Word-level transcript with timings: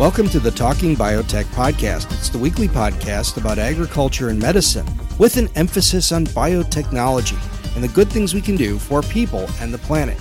Welcome 0.00 0.30
to 0.30 0.40
the 0.40 0.50
Talking 0.50 0.96
Biotech 0.96 1.44
podcast. 1.52 2.10
It's 2.14 2.30
the 2.30 2.38
weekly 2.38 2.68
podcast 2.68 3.36
about 3.36 3.58
agriculture 3.58 4.30
and 4.30 4.40
medicine 4.40 4.86
with 5.18 5.36
an 5.36 5.50
emphasis 5.56 6.10
on 6.10 6.24
biotechnology 6.24 7.36
and 7.74 7.84
the 7.84 7.88
good 7.88 8.08
things 8.08 8.32
we 8.32 8.40
can 8.40 8.56
do 8.56 8.78
for 8.78 9.02
people 9.02 9.46
and 9.60 9.74
the 9.74 9.78
planet. 9.80 10.18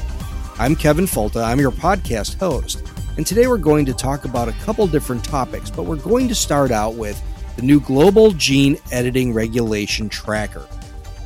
I'm 0.59 0.75
Kevin 0.75 1.05
Folta, 1.05 1.41
I'm 1.45 1.61
your 1.61 1.71
podcast 1.71 2.37
host, 2.41 2.83
and 3.15 3.25
today 3.25 3.47
we're 3.47 3.57
going 3.57 3.85
to 3.85 3.93
talk 3.93 4.25
about 4.25 4.49
a 4.49 4.63
couple 4.65 4.85
different 4.85 5.23
topics, 5.23 5.69
but 5.69 5.83
we're 5.83 5.95
going 5.95 6.27
to 6.27 6.35
start 6.35 6.71
out 6.71 6.95
with 6.95 7.17
the 7.55 7.61
new 7.61 7.79
Global 7.79 8.31
Gene 8.31 8.77
Editing 8.91 9.31
Regulation 9.31 10.09
Tracker. 10.09 10.67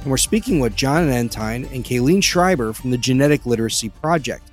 And 0.02 0.12
we're 0.12 0.18
speaking 0.18 0.60
with 0.60 0.76
Jon 0.76 1.10
Entine 1.10 1.66
and 1.74 1.84
Kayleen 1.84 2.24
Schreiber 2.24 2.72
from 2.72 2.92
the 2.92 3.00
Genetic 3.00 3.48
Literacy 3.48 3.90
Project. 3.90 4.48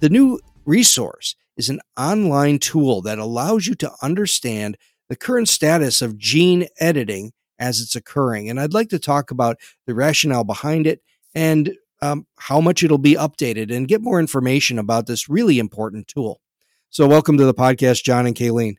The 0.00 0.08
new 0.08 0.40
resource 0.64 1.36
is 1.60 1.68
an 1.68 1.80
online 1.98 2.58
tool 2.58 3.02
that 3.02 3.18
allows 3.18 3.66
you 3.66 3.74
to 3.74 3.92
understand 4.00 4.78
the 5.10 5.14
current 5.16 5.46
status 5.46 6.00
of 6.00 6.16
gene 6.16 6.66
editing 6.80 7.32
as 7.58 7.80
it's 7.80 7.94
occurring. 7.94 8.48
And 8.48 8.58
I'd 8.58 8.72
like 8.72 8.88
to 8.88 8.98
talk 8.98 9.30
about 9.30 9.58
the 9.86 9.94
rationale 9.94 10.42
behind 10.42 10.86
it 10.86 11.02
and 11.34 11.74
um, 12.00 12.26
how 12.38 12.62
much 12.62 12.82
it'll 12.82 12.96
be 12.96 13.12
updated 13.12 13.70
and 13.70 13.86
get 13.86 14.00
more 14.00 14.18
information 14.18 14.78
about 14.78 15.06
this 15.06 15.28
really 15.28 15.58
important 15.58 16.08
tool. 16.08 16.40
So, 16.88 17.06
welcome 17.06 17.36
to 17.36 17.44
the 17.44 17.52
podcast, 17.52 18.04
Jon 18.04 18.24
and 18.24 18.34
Kayleen. 18.34 18.76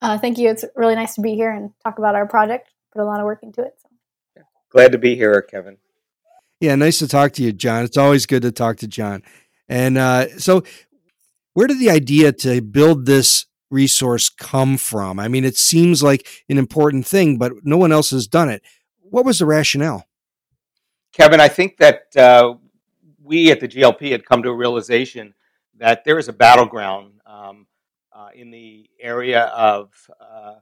Uh, 0.00 0.18
thank 0.18 0.38
you. 0.38 0.50
It's 0.50 0.64
really 0.76 0.94
nice 0.94 1.16
to 1.16 1.20
be 1.20 1.34
here 1.34 1.50
and 1.50 1.72
talk 1.82 1.98
about 1.98 2.14
our 2.14 2.28
project. 2.28 2.70
Put 2.92 3.02
a 3.02 3.04
lot 3.04 3.18
of 3.18 3.26
work 3.26 3.42
into 3.42 3.62
it. 3.62 3.74
So. 4.36 4.42
Glad 4.70 4.92
to 4.92 4.98
be 4.98 5.16
here, 5.16 5.42
Kevin. 5.42 5.78
Yeah, 6.60 6.76
nice 6.76 7.00
to 7.00 7.08
talk 7.08 7.32
to 7.32 7.42
you, 7.42 7.52
Jon. 7.52 7.82
It's 7.82 7.96
always 7.96 8.24
good 8.24 8.42
to 8.42 8.52
talk 8.52 8.76
to 8.78 8.86
Jon. 8.86 9.24
And 9.68 9.98
uh, 9.98 10.38
so, 10.38 10.62
where 11.54 11.66
did 11.66 11.78
the 11.78 11.90
idea 11.90 12.32
to 12.32 12.60
build 12.60 13.06
this 13.06 13.46
resource 13.70 14.28
come 14.28 14.76
from? 14.76 15.18
I 15.18 15.28
mean, 15.28 15.44
it 15.44 15.56
seems 15.56 16.02
like 16.02 16.26
an 16.48 16.58
important 16.58 17.06
thing, 17.06 17.38
but 17.38 17.52
no 17.62 17.76
one 17.76 17.92
else 17.92 18.10
has 18.10 18.26
done 18.26 18.48
it. 18.48 18.62
What 19.00 19.24
was 19.24 19.38
the 19.38 19.46
rationale? 19.46 20.06
Kevin, 21.12 21.40
I 21.40 21.48
think 21.48 21.76
that 21.78 22.16
uh, 22.16 22.54
we 23.22 23.50
at 23.50 23.60
the 23.60 23.68
GLP 23.68 24.12
had 24.12 24.24
come 24.24 24.42
to 24.42 24.48
a 24.48 24.56
realization 24.56 25.34
that 25.78 26.04
there 26.04 26.18
is 26.18 26.28
a 26.28 26.32
battleground 26.32 27.20
um, 27.26 27.66
uh, 28.12 28.28
in 28.34 28.50
the 28.50 28.88
area 29.00 29.44
of 29.44 29.90
uh, 30.20 30.54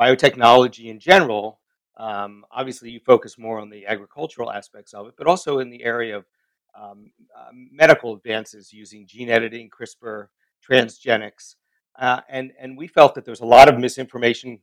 biotechnology 0.00 0.86
in 0.86 0.98
general. 0.98 1.60
Um, 1.96 2.44
obviously, 2.50 2.90
you 2.90 3.00
focus 3.00 3.38
more 3.38 3.60
on 3.60 3.70
the 3.70 3.86
agricultural 3.86 4.50
aspects 4.50 4.92
of 4.92 5.06
it, 5.06 5.14
but 5.16 5.26
also 5.26 5.58
in 5.58 5.70
the 5.70 5.84
area 5.84 6.16
of 6.16 6.26
um, 6.80 7.10
uh, 7.36 7.50
medical 7.52 8.14
advances 8.14 8.72
using 8.72 9.06
gene 9.06 9.30
editing, 9.30 9.70
CRISPR, 9.70 10.28
transgenics, 10.68 11.56
uh, 11.98 12.20
and 12.28 12.52
and 12.58 12.76
we 12.76 12.86
felt 12.86 13.14
that 13.14 13.24
there's 13.24 13.40
a 13.40 13.46
lot 13.46 13.68
of 13.68 13.78
misinformation 13.78 14.60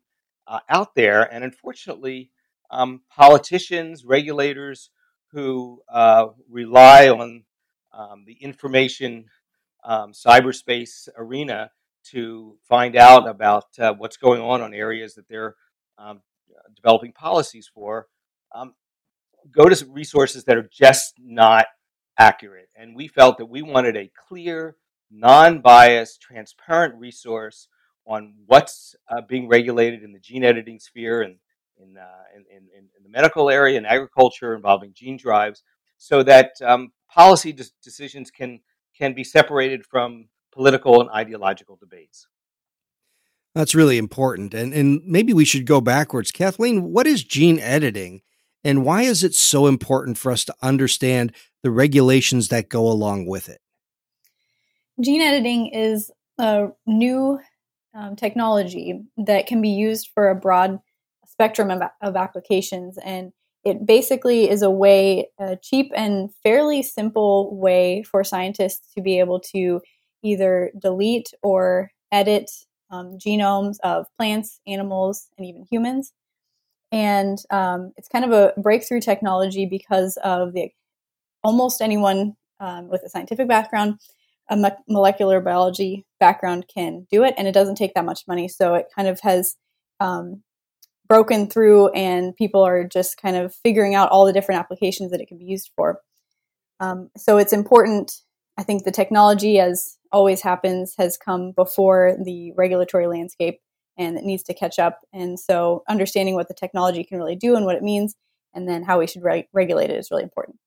uh, 0.48 0.60
out 0.70 0.96
there, 0.96 1.24
and 1.34 1.44
unfortunately, 1.44 2.32
um, 2.70 3.02
politicians, 3.10 4.06
regulators 4.06 4.90
who 5.32 5.82
uh, 5.92 6.28
rely 6.50 7.10
on 7.10 7.44
um, 7.94 8.24
the 8.26 8.34
information 8.34 9.26
um, 9.84 10.12
cyberspace 10.12 11.08
arena 11.18 11.72
to 12.04 12.58
find 12.68 12.96
out 12.96 13.28
about 13.28 13.66
uh, 13.80 13.94
what's 13.94 14.18
going 14.18 14.42
on 14.42 14.62
on 14.62 14.74
areas 14.74 15.14
that 15.16 15.28
they're 15.30 15.56
um, 15.98 16.22
developing 16.76 17.14
policies 17.14 17.70
for 17.74 18.08
go 19.50 19.68
to 19.68 19.86
resources 19.88 20.44
that 20.44 20.58
are 20.58 20.70
just 20.72 21.16
not 21.20 21.66
accurate. 22.18 22.70
And 22.76 22.96
we 22.96 23.08
felt 23.08 23.38
that 23.38 23.46
we 23.48 23.62
wanted 23.62 23.96
a 23.98 24.12
clear, 24.28 24.76
non 25.10 25.62
biased, 25.62 26.22
transparent 26.22 26.96
resource 26.96 27.68
on 28.06 28.34
what's 28.46 28.96
uh, 29.10 29.22
being 29.28 29.48
regulated 29.48 30.04
in 30.04 30.12
the 30.12 30.20
gene 30.20 30.44
editing 30.44 30.80
sphere 30.80 31.22
and 31.22 31.38
in, 31.78 31.98
uh, 31.98 32.24
in, 32.36 32.42
in, 32.56 32.64
in, 32.78 33.04
the 33.04 33.10
medical 33.10 33.50
area 33.50 33.78
and 33.78 33.88
agriculture 33.88 34.56
involving 34.56 34.94
gene 34.94 35.18
drives 35.18 35.64
so 35.98 36.24
that 36.24 36.52
um, 36.64 36.92
policy 37.10 37.52
de- 37.52 37.66
decisions 37.84 38.30
can, 38.30 38.60
can 38.98 39.14
be 39.14 39.24
separated 39.24 39.86
from 39.86 40.28
political 40.52 41.02
and 41.02 41.10
ideological 41.10 41.78
debates. 41.78 42.28
That's 43.56 43.76
really 43.76 43.98
important. 43.98 44.54
And, 44.54 44.74
and 44.74 45.02
maybe 45.06 45.34
we 45.34 45.46
should 45.46 45.66
go 45.66 45.82
backwards. 45.82 46.32
Kathleen, 46.32 46.84
what 46.92 47.08
is 47.08 47.24
gene 47.24 47.60
editing 47.60 48.22
and 48.64 48.86
why 48.86 49.04
is 49.04 49.24
it 49.24 49.34
so 49.34 49.68
important 49.68 50.18
for 50.18 50.32
us 50.32 50.46
to 50.46 50.56
understand 50.62 51.34
the 51.64 51.72
regulations 51.72 52.50
that 52.50 52.70
go 52.70 52.88
along 52.88 53.26
with 53.26 53.50
it? 53.50 53.60
Gene 55.00 55.22
editing 55.22 55.68
is 55.68 56.12
a 56.38 56.70
new 56.86 57.40
um, 57.94 58.16
technology 58.16 59.02
that 59.18 59.48
can 59.48 59.62
be 59.62 59.70
used 59.70 60.10
for 60.14 60.30
a 60.30 60.36
broad 60.36 60.80
spectrum 61.26 61.72
of, 61.72 61.82
of 62.02 62.16
applications. 62.16 62.98
And 63.04 63.32
it 63.64 63.86
basically 63.86 64.50
is 64.50 64.62
a 64.62 64.70
way, 64.70 65.30
a 65.40 65.56
cheap 65.56 65.92
and 65.96 66.30
fairly 66.44 66.82
simple 66.82 67.56
way 67.56 68.04
for 68.04 68.24
scientists 68.24 68.94
to 68.94 69.02
be 69.02 69.20
able 69.20 69.40
to 69.52 69.82
either 70.24 70.72
delete 70.80 71.32
or 71.42 71.92
edit 72.12 72.52
um, 72.90 73.18
genomes 73.18 73.78
of 73.84 74.06
plants, 74.18 74.60
animals, 74.68 75.30
and 75.38 75.48
even 75.48 75.66
humans 75.70 76.14
and 76.92 77.38
um, 77.50 77.94
it's 77.96 78.10
kind 78.10 78.26
of 78.26 78.32
a 78.32 78.54
breakthrough 78.60 79.00
technology 79.00 79.66
because 79.66 80.18
of 80.24 80.54
the 80.54 80.64
almost 81.44 81.82
anyone 81.82 82.34
um, 82.60 82.88
with 82.90 83.02
a 83.04 83.10
scientific 83.10 83.48
background 83.48 84.00
a 84.50 84.74
molecular 84.90 85.40
biology 85.40 86.06
background 86.20 86.66
can 86.74 87.08
do 87.10 87.24
it 87.24 87.34
and 87.38 87.48
it 87.48 87.54
doesn't 87.54 87.76
take 87.76 87.94
that 87.94 88.06
much 88.06 88.24
money 88.28 88.48
so 88.48 88.74
it 88.76 88.88
kind 88.94 89.08
of 89.08 89.20
has 89.22 89.56
um, 90.00 90.44
broken 91.08 91.48
through 91.48 91.90
and 91.90 92.36
people 92.36 92.62
are 92.62 92.84
just 92.84 93.18
kind 93.18 93.36
of 93.36 93.56
figuring 93.64 93.96
out 93.96 94.10
all 94.10 94.26
the 94.26 94.34
different 94.34 94.60
applications 94.60 95.12
that 95.12 95.22
it 95.22 95.28
can 95.28 95.38
be 95.38 95.46
used 95.46 95.72
for 95.76 96.00
um, 96.80 97.10
so 97.16 97.38
it's 97.38 97.54
important 97.54 98.22
i 98.58 98.64
think 98.64 98.84
the 98.84 98.92
technology 98.92 99.60
as 99.60 99.98
always 100.12 100.42
happens 100.42 100.96
has 100.98 101.18
come 101.18 101.52
before 101.52 102.18
the 102.24 102.52
regulatory 102.58 103.08
landscape 103.08 103.60
and 103.98 104.18
it 104.18 104.24
needs 104.24 104.44
to 104.44 104.54
catch 104.54 104.80
up. 104.80 105.00
And 105.14 105.40
so, 105.40 105.84
understanding 105.88 106.36
what 106.36 106.48
the 106.48 106.54
technology 106.54 107.04
can 107.04 107.18
really 107.18 107.36
do 107.36 107.56
and 107.56 107.66
what 107.66 107.76
it 107.76 107.84
means, 107.84 108.16
and 108.54 108.68
then 108.68 108.84
how 108.84 109.00
we 109.00 109.08
should 109.08 109.24
re- 109.24 109.48
regulate 109.54 109.90
it 109.90 109.98
is 109.98 110.10
really 110.12 110.24
important. 110.24 110.58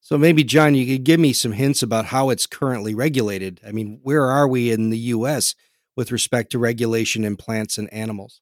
So, 0.00 0.16
maybe, 0.16 0.44
Jon, 0.44 0.74
you 0.74 0.86
could 0.86 1.04
give 1.04 1.20
me 1.20 1.32
some 1.32 1.52
hints 1.52 1.82
about 1.82 2.06
how 2.06 2.30
it's 2.30 2.46
currently 2.46 2.94
regulated. 2.94 3.60
I 3.66 3.72
mean, 3.72 4.00
where 4.02 4.26
are 4.26 4.48
we 4.48 4.70
in 4.70 4.90
the 4.90 4.98
U.S. 4.98 5.54
with 5.96 6.10
respect 6.12 6.50
to 6.52 6.58
regulation 6.58 7.24
in 7.24 7.36
plants 7.36 7.78
and 7.78 7.92
animals? 7.92 8.40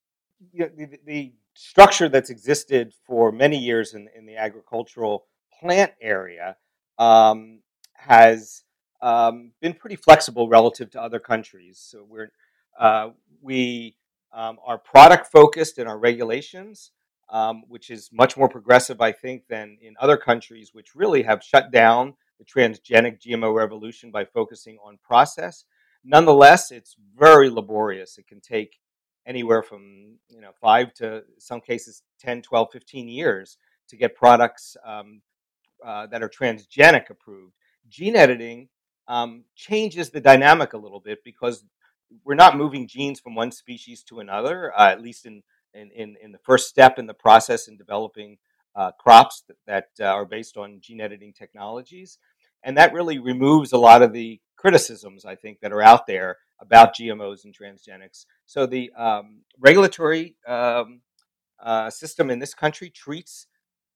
the, 0.56 0.99
the, 1.05 1.32
structure 1.58 2.06
that's 2.06 2.29
existed 2.29 2.93
for 3.06 3.32
many 3.32 3.56
years 3.56 3.94
in, 3.94 4.11
in 4.14 4.26
the 4.26 4.37
agricultural 4.37 5.25
plant 5.58 5.91
area 6.03 6.55
um, 6.99 7.61
has 7.94 8.62
um, 9.00 9.52
been 9.62 9.73
pretty 9.73 9.97
flexible 9.97 10.49
relative 10.49 10.91
to 10.91 11.00
other 11.00 11.19
countries. 11.19 11.79
So 11.82 12.05
we're 12.06 12.31
uh, 12.79 13.11
we 13.41 13.97
um, 14.35 14.59
are 14.67 14.76
product 14.76 15.29
focused 15.29 15.79
in 15.79 15.87
our 15.87 15.99
regulations, 15.99 16.91
um, 17.31 17.64
which 17.69 17.90
is 17.90 18.11
much 18.12 18.37
more 18.37 18.49
progressive, 18.49 19.00
I 19.00 19.12
think, 19.12 19.44
than 19.49 19.78
in 19.81 19.94
other 20.00 20.17
countries, 20.17 20.70
which 20.73 20.94
really 20.94 21.23
have 21.23 21.43
shut 21.43 21.70
down 21.70 22.14
the 22.38 22.44
transgenic 22.44 23.20
GMO 23.20 23.55
revolution 23.55 24.11
by 24.11 24.25
focusing 24.25 24.78
on 24.84 24.99
process. 25.02 25.64
Nonetheless, 26.05 26.70
it's 26.70 26.96
very 27.19 27.50
laborious. 27.50 28.19
It 28.19 28.26
can 28.26 28.40
take 28.40 28.78
anywhere 29.26 29.62
from 29.62 30.19
you 30.28 30.40
know 30.40 30.52
five 30.61 30.94
to 30.94 31.25
some 31.38 31.61
cases 31.61 32.02
10 32.20 32.43
12 32.43 32.69
15 32.73 33.08
years 33.08 33.58
to 33.88 33.96
get 33.96 34.14
products 34.14 34.76
um, 34.87 35.20
uh, 35.84 36.06
that 36.06 36.23
are 36.23 36.28
transgenic 36.28 37.11
approved 37.11 37.52
gene 37.88 38.14
editing 38.14 38.69
um, 39.08 39.44
changes 39.55 40.11
the 40.11 40.20
dynamic 40.20 40.73
a 40.73 40.78
little 40.78 41.00
bit 41.00 41.19
because 41.25 41.64
we're 42.25 42.34
not 42.34 42.56
moving 42.56 42.87
genes 42.87 43.20
from 43.20 43.34
one 43.34 43.50
species 43.50 44.02
to 44.05 44.20
another, 44.20 44.73
uh, 44.78 44.90
at 44.90 45.02
least 45.02 45.26
in, 45.26 45.43
in, 45.76 45.90
in, 45.90 46.17
in, 46.23 46.32
the 46.32 46.38
first 46.38 46.69
step 46.69 46.99
in 46.99 47.06
the 47.06 47.14
process 47.14 47.69
in 47.69 47.76
developing 47.76 48.38
uh, 48.75 48.93
crops 48.93 49.44
that, 49.49 49.56
that 49.67 50.05
uh, 50.05 50.12
are 50.12 50.25
based 50.25 50.56
on 50.56 50.81
gene 50.81 51.00
editing 51.00 51.32
technologies. 51.32 52.19
And 52.62 52.76
that 52.76 52.93
really 52.93 53.19
removes 53.19 53.73
a 53.73 53.78
lot 53.78 54.02
of 54.02 54.12
the 54.12 54.40
criticisms, 54.56 55.25
I 55.25 55.34
think, 55.34 55.61
that 55.61 55.73
are 55.73 55.82
out 55.82 56.06
there 56.06 56.38
about 56.61 56.94
GMOs 56.94 57.44
and 57.44 57.55
transgenics. 57.56 58.26
So 58.46 58.67
the 58.67 58.90
um, 58.96 59.43
regulatory 59.58 60.37
um, 60.46 61.00
uh, 61.62 61.90
system 61.90 62.31
in 62.31 62.38
this 62.38 62.55
country 62.55 62.90
treats 62.90 63.46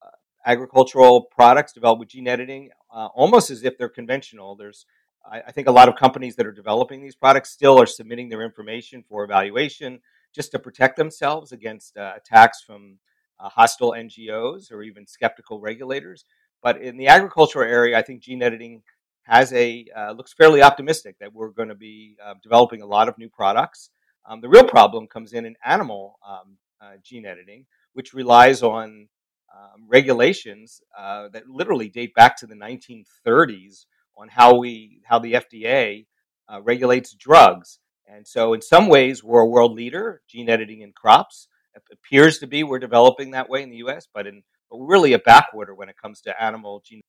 uh, 0.03 0.11
agricultural 0.47 1.23
products 1.23 1.73
developed 1.73 2.01
with 2.01 2.11
gene 2.11 2.29
editing 2.29 2.71
uh, 2.95 3.09
almost 3.15 3.51
as 3.51 3.65
if 3.65 3.77
they're 3.79 3.89
conventional. 3.89 4.57
There's 4.57 4.87
I, 5.31 5.43
I 5.49 5.53
think 5.53 5.69
a 5.69 5.73
lot 5.73 5.89
of 5.89 5.97
companies 5.97 6.37
that 6.37 6.47
are 6.47 6.53
developing 6.53 7.03
these 7.03 7.15
products 7.15 7.51
still 7.51 7.81
are 7.81 7.87
submitting 7.87 8.29
their 8.29 8.43
information 8.43 9.05
for 9.09 9.25
evaluation 9.25 10.01
just 10.35 10.53
to 10.53 10.59
protect 10.59 10.97
themselves 10.97 11.53
against 11.53 11.97
uh, 11.97 12.13
attacks 12.17 12.63
from 12.63 12.99
uh, 13.39 13.49
hostile 13.49 13.93
NGOs 13.93 14.71
or 14.71 14.83
even 14.83 15.07
skeptical 15.07 15.61
regulators. 15.61 16.25
But 16.63 16.81
in 16.81 16.97
the 16.97 17.09
agricultural 17.09 17.69
area, 17.69 17.99
I 17.99 18.03
think 18.03 18.21
gene 18.21 18.43
editing 18.43 18.83
has 19.23 19.53
a 19.53 19.87
uh, 19.97 20.13
looks 20.13 20.33
fairly 20.33 20.63
optimistic 20.63 21.17
that 21.21 21.33
we're 21.33 21.51
going 21.51 21.69
to 21.69 21.75
be 21.75 22.17
uh, 22.25 22.35
developing 22.43 22.83
a 22.83 22.87
lot 22.87 23.09
of 23.09 23.19
new 23.19 23.29
products. 23.29 23.91
Um, 24.29 24.41
the 24.41 24.49
real 24.49 24.65
problem 24.65 25.07
comes 25.07 25.33
in 25.33 25.47
in 25.47 25.57
animal 25.65 26.19
um, 26.27 26.59
uh, 26.81 26.93
gene 27.03 27.27
editing, 27.27 27.67
which 27.95 28.13
relies 28.13 28.63
on 28.63 29.09
um, 29.55 29.87
regulations 29.89 30.81
uh, 30.97 31.29
that 31.29 31.49
literally 31.49 31.89
date 31.89 32.15
back 32.15 32.37
to 32.39 32.47
the 32.47 32.55
1930s 32.55 33.87
on 34.17 34.29
how 34.29 34.57
we 34.57 35.01
how 35.05 35.19
the 35.19 35.33
FDA 35.33 36.07
uh, 36.53 36.61
regulates 36.63 37.15
drugs. 37.15 37.80
And 38.13 38.27
so, 38.27 38.55
in 38.55 38.63
some 38.63 38.89
ways, 38.89 39.23
we're 39.23 39.41
a 39.41 39.47
world 39.47 39.73
leader 39.73 40.23
gene 40.29 40.49
editing 40.49 40.81
in 40.81 40.93
crops. 40.93 41.49
It 41.75 41.83
appears 41.93 42.39
to 42.39 42.47
be 42.47 42.65
we're 42.65 42.79
developing 42.79 43.31
that 43.33 43.49
way 43.49 43.63
in 43.63 43.71
the 43.71 43.77
U.S., 43.79 44.09
but 44.13 44.27
in 44.27 44.43
but 44.69 44.79
we're 44.79 44.87
really 44.87 45.13
a 45.13 45.19
backwater 45.19 45.75
when 45.75 45.89
it 45.89 45.97
comes 46.01 46.21
to 46.23 46.43
animal 46.43 46.83
gene. 46.85 47.01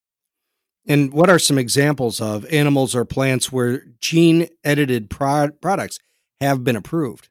And 0.87 1.13
what 1.13 1.29
are 1.29 1.39
some 1.39 1.57
examples 1.57 2.19
of 2.19 2.45
animals 2.51 2.95
or 2.95 3.05
plants 3.05 3.51
where 3.51 3.83
gene 3.99 4.47
edited 4.63 5.09
pro- 5.09 5.51
products 5.51 5.99
have 6.39 6.63
been 6.63 6.75
approved? 6.75 7.29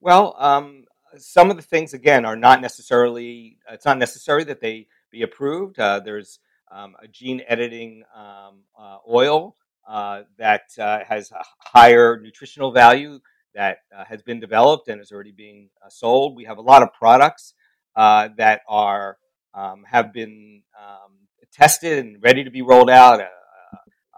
Well, 0.00 0.36
um, 0.38 0.84
some 1.16 1.50
of 1.50 1.56
the 1.56 1.62
things 1.62 1.92
again 1.92 2.24
are 2.24 2.36
not 2.36 2.60
necessarily. 2.60 3.58
It's 3.70 3.84
not 3.84 3.98
necessary 3.98 4.44
that 4.44 4.60
they 4.60 4.86
be 5.10 5.22
approved. 5.22 5.78
Uh, 5.78 6.00
there's 6.00 6.38
um, 6.70 6.94
a 7.02 7.08
gene 7.08 7.42
editing 7.48 8.04
um, 8.14 8.62
uh, 8.78 8.98
oil 9.08 9.56
uh, 9.88 10.22
that 10.36 10.64
uh, 10.78 10.98
has 11.08 11.32
a 11.32 11.42
higher 11.60 12.20
nutritional 12.22 12.72
value 12.72 13.18
that 13.54 13.78
uh, 13.96 14.04
has 14.04 14.22
been 14.22 14.38
developed 14.38 14.88
and 14.88 15.00
is 15.00 15.10
already 15.10 15.32
being 15.32 15.70
uh, 15.84 15.88
sold. 15.88 16.36
We 16.36 16.44
have 16.44 16.58
a 16.58 16.62
lot 16.62 16.82
of 16.82 16.92
products 16.92 17.54
uh, 17.96 18.28
that 18.36 18.60
are 18.68 19.16
um, 19.54 19.84
have 19.90 20.12
been 20.12 20.62
um, 20.78 21.12
tested 21.52 22.04
and 22.04 22.22
ready 22.22 22.44
to 22.44 22.50
be 22.50 22.60
rolled 22.60 22.90
out. 22.90 23.20
A, 23.20 23.28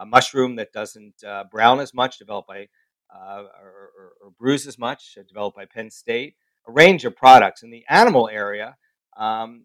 a 0.00 0.06
mushroom 0.06 0.56
that 0.56 0.72
doesn't 0.72 1.22
brown 1.52 1.78
as 1.78 1.94
much, 1.94 2.18
developed 2.18 2.48
by 2.48 2.66
or, 3.14 3.44
or, 3.44 4.12
or, 4.22 4.30
bruise 4.38 4.66
as 4.66 4.78
much, 4.78 5.16
developed 5.28 5.56
by 5.56 5.66
Penn 5.66 5.90
State. 5.90 6.34
A 6.66 6.72
range 6.72 7.04
of 7.04 7.14
products 7.14 7.62
in 7.62 7.70
the 7.70 7.84
animal 7.88 8.28
area. 8.28 8.76
Um, 9.16 9.64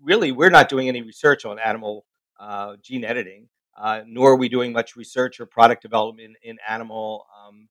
really, 0.00 0.32
we're 0.32 0.50
not 0.50 0.68
doing 0.68 0.88
any 0.88 1.02
research 1.02 1.44
on 1.44 1.58
animal 1.58 2.04
uh, 2.38 2.76
gene 2.82 3.04
editing, 3.04 3.48
uh, 3.76 4.00
nor 4.06 4.32
are 4.32 4.36
we 4.36 4.48
doing 4.48 4.72
much 4.72 4.96
research 4.96 5.40
or 5.40 5.46
product 5.46 5.82
development 5.82 6.36
in 6.42 6.58
animal 6.68 7.26
um, 7.46 7.68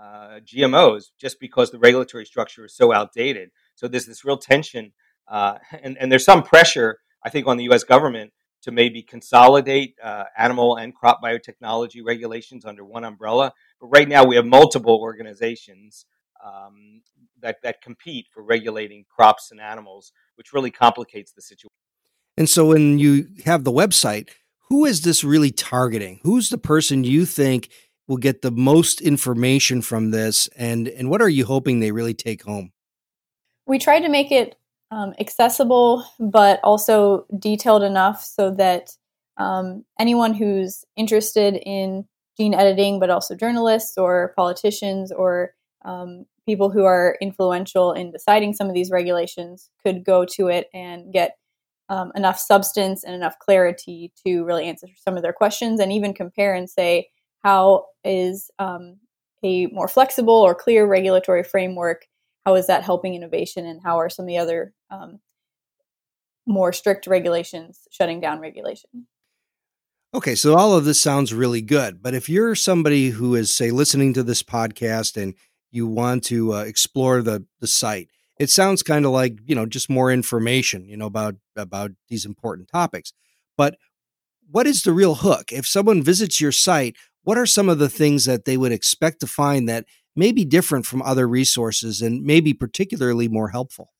uh, 0.00 0.40
GMOs 0.40 1.04
just 1.18 1.40
because 1.40 1.70
the 1.70 1.78
regulatory 1.78 2.26
structure 2.26 2.64
is 2.64 2.76
so 2.76 2.92
outdated. 2.92 3.50
So 3.74 3.88
there's 3.88 4.06
this 4.06 4.24
real 4.24 4.36
tension, 4.36 4.92
uh, 5.28 5.58
and, 5.82 5.96
and 5.98 6.10
there's 6.10 6.24
some 6.24 6.42
pressure, 6.42 6.98
I 7.24 7.30
think, 7.30 7.46
on 7.46 7.56
the 7.56 7.64
US 7.70 7.84
government 7.84 8.32
to 8.62 8.72
maybe 8.72 9.02
consolidate 9.02 9.94
uh, 10.02 10.24
animal 10.38 10.76
and 10.76 10.94
crop 10.94 11.22
biotechnology 11.22 12.00
regulations 12.04 12.64
under 12.64 12.84
one 12.84 13.04
umbrella. 13.04 13.52
But 13.78 13.88
right 13.88 14.08
now, 14.08 14.24
we 14.24 14.36
have 14.36 14.46
multiple 14.46 14.98
organizations 15.00 16.06
um, 16.44 17.02
that, 17.40 17.56
that 17.62 17.82
compete 17.82 18.26
for 18.32 18.42
regulating 18.42 19.04
crops 19.14 19.50
and 19.50 19.60
animals, 19.60 20.12
which 20.36 20.52
really 20.52 20.70
complicates 20.70 21.32
the 21.32 21.42
situation. 21.42 21.68
And 22.36 22.48
so 22.48 22.66
when 22.66 22.98
you 22.98 23.28
have 23.44 23.64
the 23.64 23.70
website, 23.70 24.30
who 24.74 24.86
is 24.86 25.02
this 25.02 25.22
really 25.22 25.52
targeting? 25.52 26.18
Who's 26.24 26.48
the 26.48 26.58
person 26.58 27.04
you 27.04 27.26
think 27.26 27.68
will 28.08 28.16
get 28.16 28.42
the 28.42 28.50
most 28.50 29.00
information 29.00 29.82
from 29.82 30.10
this 30.10 30.48
and 30.56 30.88
and 30.88 31.08
what 31.08 31.22
are 31.22 31.28
you 31.28 31.44
hoping 31.44 31.78
they 31.78 31.92
really 31.92 32.12
take 32.12 32.42
home? 32.42 32.72
We 33.66 33.78
tried 33.78 34.00
to 34.00 34.08
make 34.08 34.32
it 34.32 34.56
um, 34.90 35.14
accessible 35.20 36.04
but 36.18 36.58
also 36.64 37.24
detailed 37.38 37.84
enough 37.84 38.24
so 38.24 38.50
that 38.50 38.90
um, 39.36 39.84
anyone 40.00 40.34
who's 40.34 40.84
interested 40.96 41.54
in 41.54 42.04
gene 42.36 42.52
editing, 42.52 42.98
but 42.98 43.10
also 43.10 43.36
journalists 43.36 43.96
or 43.96 44.32
politicians 44.34 45.12
or 45.12 45.54
um, 45.84 46.26
people 46.46 46.68
who 46.68 46.82
are 46.82 47.16
influential 47.20 47.92
in 47.92 48.10
deciding 48.10 48.54
some 48.54 48.66
of 48.66 48.74
these 48.74 48.90
regulations 48.90 49.70
could 49.84 50.04
go 50.04 50.24
to 50.24 50.48
it 50.48 50.68
and 50.74 51.12
get 51.12 51.36
um, 51.88 52.12
enough 52.14 52.38
substance 52.38 53.04
and 53.04 53.14
enough 53.14 53.38
clarity 53.38 54.12
to 54.26 54.44
really 54.44 54.64
answer 54.64 54.86
some 54.96 55.16
of 55.16 55.22
their 55.22 55.32
questions 55.32 55.80
and 55.80 55.92
even 55.92 56.14
compare 56.14 56.54
and 56.54 56.68
say 56.68 57.08
how 57.42 57.86
is 58.04 58.50
um, 58.58 58.96
a 59.42 59.66
more 59.66 59.88
flexible 59.88 60.34
or 60.34 60.54
clear 60.54 60.86
regulatory 60.86 61.44
framework 61.44 62.06
how 62.44 62.54
is 62.54 62.66
that 62.66 62.82
helping 62.82 63.14
innovation 63.14 63.66
and 63.66 63.80
how 63.82 63.98
are 63.98 64.10
some 64.10 64.24
of 64.24 64.28
the 64.28 64.38
other 64.38 64.74
um, 64.90 65.18
more 66.46 66.72
strict 66.72 67.06
regulations 67.06 67.88
shutting 67.90 68.20
down 68.20 68.38
regulation? 68.38 69.06
Okay 70.12 70.34
so 70.34 70.56
all 70.56 70.76
of 70.76 70.84
this 70.84 71.00
sounds 71.00 71.34
really 71.34 71.62
good 71.62 72.02
but 72.02 72.14
if 72.14 72.28
you're 72.28 72.54
somebody 72.54 73.10
who 73.10 73.34
is 73.34 73.50
say 73.50 73.70
listening 73.70 74.12
to 74.14 74.22
this 74.22 74.42
podcast 74.42 75.20
and 75.20 75.34
you 75.70 75.86
want 75.86 76.22
to 76.24 76.54
uh, 76.54 76.62
explore 76.62 77.20
the 77.20 77.44
the 77.60 77.66
site 77.66 78.08
it 78.38 78.50
sounds 78.50 78.82
kind 78.82 79.04
of 79.04 79.12
like 79.12 79.38
you 79.44 79.54
know 79.54 79.66
just 79.66 79.90
more 79.90 80.10
information 80.10 80.88
you 80.88 80.96
know 80.96 81.06
about 81.06 81.36
about 81.56 81.92
these 82.08 82.24
important 82.24 82.68
topics. 82.68 83.12
But 83.56 83.76
what 84.50 84.66
is 84.66 84.82
the 84.82 84.92
real 84.92 85.16
hook? 85.16 85.52
If 85.52 85.66
someone 85.66 86.02
visits 86.02 86.40
your 86.40 86.52
site 86.52 86.96
what 87.24 87.38
are 87.38 87.46
some 87.46 87.70
of 87.70 87.78
the 87.78 87.88
things 87.88 88.26
that 88.26 88.44
they 88.44 88.56
would 88.56 88.72
expect 88.72 89.20
to 89.20 89.26
find 89.26 89.68
that 89.68 89.86
may 90.14 90.30
be 90.30 90.44
different 90.44 90.86
from 90.86 91.02
other 91.02 91.26
resources 91.26 92.02
and 92.02 92.22
maybe 92.22 92.52
particularly 92.52 93.28
more 93.28 93.48
helpful? 93.48 93.92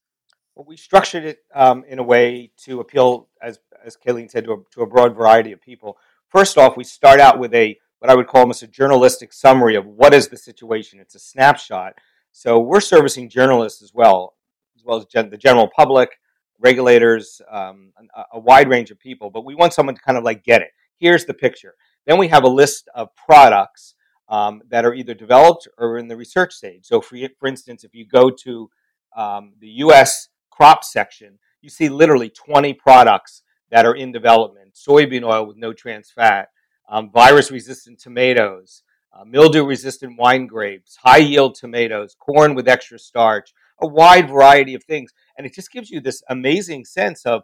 Well 0.55 0.65
we 0.67 0.77
structured 0.77 1.25
it 1.25 1.39
um, 1.53 1.83
in 1.87 1.99
a 1.99 2.03
way 2.03 2.51
to 2.65 2.79
appeal 2.79 3.29
as 3.41 3.59
as 3.83 3.97
Kayleen 3.97 4.31
said 4.31 4.45
to 4.45 4.53
a, 4.53 4.57
to 4.73 4.81
a 4.81 4.87
broad 4.87 5.15
variety 5.15 5.51
of 5.51 5.61
people. 5.61 5.97
First 6.29 6.57
off 6.57 6.77
we 6.77 6.83
start 6.83 7.19
out 7.19 7.39
with 7.39 7.53
a 7.53 7.77
what 7.99 8.11
i 8.11 8.15
would 8.15 8.27
call 8.27 8.41
almost 8.41 8.61
a 8.61 8.67
journalistic 8.67 9.33
summary 9.33 9.75
of 9.75 9.85
what 9.85 10.13
is 10.13 10.27
the 10.27 10.37
situation. 10.37 10.99
It's 10.99 11.15
a 11.15 11.19
snapshot 11.19 11.95
so 12.37 12.59
we're 12.59 12.81
servicing 12.81 13.29
journalists 13.29 13.81
as 13.81 13.93
well, 13.93 14.33
as 14.75 14.83
well 14.83 14.97
as 14.97 15.05
gen- 15.05 15.29
the 15.29 15.37
general 15.37 15.69
public, 15.73 16.19
regulators, 16.59 17.41
um, 17.49 17.93
a, 18.13 18.23
a 18.33 18.39
wide 18.39 18.67
range 18.67 18.91
of 18.91 18.99
people. 18.99 19.29
But 19.29 19.45
we 19.45 19.55
want 19.55 19.71
someone 19.71 19.95
to 19.95 20.01
kind 20.01 20.17
of 20.17 20.25
like 20.25 20.43
get 20.43 20.61
it. 20.61 20.67
Here's 20.97 21.23
the 21.23 21.33
picture. 21.33 21.75
Then 22.05 22.17
we 22.17 22.27
have 22.27 22.43
a 22.43 22.49
list 22.49 22.89
of 22.93 23.07
products 23.15 23.95
um, 24.27 24.61
that 24.69 24.83
are 24.83 24.93
either 24.93 25.13
developed 25.13 25.69
or 25.77 25.97
in 25.97 26.09
the 26.09 26.17
research 26.17 26.53
stage. 26.53 26.85
So, 26.85 26.99
for, 26.99 27.17
for 27.39 27.47
instance, 27.47 27.85
if 27.85 27.95
you 27.95 28.05
go 28.05 28.29
to 28.29 28.69
um, 29.15 29.53
the 29.61 29.69
U.S. 29.85 30.27
crop 30.49 30.83
section, 30.83 31.39
you 31.61 31.69
see 31.69 31.87
literally 31.87 32.29
20 32.29 32.73
products 32.73 33.43
that 33.71 33.85
are 33.85 33.95
in 33.95 34.11
development 34.11 34.73
soybean 34.75 35.23
oil 35.23 35.45
with 35.45 35.55
no 35.55 35.71
trans 35.71 36.11
fat, 36.11 36.49
um, 36.89 37.09
virus 37.11 37.49
resistant 37.49 37.97
tomatoes, 37.97 38.83
uh, 39.15 39.23
mildew 39.23 39.63
resistant 39.63 40.17
wine 40.17 40.45
grapes, 40.45 40.97
high 40.97 41.17
yield 41.17 41.55
tomatoes, 41.55 42.15
corn 42.19 42.53
with 42.53 42.67
extra 42.67 42.99
starch, 42.99 43.53
a 43.81 43.87
wide 43.87 44.29
variety 44.29 44.73
of 44.73 44.83
things. 44.83 45.11
And 45.37 45.47
it 45.47 45.53
just 45.53 45.71
gives 45.71 45.89
you 45.89 46.01
this 46.01 46.21
amazing 46.29 46.85
sense 46.85 47.25
of 47.25 47.43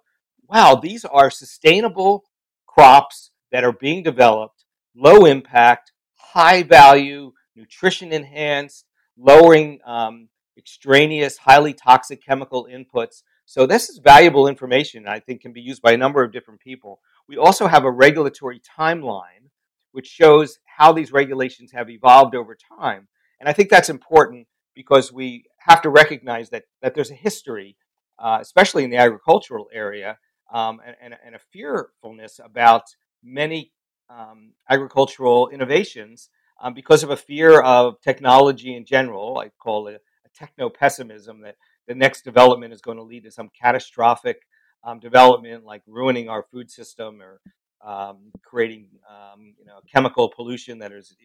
wow, 0.50 0.75
these 0.75 1.06
are 1.06 1.32
sustainable 1.32 2.25
crops 2.68 3.32
that 3.54 3.63
are 3.63 3.72
being 3.72 4.04
developed, 4.04 4.66
low 4.96 5.25
impact, 5.25 5.94
high 6.16 6.63
value, 6.63 7.32
nutrition 7.56 8.12
enhanced, 8.12 8.86
lowering 9.18 9.80
um, 9.86 10.28
extraneous, 10.58 11.38
highly 11.38 11.74
toxic 11.74 12.24
chemical 12.24 12.68
inputs. 12.70 13.24
So, 13.46 13.66
this 13.66 13.90
is 13.90 14.00
valuable 14.00 14.48
information 14.48 15.08
I 15.08 15.20
think 15.20 15.42
can 15.42 15.54
be 15.54 15.62
used 15.62 15.82
by 15.82 15.94
a 15.94 15.98
number 15.98 16.24
of 16.24 16.34
different 16.34 16.60
people. 16.60 17.00
We 17.28 17.38
also 17.38 17.68
have 17.68 17.86
a 17.86 17.92
regulatory 17.92 18.60
timeline 18.60 19.50
which 19.92 20.08
shows 20.08 20.60
how 20.81 20.91
these 20.91 21.11
regulations 21.11 21.71
have 21.71 21.91
evolved 21.91 22.33
over 22.33 22.57
time. 22.79 23.07
And 23.39 23.47
I 23.47 23.53
think 23.53 23.69
that's 23.69 23.89
important 23.89 24.47
because 24.73 25.13
we 25.13 25.45
have 25.59 25.79
to 25.83 25.89
recognize 25.89 26.50
that, 26.50 26.63
that 26.81 26.95
there's 26.95 27.11
a 27.11 27.15
history, 27.15 27.77
uh, 28.17 28.39
especially 28.41 28.83
in 28.83 28.89
the 28.89 28.97
agricultural 28.97 29.67
area, 29.71 30.17
um, 30.51 30.81
and, 30.83 30.95
and, 31.00 31.13
and, 31.23 31.35
a 31.35 31.39
fearfulness 31.53 32.39
about 32.43 32.81
many 33.23 33.71
um, 34.09 34.53
agricultural 34.69 35.50
innovations 35.50 36.29
um, 36.59 36.73
because 36.73 37.03
of 37.03 37.11
a 37.11 37.15
fear 37.15 37.61
of 37.61 38.01
technology 38.01 38.75
in 38.75 38.83
general. 38.83 39.38
I 39.38 39.50
call 39.50 39.88
it 39.88 40.01
a 40.25 40.29
techno 40.35 40.69
pessimism 40.69 41.41
that 41.41 41.57
the 41.88 41.95
next 41.95 42.23
development 42.23 42.73
is 42.73 42.81
going 42.81 42.97
to 42.97 43.03
lead 43.03 43.23
to 43.25 43.31
some 43.31 43.50
catastrophic 43.61 44.39
um, 44.83 45.00
development, 45.00 45.63
like 45.63 45.83
ruining 45.85 46.27
our 46.27 46.43
food 46.51 46.71
system 46.71 47.21
or 47.21 47.39
um, 47.83 48.31
creating 48.43 48.88
um, 49.09 49.53
you 49.57 49.65
know 49.65 49.79
chemical 49.91 50.29
pollution 50.29 50.79
that 50.79 50.91
is 50.91 51.15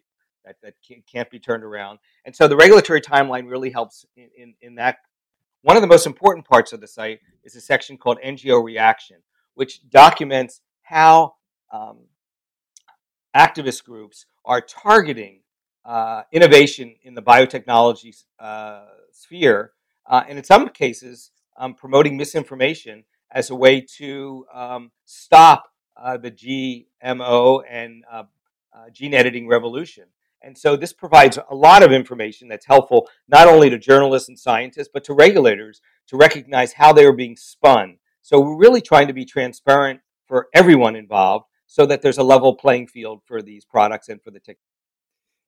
that, 0.45 0.57
that 0.63 0.75
can't 1.11 1.29
be 1.31 1.39
turned 1.39 1.65
around. 1.65 1.99
And 2.25 2.35
so 2.35 2.49
the 2.49 2.57
regulatory 2.57 3.01
timeline 3.01 3.51
really 3.51 3.71
helps 3.71 4.07
in, 4.17 4.29
in, 4.37 4.55
in 4.63 4.75
that. 4.77 4.99
One 5.63 5.77
of 5.77 5.83
the 5.83 5.89
most 5.89 6.07
important 6.07 6.47
parts 6.47 6.73
of 6.73 6.81
the 6.81 6.87
site 6.87 7.19
is 7.43 7.57
a 7.57 7.61
section 7.61 7.99
called 7.99 8.19
NGO 8.25 8.63
Reaction, 8.63 9.17
which 9.55 9.89
documents 9.91 10.61
how 10.83 11.35
um, 11.73 11.99
activist 13.37 13.85
groups 13.85 14.27
are 14.45 14.61
targeting 14.61 15.41
uh, 15.85 16.23
innovation 16.33 16.95
in 17.03 17.15
the 17.15 17.23
biotechnology 17.23 18.15
uh, 18.39 18.85
sphere, 19.11 19.73
uh, 20.09 20.23
and 20.29 20.39
in 20.39 20.45
some 20.45 20.69
cases, 20.69 21.33
um, 21.59 21.75
promoting 21.75 22.17
misinformation 22.17 23.05
as 23.33 23.51
a 23.51 23.55
way 23.55 23.81
to 23.81 24.47
um, 24.55 24.93
stop 25.05 25.65
uh, 26.01 26.17
the 26.17 26.31
GMO 26.31 27.63
and 27.69 28.05
uh, 28.11 28.25
uh, 28.75 28.91
gene 28.93 29.15
editing 29.15 29.49
revolution. 29.49 30.05
And 30.43 30.57
so 30.57 30.77
this 30.77 30.93
provides 30.93 31.39
a 31.51 31.55
lot 31.55 31.83
of 31.83 31.93
information 31.93 32.49
that's 32.49 32.67
helpful 32.67 33.09
not 33.27 33.49
only 33.49 33.71
to 33.71 33.79
journalists 33.79 34.29
and 34.29 34.39
scientists, 34.39 34.89
but 34.93 35.03
to 35.05 35.15
regulators 35.15 35.81
to 36.09 36.17
recognize 36.17 36.75
how 36.75 36.93
they 36.93 37.05
are 37.05 37.13
being 37.13 37.37
spun. 37.37 37.99
So 38.23 38.41
we're 38.41 38.57
really 38.57 38.81
trying 38.81 39.09
to 39.09 39.13
be 39.13 39.25
transparent 39.25 40.01
for 40.27 40.49
everyone 40.55 40.95
involved 40.95 41.47
so 41.67 41.87
that 41.87 42.03
there's 42.03 42.19
a 42.19 42.23
level 42.23 42.55
playing 42.55 42.87
field 42.87 43.23
for 43.25 43.43
these 43.43 43.65
products 43.65 44.09
and 44.09 44.23
for 44.23 44.31
the 44.31 44.41
tech. 44.41 44.57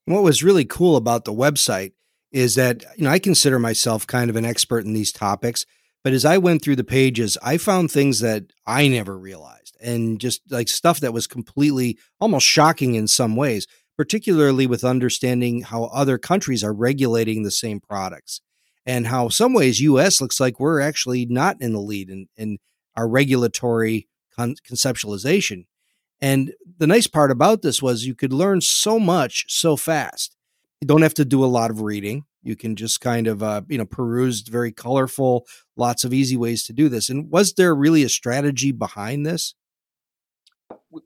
What 0.07 0.23
was 0.23 0.43
really 0.43 0.65
cool 0.65 0.97
about 0.97 1.25
the 1.25 1.33
website 1.33 1.93
is 2.33 2.55
that, 2.57 2.85
you 2.97 3.05
know, 3.05 3.11
I 3.11 3.19
consider 3.19 3.59
myself 3.59 4.07
kind 4.07 4.31
of 4.31 4.37
an 4.37 4.45
expert 4.45 4.85
in 4.85 4.95
these 4.95 5.13
topics, 5.13 5.65
but 6.05 6.13
as 6.13 6.25
I 6.25 6.39
went 6.39 6.63
through 6.63 6.77
the 6.77 6.85
pages, 6.85 7.37
I 7.43 7.59
found 7.59 7.91
things 7.91 8.21
that 8.21 8.45
I 8.67 8.89
never 8.89 9.19
realized 9.19 9.77
and 9.81 10.21
just 10.21 10.43
like 10.51 10.69
stuff 10.69 11.01
that 11.01 11.13
was 11.13 11.27
completely 11.27 11.99
almost 12.21 12.47
shocking 12.47 12.95
in 12.95 13.09
some 13.09 13.37
ways, 13.37 13.67
particularly 13.97 14.67
with 14.67 14.85
understanding 14.85 15.63
how 15.63 15.85
other 15.85 16.19
countries 16.19 16.65
are 16.65 16.73
regulating 16.73 17.43
the 17.43 17.51
same 17.51 17.81
products 17.81 18.41
and 18.87 19.07
how 19.07 19.29
some 19.29 19.53
ways 19.53 19.81
US 19.81 20.21
looks 20.21 20.41
like 20.41 20.59
we're 20.59 20.81
actually 20.81 21.27
not 21.27 21.61
in 21.61 21.73
the 21.73 21.81
lead 21.81 22.11
in, 22.11 22.27
in 22.37 22.59
our 22.97 23.09
regulatory 23.09 24.09
con- 24.37 24.57
conceptualization. 24.69 25.67
And 26.21 26.53
the 26.79 26.87
nice 26.87 27.07
part 27.07 27.31
about 27.31 27.63
this 27.63 27.83
was 27.83 28.07
you 28.07 28.15
could 28.15 28.33
learn 28.33 28.61
so 28.61 28.99
much 28.99 29.45
so 29.49 29.77
fast. 29.77 30.37
You 30.81 30.89
don't 30.89 31.03
have 31.03 31.15
to 31.15 31.25
do 31.25 31.45
a 31.45 31.47
lot 31.47 31.71
of 31.71 31.83
reading. 31.83 32.25
You 32.43 32.57
can 32.57 32.77
just 32.77 33.01
kind 33.01 33.27
of, 33.27 33.43
uh, 33.43 33.63
you 33.69 33.79
know, 33.79 33.85
peruse 33.85 34.43
very 34.43 34.73
colorful, 34.73 35.47
lots 35.77 36.05
of 36.05 36.13
easy 36.13 36.37
ways 36.37 36.63
to 36.65 36.73
do 36.73 36.89
this. 36.89 37.09
And 37.09 37.31
was 37.31 37.55
there 37.55 37.75
really 37.75 38.03
a 38.03 38.09
strategy 38.09 38.73
behind 38.73 39.27
this? 39.27 39.55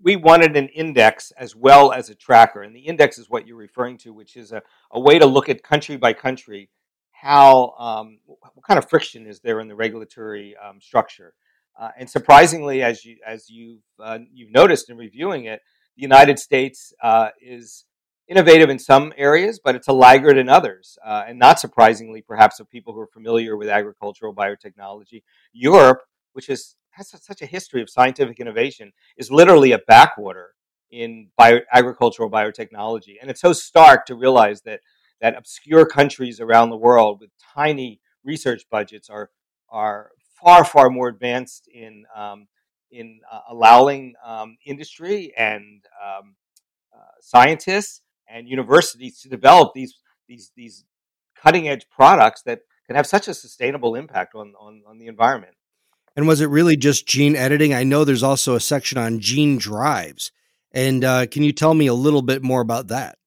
we 0.01 0.17
wanted 0.17 0.57
an 0.57 0.69
index 0.69 1.33
as 1.37 1.57
well 1.57 1.93
as 1.93 2.09
a 2.09 2.15
tracker. 2.15 2.63
And 2.63 2.75
the 2.75 2.81
index 2.81 3.19
is 3.19 3.29
what 3.29 3.47
you're 3.47 3.57
referring 3.57 3.99
to, 3.99 4.13
which 4.13 4.37
is 4.37 4.53
a, 4.53 4.63
a 4.91 5.01
way 5.01 5.19
to 5.19 5.27
look 5.27 5.49
at 5.49 5.63
country 5.63 5.97
by 5.97 6.13
country 6.13 6.71
how 7.11 7.75
um, 7.79 8.19
what 8.27 8.65
kind 8.67 8.79
of 8.79 8.89
friction 8.89 9.27
is 9.27 9.41
there 9.41 9.61
in 9.61 9.69
the 9.69 9.77
regulatory 9.77 10.57
um, 10.57 10.81
structure. 10.81 11.35
Uh, 11.81 11.91
and 11.97 12.11
surprisingly, 12.11 12.83
as 12.83 13.05
you 13.05 13.17
as 13.25 13.49
you've 13.49 13.83
uh, 14.03 14.19
you've 14.33 14.51
noticed 14.51 14.91
in 14.91 14.97
reviewing 14.97 15.45
it, 15.45 15.61
the 15.97 16.03
United 16.03 16.39
States 16.39 16.93
uh, 17.01 17.29
is 17.41 17.85
innovative 18.33 18.71
in 18.71 18.79
some 18.79 19.13
areas, 19.17 19.61
but 19.63 19.75
it's 19.75 19.89
a 19.89 19.93
laggard 19.93 20.39
in 20.39 20.49
others. 20.49 20.99
Uh, 21.05 21.25
and 21.29 21.39
not 21.39 21.61
surprisingly, 21.61 22.23
perhaps 22.23 22.61
of 22.61 22.71
people 22.71 22.95
who 22.95 23.01
are 23.01 23.07
familiar 23.07 23.57
with 23.57 23.69
agricultural 23.69 24.35
biotechnology, 24.35 25.23
Europe, 25.53 26.01
which 26.33 26.49
is 26.49 26.77
has 26.93 27.09
such 27.23 27.41
a 27.41 27.47
history 27.47 27.81
of 27.81 27.89
scientific 27.89 28.39
innovation 28.39 28.93
is 29.17 29.31
literally 29.31 29.73
a 29.73 29.79
backwater 29.79 30.55
in 30.91 31.29
bio, 31.39 31.61
agricultural 31.73 32.31
biotechnology. 32.31 33.15
And 33.21 33.31
it's 33.31 33.41
so 33.41 33.55
stark 33.55 34.05
to 34.07 34.15
realize 34.15 34.63
that 34.63 34.81
that 35.21 35.37
obscure 35.37 35.87
countries 35.87 36.41
around 36.41 36.71
the 36.71 36.77
world 36.77 37.21
with 37.21 37.31
tiny 37.55 38.01
research 38.25 38.65
budgets 38.71 39.09
are 39.09 39.31
are 39.71 40.11
far 40.43 40.65
far 40.65 40.91
more 40.91 41.09
advanced 41.09 41.69
in 41.73 42.05
um, 42.15 42.47
in 42.91 43.21
uh, 43.31 43.41
allowing 43.49 44.15
um, 44.25 44.57
industry 44.67 45.33
and 45.37 45.85
um, 46.05 46.35
uh, 46.95 47.15
scientists 47.21 48.02
and 48.33 48.49
universities 48.49 49.21
to 49.21 49.29
develop 49.29 49.73
these 49.75 49.99
these 50.29 50.51
these 50.57 50.85
cutting 51.37 51.69
edge 51.69 51.87
products 51.91 52.43
that 52.43 52.61
can 52.87 52.97
have 52.97 53.07
such 53.07 53.29
a 53.29 53.35
sustainable 53.35 53.95
impact 53.95 54.35
on, 54.35 54.55
on, 54.59 54.83
on 54.87 54.99
the 54.99 55.07
environment. 55.07 55.55
And 56.17 56.29
was 56.29 56.41
it 56.41 56.47
really 56.47 56.77
just 56.77 57.07
gene 57.07 57.37
editing? 57.37 57.73
I 57.73 57.85
know 57.85 58.05
there's 58.05 58.23
also 58.23 58.55
a 58.55 58.61
section 58.61 58.99
on 58.99 59.21
gene 59.21 59.59
drives. 59.59 60.31
And 60.73 61.05
uh, 61.05 61.27
can 61.27 61.43
you 61.43 61.53
tell 61.53 61.75
me 61.75 61.87
a 61.87 61.95
little 61.95 62.23
bit 62.23 62.43
more 62.43 62.61
about 62.61 62.89
that? 62.89 63.19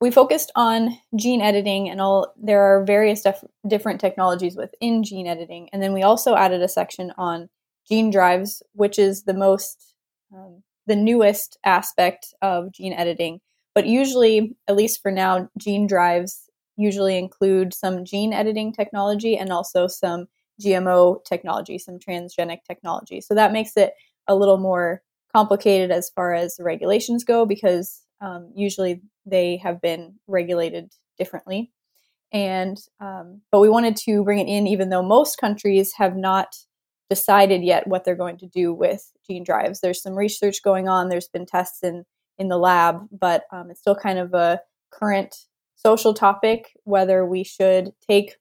We 0.00 0.10
focused 0.10 0.50
on 0.54 0.98
gene 1.16 1.40
editing, 1.40 1.88
and 1.88 2.00
all 2.00 2.34
there 2.36 2.62
are 2.62 2.84
various 2.84 3.22
def- 3.22 3.44
different 3.66 4.00
technologies 4.00 4.56
within 4.56 5.02
gene 5.02 5.26
editing. 5.26 5.68
And 5.72 5.82
then 5.82 5.92
we 5.92 6.02
also 6.02 6.34
added 6.34 6.60
a 6.62 6.68
section 6.68 7.12
on 7.16 7.48
gene 7.88 8.10
drives, 8.10 8.62
which 8.72 8.98
is 8.98 9.22
the 9.22 9.34
most, 9.34 9.94
um, 10.34 10.62
the 10.86 10.96
newest 10.96 11.58
aspect 11.64 12.34
of 12.42 12.72
gene 12.72 12.92
editing. 12.92 13.40
But 13.74 13.86
usually, 13.86 14.56
at 14.68 14.76
least 14.76 15.02
for 15.02 15.10
now, 15.10 15.48
gene 15.58 15.86
drives 15.86 16.48
usually 16.76 17.18
include 17.18 17.72
some 17.72 18.04
gene 18.04 18.32
editing 18.32 18.72
technology 18.72 19.36
and 19.36 19.52
also 19.52 19.86
some 19.86 20.26
GMO 20.60 21.24
technology, 21.24 21.78
some 21.78 21.98
transgenic 21.98 22.58
technology. 22.66 23.20
So 23.20 23.34
that 23.34 23.52
makes 23.52 23.76
it 23.76 23.94
a 24.28 24.34
little 24.34 24.58
more 24.58 25.02
complicated 25.34 25.90
as 25.90 26.10
far 26.10 26.34
as 26.34 26.56
regulations 26.60 27.24
go 27.24 27.44
because 27.46 28.02
um, 28.20 28.52
usually 28.54 29.02
they 29.26 29.56
have 29.58 29.80
been 29.80 30.14
regulated 30.26 30.92
differently. 31.18 31.72
And 32.32 32.78
um, 33.00 33.42
but 33.52 33.60
we 33.60 33.68
wanted 33.68 33.96
to 33.96 34.24
bring 34.24 34.40
it 34.40 34.50
in, 34.50 34.66
even 34.66 34.88
though 34.88 35.02
most 35.02 35.38
countries 35.38 35.92
have 35.96 36.16
not 36.16 36.54
decided 37.10 37.62
yet 37.62 37.86
what 37.86 38.04
they're 38.04 38.16
going 38.16 38.38
to 38.38 38.46
do 38.46 38.72
with 38.72 39.12
gene 39.26 39.44
drives. 39.44 39.80
There's 39.80 40.02
some 40.02 40.14
research 40.14 40.62
going 40.62 40.88
on. 40.88 41.08
There's 41.08 41.28
been 41.28 41.46
tests 41.46 41.82
in 41.82 42.04
in 42.38 42.48
the 42.48 42.58
lab, 42.58 43.06
but 43.12 43.44
um, 43.52 43.70
it's 43.70 43.80
still 43.80 43.94
kind 43.94 44.18
of 44.18 44.34
a 44.34 44.60
current 44.90 45.46
social 45.74 46.14
topic 46.14 46.72
whether 46.84 47.26
we 47.26 47.44
should 47.44 47.92
take 48.08 48.36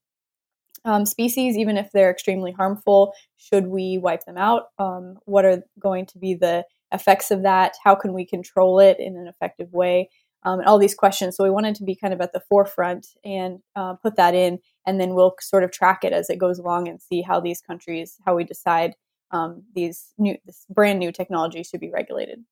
um, 0.85 1.05
species, 1.05 1.57
even 1.57 1.77
if 1.77 1.91
they're 1.91 2.11
extremely 2.11 2.51
harmful? 2.51 3.13
Should 3.37 3.67
we 3.67 3.97
wipe 3.97 4.25
them 4.25 4.37
out? 4.37 4.63
Um, 4.79 5.17
what 5.25 5.45
are 5.45 5.63
going 5.79 6.05
to 6.07 6.17
be 6.17 6.33
the 6.33 6.65
effects 6.91 7.31
of 7.31 7.43
that? 7.43 7.73
How 7.83 7.95
can 7.95 8.13
we 8.13 8.25
control 8.25 8.79
it 8.79 8.99
in 8.99 9.15
an 9.15 9.27
effective 9.27 9.71
way? 9.71 10.09
Um, 10.45 10.59
and 10.59 10.67
all 10.67 10.77
these 10.77 10.95
questions. 10.95 11.37
So 11.37 11.43
we 11.45 11.49
wanted 11.49 11.75
to 11.75 11.85
be 11.85 11.95
kind 11.95 12.13
of 12.13 12.19
at 12.19 12.33
the 12.33 12.41
forefront 12.49 13.07
and 13.23 13.59
uh, 13.77 13.93
put 13.93 14.17
that 14.17 14.35
in, 14.35 14.59
and 14.85 14.99
then 14.99 15.13
we'll 15.13 15.35
sort 15.39 15.63
of 15.63 15.71
track 15.71 16.03
it 16.03 16.11
as 16.11 16.29
it 16.29 16.37
goes 16.37 16.59
along 16.59 16.89
and 16.89 17.01
see 17.01 17.21
how 17.21 17.39
these 17.39 17.61
countries, 17.61 18.17
how 18.25 18.35
we 18.35 18.43
decide 18.43 18.95
um, 19.31 19.63
these 19.73 20.13
new, 20.17 20.35
this 20.45 20.65
brand 20.69 20.99
new 20.99 21.13
technology 21.13 21.63
should 21.63 21.79
be 21.79 21.91
regulated. 21.91 22.43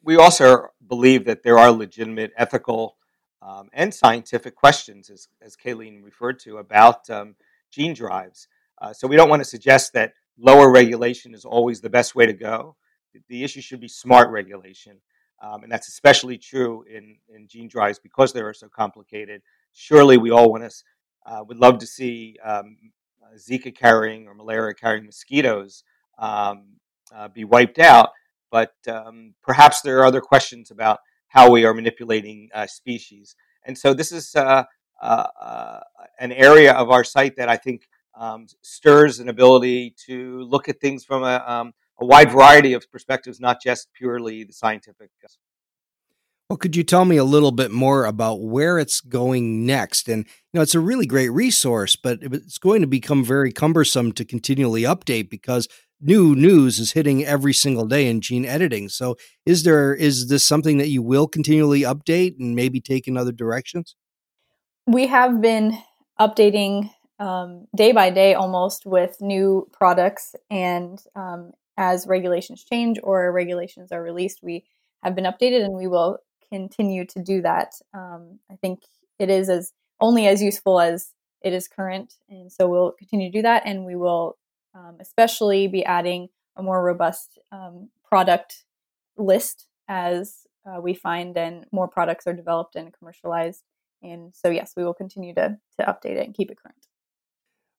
We 0.00 0.16
also 0.16 0.68
believe 0.88 1.24
that 1.26 1.42
there 1.42 1.58
are 1.58 1.70
legitimate 1.70 2.32
ethical 2.36 2.96
um, 3.42 3.68
and 3.72 3.92
scientific 3.92 4.54
questions, 4.54 5.10
as, 5.10 5.28
as 5.40 5.56
Kayleen 5.56 6.02
referred 6.02 6.38
to, 6.40 6.58
about 6.58 7.08
um, 7.10 7.34
gene 7.70 7.92
drives. 7.92 8.48
Uh, 8.80 8.92
so 8.92 9.06
we 9.06 9.16
don't 9.16 9.28
want 9.28 9.40
to 9.40 9.48
suggest 9.48 9.92
that 9.92 10.14
lower 10.38 10.70
regulation 10.70 11.34
is 11.34 11.44
always 11.44 11.80
the 11.80 11.90
best 11.90 12.14
way 12.14 12.26
to 12.26 12.32
go. 12.32 12.76
The 13.28 13.44
issue 13.44 13.60
should 13.60 13.80
be 13.80 13.88
smart 13.88 14.30
regulation. 14.30 14.98
Um, 15.42 15.64
and 15.64 15.72
that's 15.72 15.88
especially 15.88 16.38
true 16.38 16.84
in, 16.88 17.16
in 17.34 17.48
gene 17.48 17.68
drives 17.68 17.98
because 17.98 18.32
they 18.32 18.40
are 18.40 18.54
so 18.54 18.68
complicated. 18.68 19.42
Surely 19.72 20.16
we 20.16 20.30
all 20.30 20.50
want 20.50 20.62
to, 20.62 20.76
uh, 21.26 21.42
would 21.44 21.58
love 21.58 21.78
to 21.78 21.86
see 21.86 22.36
um, 22.44 22.76
Zika 23.36 23.74
carrying 23.74 24.28
or 24.28 24.34
malaria 24.34 24.74
carrying 24.74 25.04
mosquitoes 25.04 25.82
um, 26.18 26.64
uh, 27.14 27.28
be 27.28 27.44
wiped 27.44 27.80
out. 27.80 28.10
But 28.52 28.74
um, 28.86 29.34
perhaps 29.42 29.80
there 29.80 29.98
are 29.98 30.04
other 30.04 30.20
questions 30.20 30.70
about 30.70 31.00
how 31.28 31.50
we 31.50 31.64
are 31.64 31.74
manipulating 31.74 32.50
uh, 32.54 32.68
species. 32.68 33.34
And 33.66 33.76
so 33.76 33.94
this 33.94 34.12
is 34.12 34.34
uh, 34.36 34.64
uh, 35.02 35.26
uh, 35.40 35.80
an 36.20 36.30
area 36.30 36.74
of 36.74 36.90
our 36.90 37.02
site 37.02 37.36
that 37.36 37.48
I 37.48 37.56
think 37.56 37.88
um, 38.14 38.46
stirs 38.60 39.18
an 39.18 39.28
ability 39.28 39.96
to 40.06 40.42
look 40.42 40.68
at 40.68 40.80
things 40.80 41.04
from 41.04 41.22
a, 41.24 41.42
um, 41.46 41.72
a 41.98 42.04
wide 42.04 42.30
variety 42.30 42.74
of 42.74 42.84
perspectives, 42.92 43.40
not 43.40 43.62
just 43.62 43.88
purely 43.94 44.44
the 44.44 44.52
scientific. 44.52 45.10
Well, 46.52 46.58
could 46.58 46.76
you 46.76 46.84
tell 46.84 47.06
me 47.06 47.16
a 47.16 47.24
little 47.24 47.50
bit 47.50 47.70
more 47.70 48.04
about 48.04 48.42
where 48.42 48.78
it's 48.78 49.00
going 49.00 49.64
next? 49.64 50.06
And 50.06 50.26
you 50.26 50.58
know, 50.58 50.60
it's 50.60 50.74
a 50.74 50.80
really 50.80 51.06
great 51.06 51.30
resource, 51.30 51.96
but 51.96 52.18
it's 52.20 52.58
going 52.58 52.82
to 52.82 52.86
become 52.86 53.24
very 53.24 53.52
cumbersome 53.52 54.12
to 54.12 54.24
continually 54.26 54.82
update 54.82 55.30
because 55.30 55.66
new 56.02 56.34
news 56.34 56.78
is 56.78 56.92
hitting 56.92 57.24
every 57.24 57.54
single 57.54 57.86
day 57.86 58.08
in 58.08 58.20
gene 58.20 58.44
editing. 58.44 58.88
So, 58.88 59.16
is 59.46 59.62
there 59.62 59.94
is 59.94 60.28
this 60.28 60.44
something 60.44 60.78
that 60.78 60.88
you 60.88 61.02
will 61.02 61.26
continually 61.26 61.80
update 61.82 62.38
and 62.38 62.54
maybe 62.54 62.80
take 62.80 63.08
in 63.08 63.16
other 63.16 63.32
directions? 63.32 63.94
we 64.86 65.06
have 65.06 65.40
been 65.40 65.78
updating 66.20 66.90
um, 67.18 67.66
day 67.76 67.92
by 67.92 68.10
day 68.10 68.34
almost 68.34 68.84
with 68.84 69.20
new 69.20 69.68
products. 69.72 70.34
And 70.50 71.00
um, 71.14 71.52
as 71.76 72.06
regulations 72.06 72.64
change 72.64 72.98
or 73.02 73.30
regulations 73.32 73.92
are 73.92 74.02
released, 74.02 74.40
we 74.42 74.64
have 75.02 75.14
been 75.14 75.24
updated 75.24 75.64
and 75.64 75.74
we 75.74 75.86
will 75.86 76.18
continue 76.52 77.06
to 77.06 77.22
do 77.22 77.42
that. 77.42 77.74
Um, 77.94 78.40
I 78.50 78.56
think 78.56 78.80
it 79.18 79.30
is 79.30 79.48
as 79.48 79.72
only 80.00 80.26
as 80.26 80.42
useful 80.42 80.80
as 80.80 81.12
it 81.42 81.52
is 81.52 81.68
current. 81.68 82.14
And 82.28 82.50
so 82.50 82.68
we'll 82.68 82.92
continue 82.92 83.30
to 83.30 83.38
do 83.38 83.42
that. 83.42 83.62
And 83.64 83.84
we 83.84 83.96
will 83.96 84.36
um, 84.74 84.96
especially 85.00 85.66
be 85.68 85.84
adding 85.84 86.28
a 86.56 86.62
more 86.62 86.82
robust 86.82 87.38
um, 87.50 87.88
product 88.04 88.64
list 89.16 89.66
as 89.88 90.46
uh, 90.66 90.80
we 90.80 90.94
find 90.94 91.36
and 91.36 91.66
more 91.72 91.88
products 91.88 92.26
are 92.26 92.34
developed 92.34 92.76
and 92.76 92.92
commercialized. 92.92 93.62
And 94.02 94.34
so, 94.34 94.50
yes, 94.50 94.72
we 94.76 94.84
will 94.84 94.94
continue 94.94 95.34
to, 95.34 95.58
to 95.78 95.86
update 95.86 96.16
it 96.16 96.26
and 96.26 96.34
keep 96.34 96.50
it 96.50 96.58
current. 96.60 96.86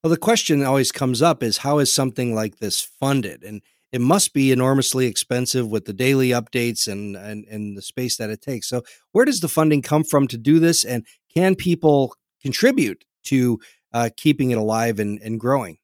Well, 0.03 0.11
the 0.11 0.17
question 0.17 0.63
always 0.63 0.91
comes 0.91 1.21
up 1.21 1.41
is 1.43 1.59
how 1.59 1.79
is 1.79 1.93
something 1.93 2.35
like 2.35 2.57
this 2.57 2.81
funded? 2.81 3.43
And 3.43 3.61
it 3.91 4.01
must 4.01 4.33
be 4.33 4.51
enormously 4.51 5.05
expensive 5.05 5.69
with 5.69 5.85
the 5.85 5.93
daily 5.93 6.29
updates 6.29 6.91
and, 6.91 7.15
and, 7.15 7.45
and 7.45 7.77
the 7.77 7.81
space 7.81 8.17
that 8.17 8.29
it 8.29 8.41
takes. 8.41 8.67
So, 8.67 8.83
where 9.11 9.23
does 9.23 9.39
the 9.39 9.47
funding 9.47 9.81
come 9.81 10.03
from 10.03 10.27
to 10.29 10.37
do 10.37 10.59
this? 10.59 10.83
And 10.83 11.05
can 11.33 11.55
people 11.55 12.15
contribute 12.41 13.05
to 13.25 13.59
uh, 13.93 14.09
keeping 14.17 14.51
it 14.51 14.57
alive 14.57 14.99
and, 14.99 15.21
and 15.21 15.39
growing? 15.39 15.77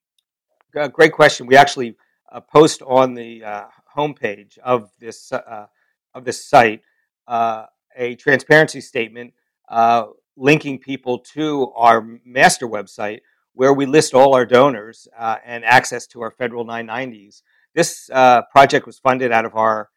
Great 0.72 1.14
question. 1.14 1.48
We 1.48 1.58
actually 1.58 1.96
uh, 2.32 2.42
post 2.42 2.84
on 2.84 3.16
the 3.16 3.44
uh, 3.44 3.64
homepage 3.98 4.60
of 4.60 4.92
this 5.00 5.32
uh, 5.32 5.66
of 6.14 6.26
this 6.26 6.48
site 6.48 6.82
uh, 7.28 7.66
a 7.96 8.16
transparency 8.16 8.80
statement 8.80 9.34
uh, 9.70 10.06
linking 10.38 10.78
people 10.78 11.20
to 11.20 11.72
our 11.76 12.06
master 12.24 12.68
website 12.68 13.22
where 13.54 13.74
we 13.74 13.88
list 13.88 14.14
all 14.14 14.36
our 14.36 14.46
donors 14.46 15.08
and 15.44 15.66
access 15.66 16.06
to 16.06 16.22
our 16.22 16.30
federal 16.30 16.64
990s. 16.66 17.42
This 17.74 18.08
project 18.52 18.86
was 18.86 19.00
funded 19.00 19.32
out 19.32 19.46
of 19.46 19.56
our 19.56 19.90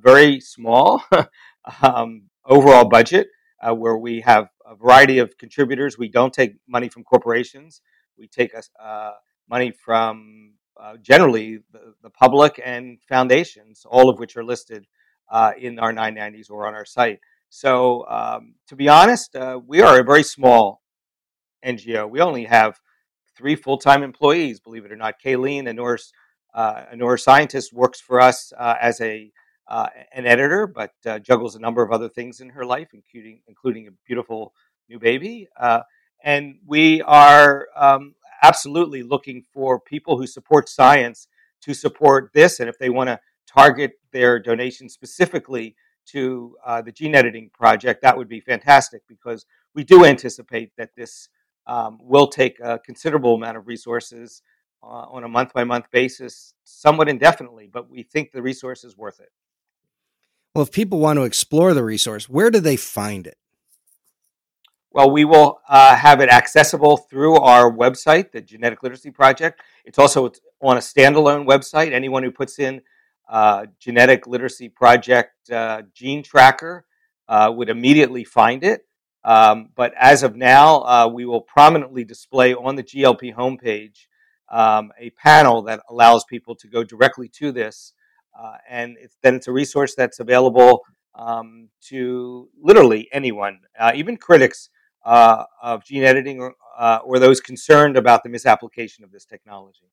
very 0.00 0.38
small 0.38 1.02
um, 1.82 2.22
overall 2.46 2.84
budget, 2.84 3.28
where 3.74 3.98
we 3.98 4.20
have 4.20 4.48
a 4.64 4.76
variety 4.76 5.18
of 5.18 5.36
contributors. 5.36 5.98
We 5.98 6.08
don't 6.08 6.32
take 6.32 6.54
money 6.66 6.88
from 6.88 7.02
corporations. 7.02 7.82
We 8.16 8.28
take 8.28 8.52
uh, 8.54 9.10
money 9.48 9.70
from 9.70 10.52
uh, 10.80 10.96
generally 10.96 11.58
the, 11.72 11.94
the, 12.02 12.10
public 12.10 12.60
and 12.64 12.98
foundations, 13.08 13.84
all 13.88 14.08
of 14.08 14.18
which 14.18 14.36
are 14.36 14.44
listed 14.44 14.86
in 15.58 15.78
our 15.78 15.92
990s 15.92 16.50
or 16.50 16.66
on 16.66 16.74
our 16.74 16.84
site. 16.84 17.20
So, 17.54 18.06
um, 18.08 18.54
to 18.68 18.76
be 18.76 18.88
honest, 18.88 19.36
uh, 19.36 19.60
we 19.66 19.82
are 19.82 20.00
a 20.00 20.04
very 20.04 20.22
small 20.22 20.80
NGO. 21.62 22.08
We 22.08 22.20
only 22.20 22.44
have 22.44 22.80
three 23.36 23.56
full 23.56 23.76
time 23.76 24.02
employees, 24.02 24.58
believe 24.58 24.86
it 24.86 24.92
or 24.92 24.96
not. 24.96 25.16
Kayleen, 25.22 25.68
a 25.68 26.58
uh, 26.58 26.84
neuroscientist, 26.94 27.72
works 27.72 28.00
for 28.00 28.22
us 28.22 28.54
uh, 28.58 28.76
as 28.80 29.02
a 29.02 29.30
uh, 29.68 29.88
an 30.12 30.26
editor, 30.26 30.66
but 30.66 30.92
uh, 31.06 31.18
juggles 31.18 31.54
a 31.54 31.58
number 31.60 31.82
of 31.82 31.92
other 31.92 32.08
things 32.08 32.40
in 32.40 32.48
her 32.48 32.64
life, 32.64 32.88
including 32.94 33.40
including 33.46 33.86
a 33.88 33.90
beautiful 34.06 34.54
new 34.88 34.98
baby. 34.98 35.48
Uh, 35.58 35.80
and 36.24 36.56
we 36.66 37.02
are 37.02 37.68
um, 37.76 38.14
absolutely 38.42 39.02
looking 39.02 39.42
for 39.52 39.80
people 39.80 40.18
who 40.18 40.26
support 40.26 40.68
science 40.68 41.28
to 41.62 41.74
support 41.74 42.30
this, 42.34 42.60
and 42.60 42.68
if 42.68 42.78
they 42.78 42.90
want 42.90 43.08
to 43.08 43.20
target 43.46 43.92
their 44.12 44.38
donation 44.38 44.88
specifically 44.88 45.76
to 46.06 46.56
uh, 46.66 46.82
the 46.82 46.92
gene 46.92 47.14
editing 47.14 47.50
project, 47.50 48.02
that 48.02 48.16
would 48.16 48.28
be 48.28 48.40
fantastic 48.40 49.02
because 49.08 49.46
we 49.74 49.84
do 49.84 50.04
anticipate 50.04 50.72
that 50.76 50.90
this 50.96 51.28
um, 51.66 51.98
will 52.00 52.26
take 52.26 52.58
a 52.60 52.78
considerable 52.80 53.34
amount 53.34 53.56
of 53.56 53.66
resources 53.66 54.42
uh, 54.82 54.86
on 54.86 55.22
a 55.22 55.28
month 55.28 55.52
by 55.52 55.62
month 55.62 55.90
basis, 55.92 56.54
somewhat 56.64 57.08
indefinitely, 57.08 57.68
but 57.72 57.88
we 57.88 58.02
think 58.02 58.32
the 58.32 58.42
resource 58.42 58.82
is 58.82 58.96
worth 58.96 59.20
it. 59.20 59.30
Well, 60.54 60.64
if 60.64 60.72
people 60.72 60.98
want 60.98 61.18
to 61.18 61.22
explore 61.22 61.72
the 61.72 61.84
resource, 61.84 62.28
where 62.28 62.50
do 62.50 62.60
they 62.60 62.76
find 62.76 63.26
it? 63.26 63.36
Well, 64.94 65.10
we 65.10 65.24
will 65.24 65.60
uh, 65.66 65.96
have 65.96 66.20
it 66.20 66.28
accessible 66.28 66.98
through 66.98 67.36
our 67.36 67.72
website, 67.72 68.30
the 68.30 68.42
Genetic 68.42 68.82
Literacy 68.82 69.10
Project. 69.10 69.62
It's 69.86 69.98
also 69.98 70.30
on 70.60 70.76
a 70.76 70.80
standalone 70.80 71.46
website. 71.46 71.92
Anyone 71.92 72.22
who 72.22 72.30
puts 72.30 72.58
in 72.58 72.82
uh, 73.26 73.66
genetic 73.78 74.26
literacy 74.26 74.68
project 74.68 75.50
uh, 75.50 75.82
gene 75.94 76.22
tracker 76.22 76.84
uh, 77.26 77.50
would 77.56 77.70
immediately 77.70 78.22
find 78.22 78.62
it. 78.62 78.84
Um, 79.24 79.70
but 79.74 79.94
as 79.98 80.22
of 80.22 80.36
now, 80.36 80.82
uh, 80.82 81.10
we 81.10 81.24
will 81.24 81.40
prominently 81.40 82.04
display 82.04 82.52
on 82.52 82.76
the 82.76 82.82
GLP 82.82 83.34
homepage 83.34 84.08
um, 84.50 84.92
a 84.98 85.08
panel 85.10 85.62
that 85.62 85.80
allows 85.88 86.24
people 86.24 86.54
to 86.56 86.68
go 86.68 86.84
directly 86.84 87.28
to 87.28 87.50
this. 87.50 87.94
Uh, 88.38 88.56
and 88.68 88.98
it's, 89.00 89.16
then 89.22 89.36
it's 89.36 89.48
a 89.48 89.52
resource 89.52 89.94
that's 89.94 90.20
available 90.20 90.82
um, 91.14 91.70
to 91.88 92.50
literally 92.62 93.08
anyone, 93.10 93.60
even 93.94 94.18
critics 94.18 94.68
Uh, 95.04 95.44
of 95.60 95.84
gene 95.84 96.04
editing 96.04 96.38
or, 96.38 96.54
uh, 96.78 97.00
or 97.04 97.18
those 97.18 97.40
concerned 97.40 97.96
about 97.96 98.22
the 98.22 98.28
misapplication 98.28 99.02
of 99.02 99.10
this 99.10 99.24
technology. 99.24 99.90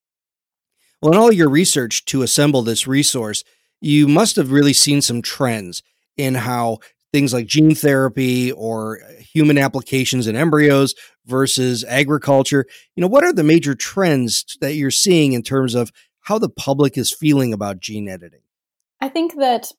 Well, 1.02 1.14
in 1.14 1.18
all 1.18 1.32
your 1.32 1.50
research 1.50 2.06
to 2.06 2.22
assemble 2.22 2.62
this 2.62 2.86
resource, 2.86 3.44
you 3.82 4.08
must 4.08 4.36
have 4.36 4.52
really 4.52 4.74
seen 4.74 5.02
some 5.02 5.22
trends 5.22 5.82
in 6.18 6.36
how 6.36 6.80
things 7.12 7.34
like 7.34 7.48
gene 7.48 7.74
therapy 7.74 8.52
or 8.52 9.02
uh, 9.02 9.14
human 9.20 9.58
applications 9.58 10.28
in 10.28 10.36
embryos 10.36 10.94
versus 11.26 11.84
agriculture. 11.86 12.66
You 12.96 13.02
know, 13.02 13.08
what 13.08 13.24
are 13.24 13.34
the 13.34 13.44
major 13.44 13.76
trends 13.76 14.58
that 14.62 14.76
you're 14.76 14.92
seeing 14.92 15.34
in 15.34 15.42
terms 15.42 15.76
of 15.76 15.92
how 16.22 16.38
the 16.38 16.50
public 16.50 16.98
is 16.98 17.12
feeling 17.12 17.54
about 17.54 17.80
gene 17.80 18.10
editing? 18.10 18.42
I 19.02 19.10
think 19.10 19.38
that 19.38 19.72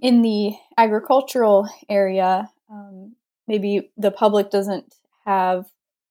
in 0.00 0.22
the 0.22 0.54
agricultural 0.78 1.68
area, 1.88 2.50
um, 2.70 3.14
maybe 3.50 3.90
the 3.96 4.12
public 4.12 4.48
doesn't 4.48 4.94
have 5.26 5.66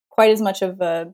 quite 0.10 0.30
as 0.30 0.42
much 0.42 0.62
of 0.62 0.82
a 0.82 1.14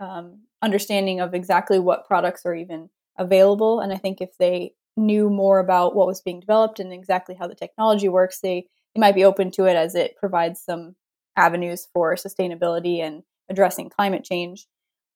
um, 0.00 0.40
understanding 0.62 1.20
of 1.20 1.34
exactly 1.34 1.78
what 1.78 2.06
products 2.06 2.46
are 2.46 2.54
even 2.54 2.88
available. 3.18 3.78
And 3.78 3.92
I 3.92 3.98
think 3.98 4.22
if 4.22 4.38
they 4.38 4.72
knew 4.96 5.28
more 5.28 5.58
about 5.58 5.94
what 5.94 6.06
was 6.06 6.22
being 6.22 6.40
developed 6.40 6.80
and 6.80 6.90
exactly 6.90 7.34
how 7.34 7.46
the 7.48 7.54
technology 7.54 8.08
works, 8.08 8.40
they, 8.40 8.66
they 8.94 9.00
might 9.00 9.14
be 9.14 9.26
open 9.26 9.50
to 9.50 9.66
it 9.66 9.76
as 9.76 9.94
it 9.94 10.16
provides 10.16 10.58
some 10.58 10.96
avenues 11.36 11.86
for 11.92 12.14
sustainability 12.14 13.00
and 13.00 13.22
addressing 13.50 13.90
climate 13.90 14.24
change. 14.24 14.66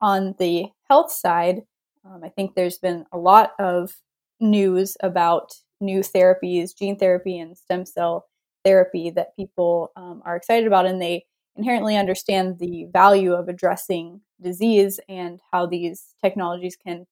On 0.03 0.35
the 0.39 0.67
health 0.91 1.11
side, 1.11 1.63
um, 2.05 2.21
I 2.23 2.29
think 2.29 2.55
there's 2.55 2.79
been 2.79 3.07
a 3.11 3.17
lot 3.17 3.53
of 3.59 3.95
news 4.39 4.99
about 5.03 5.55
new 5.81 6.01
therapies, 6.01 6.77
gene 6.77 6.99
therapy 6.99 7.39
and 7.39 7.57
stem 7.57 7.87
cell 7.87 8.27
therapy 8.67 9.11
that 9.11 9.37
people 9.37 9.93
um, 9.97 10.21
are 10.25 10.37
excited 10.37 10.67
about, 10.67 10.87
and 10.87 11.01
they 11.01 11.25
inherently 11.55 11.97
understand 11.97 12.59
the 12.59 12.87
value 12.93 13.33
of 13.33 13.49
addressing 13.49 14.21
disease 14.43 15.01
and 15.09 15.41
how 15.53 15.67
these 15.67 16.15
technologies 16.23 16.77
can 16.77 17.07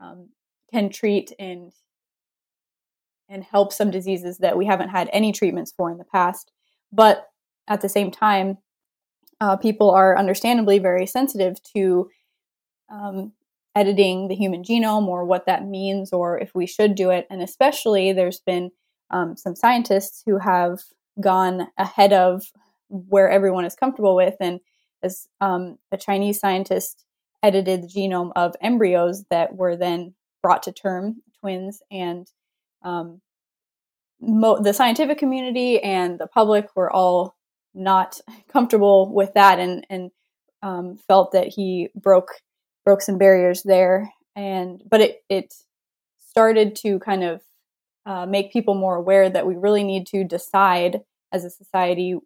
um, 0.00 0.28
can 0.72 0.88
treat 0.88 1.32
and 1.38 1.72
and 3.28 3.44
help 3.44 3.72
some 3.72 3.90
diseases 3.90 4.38
that 4.38 4.56
we 4.56 4.66
haven't 4.66 4.88
had 4.88 5.08
any 5.12 5.32
treatments 5.32 5.72
for 5.76 5.90
in 5.90 5.98
the 5.98 6.04
past. 6.04 6.50
But 6.92 7.28
at 7.68 7.80
the 7.80 7.88
same 7.88 8.10
time, 8.10 8.58
uh, 9.40 9.56
people 9.56 9.90
are 9.90 10.18
understandably 10.18 10.78
very 10.78 11.06
sensitive 11.06 11.62
to 11.76 12.08
um, 12.90 13.32
editing 13.76 14.28
the 14.28 14.34
human 14.34 14.62
genome 14.64 15.06
or 15.06 15.24
what 15.24 15.46
that 15.46 15.64
means 15.64 16.12
or 16.12 16.38
if 16.38 16.54
we 16.54 16.66
should 16.66 16.94
do 16.94 17.10
it. 17.10 17.26
And 17.30 17.40
especially, 17.40 18.12
there's 18.12 18.40
been 18.40 18.70
um, 19.10 19.36
some 19.36 19.54
scientists 19.54 20.22
who 20.26 20.38
have 20.38 20.80
gone 21.20 21.68
ahead 21.78 22.12
of 22.12 22.44
where 22.88 23.30
everyone 23.30 23.64
is 23.64 23.74
comfortable 23.74 24.14
with. 24.14 24.34
And 24.40 24.60
as 25.02 25.26
um, 25.40 25.78
a 25.92 25.96
Chinese 25.96 26.40
scientist 26.40 27.04
edited 27.42 27.82
the 27.82 27.88
genome 27.88 28.32
of 28.36 28.54
embryos 28.60 29.24
that 29.30 29.54
were 29.54 29.76
then 29.76 30.14
brought 30.42 30.62
to 30.64 30.72
term, 30.72 31.22
twins, 31.40 31.82
and 31.90 32.26
um, 32.82 33.20
mo- 34.20 34.60
the 34.62 34.74
scientific 34.74 35.18
community 35.18 35.80
and 35.82 36.18
the 36.18 36.26
public 36.26 36.68
were 36.74 36.92
all 36.92 37.36
not 37.74 38.20
comfortable 38.52 39.12
with 39.12 39.34
that 39.34 39.58
and 39.58 39.86
and 39.88 40.10
um, 40.62 40.98
felt 41.08 41.32
that 41.32 41.48
he 41.48 41.88
broke 41.94 42.32
broke 42.84 43.02
some 43.02 43.18
barriers 43.18 43.62
there. 43.62 44.10
And 44.36 44.82
but 44.88 45.00
it 45.00 45.22
it 45.28 45.54
started 46.18 46.76
to 46.76 46.98
kind 47.00 47.24
of 47.24 47.40
uh, 48.10 48.26
make 48.26 48.52
people 48.52 48.74
more 48.74 48.96
aware 48.96 49.30
that 49.30 49.46
we 49.46 49.54
really 49.54 49.84
need 49.84 50.04
to 50.04 50.24
decide 50.24 51.00
as 51.32 51.44
a 51.44 51.50
society 51.50 52.16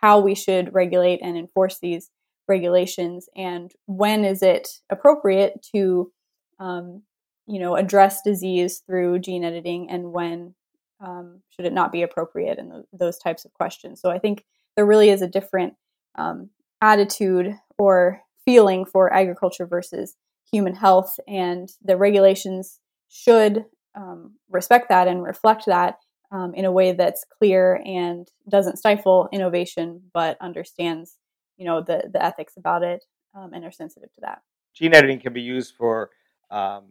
how 0.00 0.18
we 0.18 0.34
should 0.34 0.72
regulate 0.72 1.20
and 1.22 1.36
enforce 1.36 1.78
these 1.80 2.08
regulations 2.48 3.28
and 3.36 3.72
when 3.84 4.24
is 4.24 4.42
it 4.42 4.66
appropriate 4.88 5.60
to 5.74 6.10
um, 6.58 7.02
you 7.46 7.60
know 7.60 7.76
address 7.76 8.22
disease 8.22 8.82
through 8.86 9.18
gene 9.18 9.44
editing 9.44 9.90
and 9.90 10.12
when 10.12 10.54
um, 11.00 11.42
should 11.50 11.66
it 11.66 11.74
not 11.74 11.92
be 11.92 12.00
appropriate 12.00 12.58
and 12.58 12.84
those 12.92 13.18
types 13.18 13.44
of 13.44 13.52
questions. 13.52 14.00
So 14.00 14.10
i 14.10 14.18
think 14.18 14.44
there 14.76 14.86
really 14.86 15.10
is 15.10 15.20
a 15.20 15.28
different 15.28 15.74
um, 16.16 16.48
attitude 16.80 17.54
or 17.78 18.22
feeling 18.46 18.86
for 18.86 19.12
agriculture 19.12 19.66
versus 19.66 20.16
human 20.50 20.74
health, 20.74 21.20
and 21.28 21.68
the 21.84 21.98
regulations 21.98 22.78
should 23.08 23.66
um, 23.98 24.34
respect 24.48 24.88
that 24.88 25.08
and 25.08 25.22
reflect 25.22 25.66
that 25.66 25.96
um, 26.30 26.54
in 26.54 26.64
a 26.64 26.72
way 26.72 26.92
that's 26.92 27.24
clear 27.38 27.82
and 27.84 28.28
doesn't 28.48 28.78
stifle 28.78 29.28
innovation, 29.32 30.02
but 30.14 30.36
understands, 30.40 31.18
you 31.56 31.64
know, 31.64 31.82
the 31.82 32.08
the 32.12 32.22
ethics 32.22 32.54
about 32.56 32.82
it 32.82 33.04
um, 33.34 33.52
and 33.52 33.64
are 33.64 33.72
sensitive 33.72 34.12
to 34.14 34.20
that. 34.20 34.40
Gene 34.74 34.94
editing 34.94 35.20
can 35.20 35.32
be 35.32 35.40
used 35.40 35.74
for 35.74 36.10
um, 36.50 36.84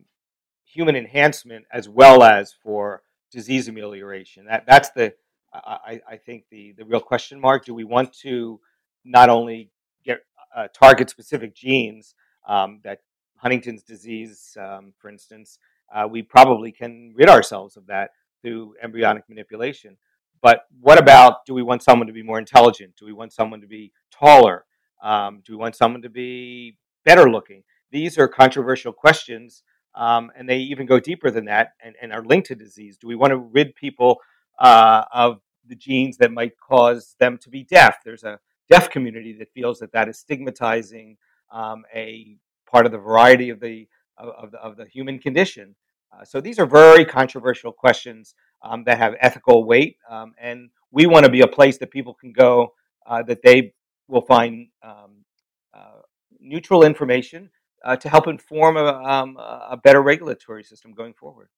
human 0.65 0.95
enhancement 0.95 1.65
as 1.71 1.87
well 1.87 2.23
as 2.23 2.53
for 2.63 3.03
disease 3.31 3.67
amelioration. 3.67 4.45
That 4.45 4.65
that's 4.67 4.89
the 4.91 5.13
I, 5.53 6.01
I 6.07 6.17
think 6.17 6.43
the 6.51 6.73
the 6.77 6.85
real 6.85 6.99
question 6.99 7.39
mark. 7.39 7.65
Do 7.65 7.73
we 7.73 7.83
want 7.85 8.13
to 8.19 8.59
not 9.05 9.29
only 9.29 9.71
get 10.03 10.19
uh, 10.55 10.67
target 10.73 11.09
specific 11.09 11.55
genes 11.55 12.15
um, 12.47 12.81
that 12.83 12.99
Huntington's 13.37 13.83
disease, 13.83 14.57
um, 14.59 14.93
for 14.97 15.09
instance, 15.09 15.59
uh, 15.93 16.07
we 16.09 16.21
probably 16.21 16.71
can 16.71 17.13
rid 17.15 17.29
ourselves 17.29 17.77
of 17.77 17.87
that 17.87 18.11
through 18.41 18.73
embryonic 18.83 19.23
manipulation. 19.29 19.97
But 20.41 20.61
what 20.79 20.99
about 20.99 21.45
do 21.45 21.53
we 21.53 21.63
want 21.63 21.83
someone 21.83 22.07
to 22.07 22.13
be 22.13 22.23
more 22.23 22.39
intelligent? 22.39 22.95
Do 22.97 23.05
we 23.05 23.13
want 23.13 23.33
someone 23.33 23.61
to 23.61 23.67
be 23.67 23.91
taller? 24.11 24.65
Um, 25.01 25.41
do 25.45 25.53
we 25.53 25.57
want 25.57 25.75
someone 25.75 26.01
to 26.03 26.09
be 26.09 26.77
better 27.05 27.29
looking? 27.29 27.63
These 27.91 28.17
are 28.17 28.27
controversial 28.27 28.93
questions, 28.93 29.63
um, 29.95 30.31
and 30.37 30.47
they 30.47 30.57
even 30.57 30.85
go 30.85 30.99
deeper 30.99 31.31
than 31.31 31.45
that 31.45 31.73
and, 31.83 31.95
and, 32.01 32.11
are 32.11 32.23
linked 32.23 32.47
to 32.47 32.55
disease. 32.55 32.97
Do 32.97 33.07
we 33.07 33.15
want 33.15 33.31
to 33.31 33.37
rid 33.37 33.75
people 33.75 34.17
uh, 34.59 35.03
of 35.11 35.39
the 35.65 35.75
genes 35.75 36.17
that 36.17 36.31
might 36.31 36.53
cause 36.59 37.15
them 37.19 37.37
to 37.39 37.49
be 37.49 37.63
deaf? 37.63 37.97
There's 38.03 38.23
a 38.23 38.39
deaf 38.69 38.89
community 38.89 39.33
that 39.33 39.53
feels 39.53 39.79
that 39.79 39.93
that 39.93 40.09
is 40.09 40.19
stigmatizing 40.19 41.17
um, 41.51 41.83
a 41.93 42.37
part 42.69 42.85
of 42.85 42.91
the 42.91 42.97
variety 42.97 43.49
of 43.49 43.59
the 43.59 43.87
of, 44.17 44.29
of 44.29 44.51
the, 44.51 44.57
of 44.59 44.77
the 44.77 44.85
human 44.85 45.19
condition. 45.19 45.75
Uh, 46.11 46.23
so 46.23 46.39
these 46.39 46.59
are 46.59 46.65
very 46.65 47.05
controversial 47.05 47.71
questions 47.71 48.35
um, 48.63 48.83
that 48.85 48.97
have 48.97 49.15
ethical 49.19 49.65
weight, 49.65 49.97
um, 50.09 50.33
and 50.39 50.69
we 50.91 51.05
want 51.05 51.25
to 51.25 51.31
be 51.31 51.41
a 51.41 51.47
place 51.47 51.77
that 51.77 51.91
people 51.91 52.13
can 52.13 52.31
go 52.31 52.73
uh, 53.05 53.21
that 53.23 53.41
they 53.43 53.73
will 54.07 54.21
find 54.21 54.67
um, 54.83 55.25
uh, 55.73 56.01
neutral 56.39 56.83
information 56.83 57.49
uh, 57.83 57.95
to 57.95 58.09
help 58.09 58.27
inform 58.27 58.77
a, 58.77 58.85
um, 58.85 59.37
a 59.37 59.77
better 59.83 60.01
regulatory 60.01 60.63
system 60.63 60.93
going 60.93 61.13
forward. 61.13 61.49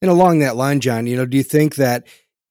And 0.00 0.10
along 0.10 0.40
that 0.40 0.56
line, 0.56 0.80
Jon, 0.80 1.06
you 1.06 1.16
know, 1.16 1.26
do 1.26 1.36
you 1.36 1.42
think 1.44 1.76
that 1.76 2.06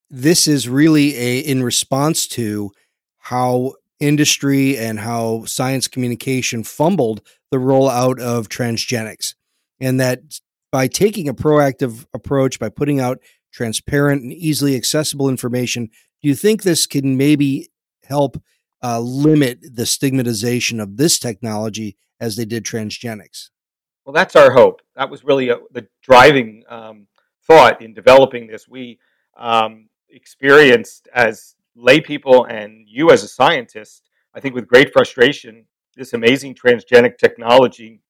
this 0.09 0.47
is 0.47 0.67
really 0.67 1.15
a 1.17 1.39
in 1.39 1.63
response 1.63 2.27
to 2.27 2.71
how 3.19 3.75
industry 3.99 4.77
and 4.77 4.99
how 4.99 5.45
science 5.45 5.87
communication 5.87 6.63
fumbled 6.63 7.21
the 7.51 7.57
rollout 7.57 8.19
of 8.19 8.49
transgenics, 8.49 9.35
and 9.79 9.99
that 9.99 10.39
by 10.71 10.87
taking 10.87 11.27
a 11.27 11.33
proactive 11.33 12.05
approach, 12.13 12.59
by 12.59 12.69
putting 12.69 12.99
out 12.99 13.19
transparent 13.51 14.23
and 14.23 14.33
easily 14.33 14.75
accessible 14.75 15.29
information, 15.29 15.89
do 16.21 16.29
you 16.29 16.35
think 16.35 16.63
this 16.63 16.85
can 16.85 17.17
maybe 17.17 17.69
help 18.05 18.41
uh, 18.83 18.99
limit 18.99 19.59
the 19.61 19.85
stigmatization 19.85 20.79
of 20.79 20.97
this 20.97 21.19
technology 21.19 21.97
as 22.19 22.35
they 22.35 22.45
did 22.45 22.63
transgenics? 22.63 23.49
Well, 24.05 24.13
that's 24.13 24.35
our 24.35 24.51
hope. 24.51 24.81
That 24.95 25.09
was 25.09 25.23
really 25.23 25.49
a, 25.49 25.57
the 25.71 25.87
driving 26.01 26.63
um, 26.69 27.07
thought 27.45 27.81
in 27.81 27.93
developing 27.93 28.47
this. 28.47 28.67
We 28.67 28.99
um, 29.37 29.89
experienced 30.09 31.07
as 31.13 31.55
lay 31.75 32.01
people 32.01 32.45
and 32.45 32.87
you 32.87 33.11
as 33.11 33.23
a 33.23 33.27
scientist, 33.27 34.09
I 34.33 34.39
think 34.39 34.55
with 34.55 34.67
great 34.67 34.91
frustration, 34.91 35.65
this 35.95 36.13
amazing 36.13 36.55
transgenic 36.55 37.17
technology, 37.17 38.01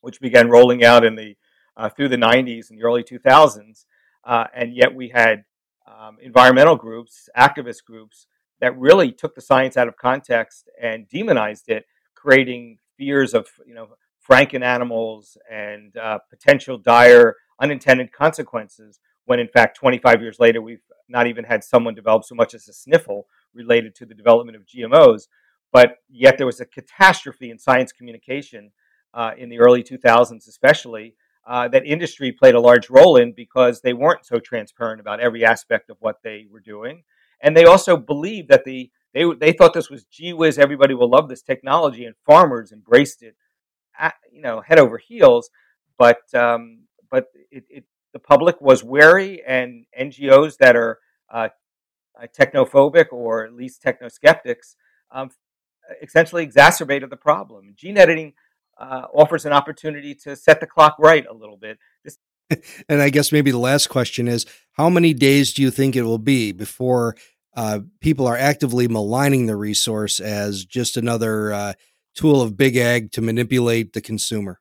which 0.00 0.20
began 0.20 0.50
rolling 0.50 0.84
out 0.84 1.04
in 1.04 1.14
the 1.14 1.36
uh, 1.76 1.88
through 1.88 2.08
the 2.08 2.16
90s 2.16 2.70
and 2.70 2.78
the 2.78 2.84
early 2.84 3.02
2000s. 3.02 3.86
Uh, 4.24 4.44
and 4.54 4.74
yet 4.74 4.94
we 4.94 5.08
had 5.08 5.44
um, 5.86 6.18
environmental 6.20 6.76
groups, 6.76 7.28
activist 7.36 7.84
groups 7.84 8.26
that 8.60 8.78
really 8.78 9.10
took 9.10 9.34
the 9.34 9.40
science 9.40 9.76
out 9.76 9.88
of 9.88 9.96
context 9.96 10.68
and 10.80 11.08
demonized 11.08 11.68
it, 11.68 11.84
creating 12.14 12.78
fears 12.96 13.34
of 13.34 13.48
you 13.66 13.74
know 13.74 13.88
franken 14.28 14.62
animals 14.62 15.36
and 15.50 15.96
uh, 15.96 16.18
potential 16.30 16.78
dire 16.78 17.34
unintended 17.60 18.12
consequences. 18.12 19.00
When 19.24 19.40
in 19.40 19.48
fact, 19.48 19.76
25 19.76 20.20
years 20.20 20.38
later, 20.38 20.60
we've 20.62 20.82
not 21.08 21.26
even 21.26 21.44
had 21.44 21.64
someone 21.64 21.94
develop 21.94 22.24
so 22.24 22.34
much 22.34 22.54
as 22.54 22.68
a 22.68 22.72
sniffle 22.72 23.26
related 23.54 23.94
to 23.96 24.06
the 24.06 24.14
development 24.14 24.56
of 24.56 24.66
GMOs. 24.66 25.26
But 25.72 25.96
yet, 26.10 26.36
there 26.36 26.46
was 26.46 26.60
a 26.60 26.66
catastrophe 26.66 27.50
in 27.50 27.58
science 27.58 27.92
communication 27.92 28.72
uh, 29.14 29.32
in 29.36 29.48
the 29.48 29.58
early 29.58 29.82
2000s, 29.82 30.46
especially, 30.46 31.14
uh, 31.46 31.66
that 31.68 31.86
industry 31.86 32.30
played 32.30 32.54
a 32.54 32.60
large 32.60 32.88
role 32.88 33.16
in 33.16 33.32
because 33.32 33.80
they 33.80 33.92
weren't 33.92 34.24
so 34.24 34.38
transparent 34.38 35.00
about 35.00 35.18
every 35.20 35.44
aspect 35.44 35.90
of 35.90 35.96
what 36.00 36.18
they 36.22 36.46
were 36.50 36.60
doing, 36.60 37.02
and 37.40 37.56
they 37.56 37.64
also 37.64 37.96
believed 37.96 38.48
that 38.48 38.64
the 38.64 38.90
they 39.12 39.24
they 39.40 39.52
thought 39.52 39.74
this 39.74 39.90
was 39.90 40.04
gee 40.04 40.32
whiz, 40.32 40.58
everybody 40.58 40.94
will 40.94 41.10
love 41.10 41.28
this 41.28 41.42
technology, 41.42 42.04
and 42.04 42.14
farmers 42.24 42.70
embraced 42.70 43.22
it, 43.22 43.34
at, 43.98 44.14
you 44.30 44.40
know, 44.40 44.60
head 44.60 44.78
over 44.78 44.98
heels. 44.98 45.50
But 45.98 46.32
um, 46.34 46.84
but 47.10 47.26
it, 47.50 47.64
it, 47.68 47.84
the 48.12 48.18
public 48.18 48.60
was 48.60 48.84
wary, 48.84 49.42
and 49.44 49.84
NGOs 49.98 50.58
that 50.58 50.76
are 50.76 50.98
uh, 51.28 51.48
uh, 52.20 52.26
technophobic 52.38 53.06
or 53.10 53.44
at 53.44 53.52
least 53.54 53.82
techno 53.82 54.08
skeptics 54.08 54.76
um, 55.10 55.30
essentially 56.00 56.42
exacerbated 56.42 57.10
the 57.10 57.16
problem. 57.16 57.74
Gene 57.76 57.98
editing 57.98 58.34
uh, 58.78 59.06
offers 59.14 59.44
an 59.44 59.52
opportunity 59.52 60.14
to 60.14 60.36
set 60.36 60.60
the 60.60 60.66
clock 60.66 60.96
right 60.98 61.24
a 61.26 61.34
little 61.34 61.56
bit. 61.56 61.78
This- 62.04 62.18
and 62.88 63.00
I 63.00 63.10
guess 63.10 63.32
maybe 63.32 63.50
the 63.50 63.58
last 63.58 63.88
question 63.88 64.28
is 64.28 64.46
how 64.72 64.88
many 64.88 65.14
days 65.14 65.52
do 65.52 65.62
you 65.62 65.70
think 65.70 65.96
it 65.96 66.02
will 66.02 66.18
be 66.18 66.52
before 66.52 67.16
uh, 67.54 67.80
people 68.00 68.26
are 68.26 68.36
actively 68.36 68.88
maligning 68.88 69.46
the 69.46 69.56
resource 69.56 70.20
as 70.20 70.64
just 70.64 70.96
another 70.96 71.52
uh, 71.52 71.72
tool 72.14 72.40
of 72.40 72.56
big 72.56 72.76
ag 72.76 73.12
to 73.12 73.20
manipulate 73.20 73.92
the 73.92 74.00
consumer? 74.00 74.60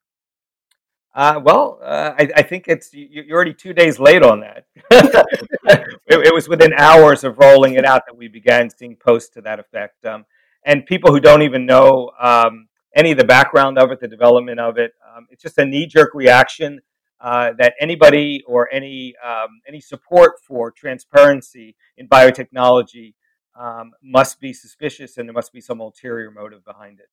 Uh, 1.14 1.42
well, 1.44 1.78
uh, 1.84 2.14
I, 2.18 2.30
I, 2.38 2.42
think 2.42 2.70
it's 2.70 2.94
you're 2.94 3.36
already 3.36 3.54
two 3.54 3.74
days 3.74 4.00
late 4.00 4.24
on 4.24 4.40
that. 4.40 4.66
it, 4.92 6.00
it, 6.08 6.34
was 6.34 6.48
within 6.48 6.72
hours 6.72 7.26
of 7.26 7.38
rolling 7.38 7.74
it 7.74 7.84
out 7.84 8.04
that 8.06 8.16
we 8.16 8.30
began 8.30 8.70
seeing 8.70 8.96
posts 8.96 9.30
to 9.32 9.42
that 9.42 9.60
effect. 9.60 10.06
Um, 10.06 10.26
and 10.66 10.86
people 10.86 11.12
who 11.12 11.20
don't 11.20 11.42
even 11.42 11.66
know 11.66 12.12
um, 12.20 12.68
any 12.96 13.12
of 13.12 13.18
the 13.18 13.26
background 13.26 13.78
of 13.78 13.92
it, 13.92 14.00
the 14.00 14.08
development 14.08 14.60
of 14.60 14.78
it. 14.78 14.94
Um, 15.16 15.28
it's 15.30 15.42
just 15.42 15.58
a 15.58 15.66
knee 15.66 15.88
jerk 15.88 16.14
reaction 16.14 16.82
uh, 17.20 17.54
that 17.58 17.74
anybody 17.80 18.44
or 18.48 18.72
any 18.74 19.16
um, 19.24 19.62
any 19.68 19.80
support 19.80 20.34
for 20.46 20.72
transparency 20.72 21.76
in 21.98 22.08
biotechnology 22.08 23.14
um, 23.56 23.92
must 24.02 24.40
be 24.40 24.54
suspicious, 24.54 25.18
and 25.18 25.28
there 25.28 25.34
must 25.34 25.54
be 25.54 25.62
some 25.62 25.80
ulterior 25.80 26.32
motive 26.32 26.66
behind 26.66 27.00
it. 27.00 27.08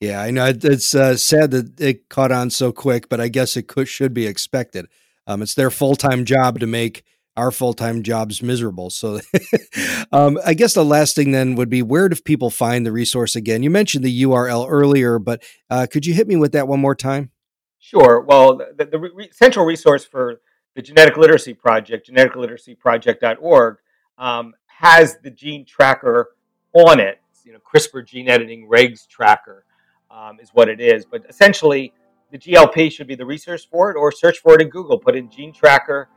Yeah, 0.00 0.20
I 0.20 0.30
know 0.30 0.46
it's 0.46 0.94
uh, 0.94 1.16
sad 1.16 1.52
that 1.52 1.80
it 1.80 2.08
caught 2.08 2.32
on 2.32 2.50
so 2.50 2.72
quick, 2.72 3.08
but 3.08 3.20
I 3.20 3.28
guess 3.28 3.56
it 3.56 3.68
could 3.68 3.88
should 3.88 4.12
be 4.12 4.26
expected. 4.26 4.86
Um, 5.26 5.40
it's 5.40 5.54
their 5.54 5.70
full 5.70 5.94
time 5.94 6.24
job 6.24 6.60
to 6.60 6.66
make 6.66 7.04
our 7.36 7.50
full 7.50 7.74
time 7.74 8.02
jobs 8.02 8.42
miserable. 8.42 8.90
So, 8.90 9.20
um, 10.12 10.38
I 10.44 10.54
guess 10.54 10.74
the 10.74 10.84
last 10.84 11.16
thing 11.16 11.32
then 11.32 11.54
would 11.56 11.68
be 11.68 11.82
where 11.82 12.08
do 12.08 12.16
people 12.16 12.50
find 12.50 12.86
the 12.86 12.92
resource 12.92 13.36
again? 13.36 13.62
You 13.62 13.70
mentioned 13.70 14.04
the 14.04 14.22
URL 14.22 14.66
earlier, 14.68 15.18
but 15.18 15.42
uh, 15.70 15.86
could 15.90 16.06
you 16.06 16.14
hit 16.14 16.28
me 16.28 16.36
with 16.36 16.52
that 16.52 16.68
one 16.68 16.80
more 16.80 16.94
time? 16.94 17.30
Sure. 17.78 18.20
Well, 18.20 18.56
the, 18.56 18.86
the 18.86 18.98
re- 18.98 19.30
central 19.32 19.66
resource 19.66 20.04
for 20.04 20.40
the 20.74 20.82
Genetic 20.82 21.16
Literacy 21.16 21.54
Project, 21.54 22.08
geneticliteracyproject.org, 22.10 23.76
um, 24.18 24.54
has 24.66 25.18
the 25.22 25.30
gene 25.30 25.64
tracker 25.64 26.34
on 26.72 27.00
it. 27.00 27.20
You 27.44 27.52
know, 27.52 27.58
CRISPR 27.58 28.06
gene 28.06 28.28
editing 28.28 28.68
regs 28.68 29.06
tracker 29.06 29.66
um, 30.10 30.40
is 30.40 30.50
what 30.50 30.68
it 30.68 30.80
is. 30.80 31.04
But 31.04 31.26
essentially, 31.28 31.92
the 32.30 32.38
GLP 32.38 32.90
should 32.90 33.06
be 33.06 33.14
the 33.14 33.26
resource 33.26 33.64
for 33.64 33.90
it, 33.90 33.96
or 33.96 34.10
search 34.10 34.38
for 34.38 34.54
it 34.54 34.62
in 34.62 34.68
Google. 34.68 34.98
Put 34.98 35.14
in 35.14 35.30
gene 35.30 35.52
tracker 35.52 36.08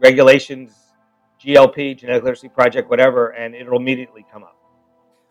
regulations, 0.00 0.72
GLP, 1.40 1.98
Genetic 1.98 2.22
Literacy 2.22 2.48
Project, 2.48 2.90
whatever, 2.90 3.28
and 3.28 3.54
it'll 3.54 3.76
immediately 3.76 4.24
come 4.32 4.42
up. 4.42 4.56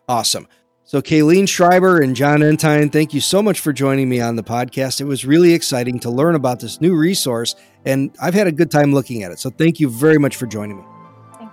Awesome. 0.08 0.48
So, 0.84 1.02
Kayleen 1.02 1.46
Schreiber 1.46 2.00
and 2.00 2.16
Jon 2.16 2.40
Entine, 2.40 2.90
thank 2.90 3.12
you 3.12 3.20
so 3.20 3.42
much 3.42 3.60
for 3.60 3.74
joining 3.74 4.08
me 4.08 4.22
on 4.22 4.36
the 4.36 4.42
podcast. 4.42 5.02
It 5.02 5.04
was 5.04 5.26
really 5.26 5.52
exciting 5.52 6.00
to 6.00 6.10
learn 6.10 6.34
about 6.34 6.60
this 6.60 6.80
new 6.80 6.96
resource, 6.96 7.54
and 7.84 8.10
I've 8.22 8.32
had 8.32 8.46
a 8.46 8.52
good 8.52 8.70
time 8.70 8.94
looking 8.94 9.22
at 9.22 9.30
it. 9.30 9.38
So, 9.38 9.50
thank 9.50 9.80
you 9.80 9.90
very 9.90 10.16
much 10.16 10.36
for 10.36 10.46
joining 10.46 10.78
me. 10.78 10.84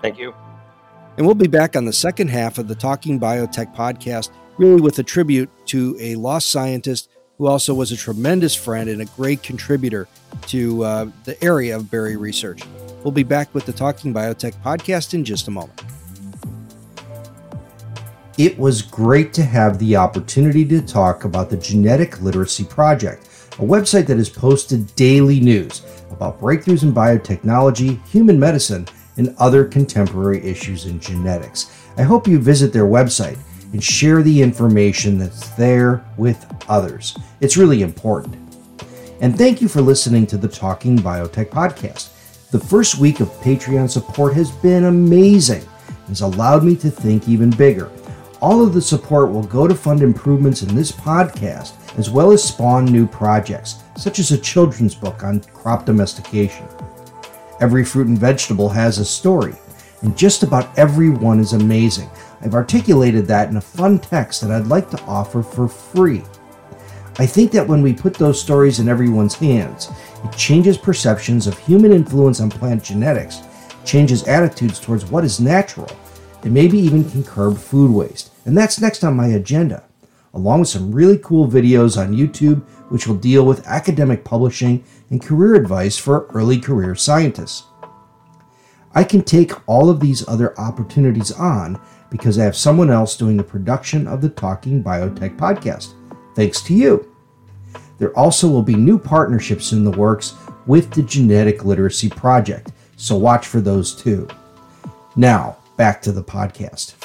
Thank 0.01 0.17
you. 0.17 0.33
And 1.17 1.25
we'll 1.25 1.35
be 1.35 1.47
back 1.47 1.75
on 1.75 1.83
the 1.83 1.93
second 1.93 2.29
half 2.29 2.57
of 2.57 2.69
the 2.69 2.75
Talking 2.75 3.19
Biotech 3.19 3.75
podcast, 3.75 4.29
really 4.57 4.81
with 4.81 4.99
a 4.99 5.03
tribute 5.03 5.49
to 5.67 5.97
a 5.99 6.15
lost 6.15 6.49
scientist 6.49 7.09
who 7.37 7.47
also 7.47 7.73
was 7.73 7.91
a 7.91 7.97
tremendous 7.97 8.55
friend 8.55 8.89
and 8.89 9.01
a 9.01 9.05
great 9.05 9.43
contributor 9.43 10.07
to 10.47 10.83
uh, 10.83 11.05
the 11.25 11.41
area 11.43 11.75
of 11.75 11.91
berry 11.91 12.15
research. 12.15 12.61
We'll 13.05 13.11
be 13.11 13.21
back 13.21 13.53
with 13.53 13.67
the 13.67 13.71
Talking 13.71 14.15
Biotech 14.15 14.55
podcast 14.63 15.13
in 15.13 15.23
just 15.23 15.47
a 15.47 15.51
moment. 15.51 15.79
It 18.39 18.57
was 18.57 18.81
great 18.81 19.31
to 19.33 19.43
have 19.43 19.77
the 19.77 19.95
opportunity 19.95 20.65
to 20.65 20.81
talk 20.81 21.23
about 21.23 21.51
the 21.51 21.57
Genetic 21.57 22.19
Literacy 22.23 22.63
Project, 22.63 23.27
a 23.59 23.61
website 23.61 24.07
that 24.07 24.17
has 24.17 24.27
posted 24.27 24.93
daily 24.95 25.39
news 25.39 25.83
about 26.09 26.41
breakthroughs 26.41 26.81
in 26.81 26.91
biotechnology, 26.93 28.03
human 28.07 28.39
medicine, 28.39 28.87
and 29.17 29.35
other 29.37 29.65
contemporary 29.65 30.43
issues 30.43 30.87
in 30.87 30.99
genetics. 30.99 31.87
I 31.97 32.01
hope 32.01 32.27
you 32.27 32.39
visit 32.39 32.73
their 32.73 32.85
website 32.85 33.37
and 33.71 33.83
share 33.83 34.23
the 34.23 34.41
information 34.41 35.19
that's 35.19 35.49
there 35.49 36.03
with 36.17 36.43
others. 36.67 37.15
It's 37.39 37.55
really 37.55 37.83
important. 37.83 38.35
And 39.21 39.37
thank 39.37 39.61
you 39.61 39.67
for 39.67 39.81
listening 39.81 40.25
to 40.25 40.37
the 40.37 40.47
Talking 40.47 40.97
Biotech 40.97 41.49
podcast. 41.49 42.13
The 42.55 42.65
first 42.67 42.99
week 42.99 43.19
of 43.19 43.27
Patreon 43.41 43.89
support 43.89 44.33
has 44.35 44.49
been 44.49 44.85
amazing 44.85 45.61
and 45.87 46.07
has 46.07 46.21
allowed 46.21 46.63
me 46.63 46.77
to 46.77 46.89
think 46.89 47.27
even 47.27 47.49
bigger. 47.49 47.91
All 48.39 48.63
of 48.63 48.73
the 48.73 48.81
support 48.81 49.29
will 49.29 49.43
go 49.43 49.67
to 49.67 49.75
fund 49.75 50.01
improvements 50.01 50.61
in 50.61 50.73
this 50.73 50.89
podcast, 50.89 51.73
as 51.99 52.09
well 52.09 52.31
as 52.31 52.41
spawn 52.41 52.85
new 52.85 53.05
projects, 53.07 53.83
such 53.97 54.19
as 54.19 54.31
a 54.31 54.37
children's 54.37 54.95
book 54.95 55.21
on 55.21 55.41
crop 55.53 55.85
domestication. 55.85 56.65
Every 57.59 57.83
fruit 57.83 58.07
and 58.07 58.17
vegetable 58.17 58.69
has 58.69 58.99
a 58.99 59.05
story, 59.05 59.55
and 60.01 60.17
just 60.17 60.41
about 60.41 60.79
every 60.79 61.09
one 61.09 61.41
is 61.41 61.51
amazing. 61.51 62.09
I've 62.39 62.55
articulated 62.55 63.27
that 63.27 63.49
in 63.49 63.57
a 63.57 63.61
fun 63.61 63.99
text 63.99 64.39
that 64.39 64.51
I'd 64.51 64.67
like 64.67 64.89
to 64.91 65.01
offer 65.01 65.43
for 65.43 65.67
free. 65.67 66.23
I 67.17 67.25
think 67.25 67.51
that 67.53 67.67
when 67.67 67.81
we 67.81 67.93
put 67.93 68.13
those 68.13 68.41
stories 68.41 68.79
in 68.79 68.89
everyone's 68.89 69.35
hands, 69.35 69.89
it 70.23 70.35
changes 70.35 70.77
perceptions 70.77 71.47
of 71.47 71.57
human 71.57 71.93
influence 71.93 72.41
on 72.41 72.49
plant 72.49 72.83
genetics, 72.83 73.41
changes 73.85 74.27
attitudes 74.27 74.81
towards 74.81 75.05
what 75.05 75.23
is 75.23 75.39
natural, 75.39 75.89
and 76.43 76.53
maybe 76.53 76.77
even 76.77 77.09
can 77.09 77.23
curb 77.23 77.57
food 77.57 77.89
waste. 77.89 78.31
And 78.45 78.57
that's 78.57 78.81
next 78.81 79.05
on 79.05 79.15
my 79.15 79.27
agenda, 79.27 79.85
along 80.33 80.59
with 80.59 80.69
some 80.69 80.91
really 80.91 81.17
cool 81.19 81.47
videos 81.47 81.97
on 81.97 82.13
YouTube, 82.13 82.61
which 82.89 83.07
will 83.07 83.15
deal 83.15 83.45
with 83.45 83.65
academic 83.65 84.25
publishing 84.25 84.83
and 85.09 85.21
career 85.21 85.55
advice 85.55 85.97
for 85.97 86.27
early 86.33 86.59
career 86.59 86.95
scientists. 86.95 87.63
I 88.93 89.05
can 89.05 89.23
take 89.23 89.53
all 89.69 89.89
of 89.89 90.01
these 90.01 90.27
other 90.27 90.57
opportunities 90.59 91.31
on 91.31 91.81
because 92.09 92.37
I 92.37 92.43
have 92.43 92.57
someone 92.57 92.89
else 92.89 93.17
doing 93.17 93.37
the 93.37 93.43
production 93.43 94.05
of 94.05 94.21
the 94.21 94.29
Talking 94.29 94.83
Biotech 94.83 95.37
podcast, 95.37 95.93
thanks 96.35 96.61
to 96.63 96.73
you. 96.73 97.11
There 97.97 98.17
also 98.17 98.47
will 98.47 98.61
be 98.61 98.75
new 98.75 98.99
partnerships 98.99 99.71
in 99.71 99.83
the 99.83 99.91
works 99.91 100.35
with 100.67 100.91
the 100.91 101.03
Genetic 101.03 101.63
Literacy 101.63 102.09
Project, 102.09 102.71
so 102.97 103.15
watch 103.15 103.47
for 103.47 103.61
those 103.61 103.95
too. 103.95 104.27
Now, 105.15 105.57
back 105.77 106.01
to 106.03 106.11
the 106.11 106.23
podcast. 106.23 106.95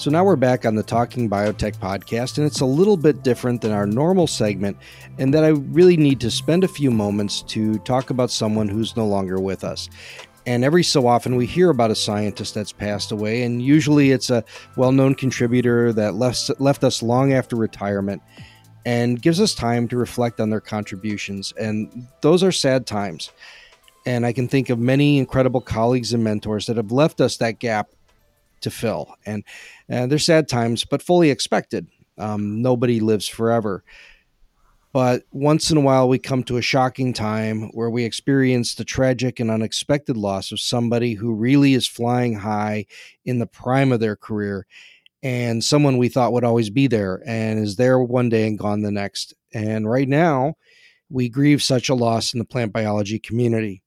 So 0.00 0.10
now 0.10 0.24
we're 0.24 0.36
back 0.36 0.64
on 0.64 0.76
the 0.76 0.82
Talking 0.82 1.28
Biotech 1.28 1.76
podcast, 1.76 2.38
and 2.38 2.46
it's 2.46 2.62
a 2.62 2.64
little 2.64 2.96
bit 2.96 3.22
different 3.22 3.60
than 3.60 3.70
our 3.70 3.86
normal 3.86 4.26
segment, 4.26 4.78
and 5.18 5.34
that 5.34 5.44
I 5.44 5.48
really 5.48 5.98
need 5.98 6.20
to 6.20 6.30
spend 6.30 6.64
a 6.64 6.68
few 6.68 6.90
moments 6.90 7.42
to 7.48 7.76
talk 7.80 8.08
about 8.08 8.30
someone 8.30 8.66
who's 8.66 8.96
no 8.96 9.06
longer 9.06 9.38
with 9.38 9.62
us. 9.62 9.90
And 10.46 10.64
every 10.64 10.84
so 10.84 11.06
often 11.06 11.36
we 11.36 11.44
hear 11.44 11.68
about 11.68 11.90
a 11.90 11.94
scientist 11.94 12.54
that's 12.54 12.72
passed 12.72 13.12
away, 13.12 13.42
and 13.42 13.60
usually 13.60 14.10
it's 14.10 14.30
a 14.30 14.42
well 14.74 14.90
known 14.90 15.14
contributor 15.14 15.92
that 15.92 16.14
left, 16.14 16.50
left 16.58 16.82
us 16.82 17.02
long 17.02 17.34
after 17.34 17.54
retirement 17.54 18.22
and 18.86 19.20
gives 19.20 19.38
us 19.38 19.54
time 19.54 19.86
to 19.88 19.98
reflect 19.98 20.40
on 20.40 20.48
their 20.48 20.62
contributions. 20.62 21.52
And 21.60 22.08
those 22.22 22.42
are 22.42 22.52
sad 22.52 22.86
times. 22.86 23.32
And 24.06 24.24
I 24.24 24.32
can 24.32 24.48
think 24.48 24.70
of 24.70 24.78
many 24.78 25.18
incredible 25.18 25.60
colleagues 25.60 26.14
and 26.14 26.24
mentors 26.24 26.64
that 26.66 26.78
have 26.78 26.90
left 26.90 27.20
us 27.20 27.36
that 27.36 27.58
gap 27.58 27.90
to 28.62 28.70
fill. 28.70 29.14
And 29.26 29.44
uh, 29.90 30.06
they're 30.06 30.18
sad 30.18 30.48
times, 30.48 30.84
but 30.84 31.02
fully 31.02 31.30
expected. 31.30 31.86
Um, 32.18 32.62
nobody 32.62 33.00
lives 33.00 33.28
forever. 33.28 33.84
But 34.92 35.22
once 35.30 35.70
in 35.70 35.76
a 35.76 35.82
while, 35.82 36.08
we 36.08 36.18
come 36.18 36.42
to 36.44 36.56
a 36.56 36.62
shocking 36.62 37.12
time 37.12 37.70
where 37.74 37.90
we 37.90 38.04
experience 38.04 38.74
the 38.74 38.84
tragic 38.84 39.38
and 39.38 39.50
unexpected 39.50 40.16
loss 40.16 40.50
of 40.50 40.58
somebody 40.58 41.14
who 41.14 41.32
really 41.32 41.74
is 41.74 41.86
flying 41.86 42.34
high 42.34 42.86
in 43.24 43.38
the 43.38 43.46
prime 43.46 43.92
of 43.92 44.00
their 44.00 44.16
career 44.16 44.66
and 45.22 45.62
someone 45.62 45.98
we 45.98 46.08
thought 46.08 46.32
would 46.32 46.44
always 46.44 46.70
be 46.70 46.86
there 46.86 47.22
and 47.26 47.58
is 47.58 47.76
there 47.76 47.98
one 48.00 48.28
day 48.28 48.46
and 48.46 48.58
gone 48.58 48.82
the 48.82 48.90
next. 48.90 49.34
And 49.52 49.88
right 49.88 50.08
now, 50.08 50.54
we 51.10 51.28
grieve 51.28 51.62
such 51.62 51.88
a 51.88 51.94
loss 51.94 52.32
in 52.32 52.38
the 52.38 52.44
plant 52.44 52.72
biology 52.72 53.18
community. 53.18 53.82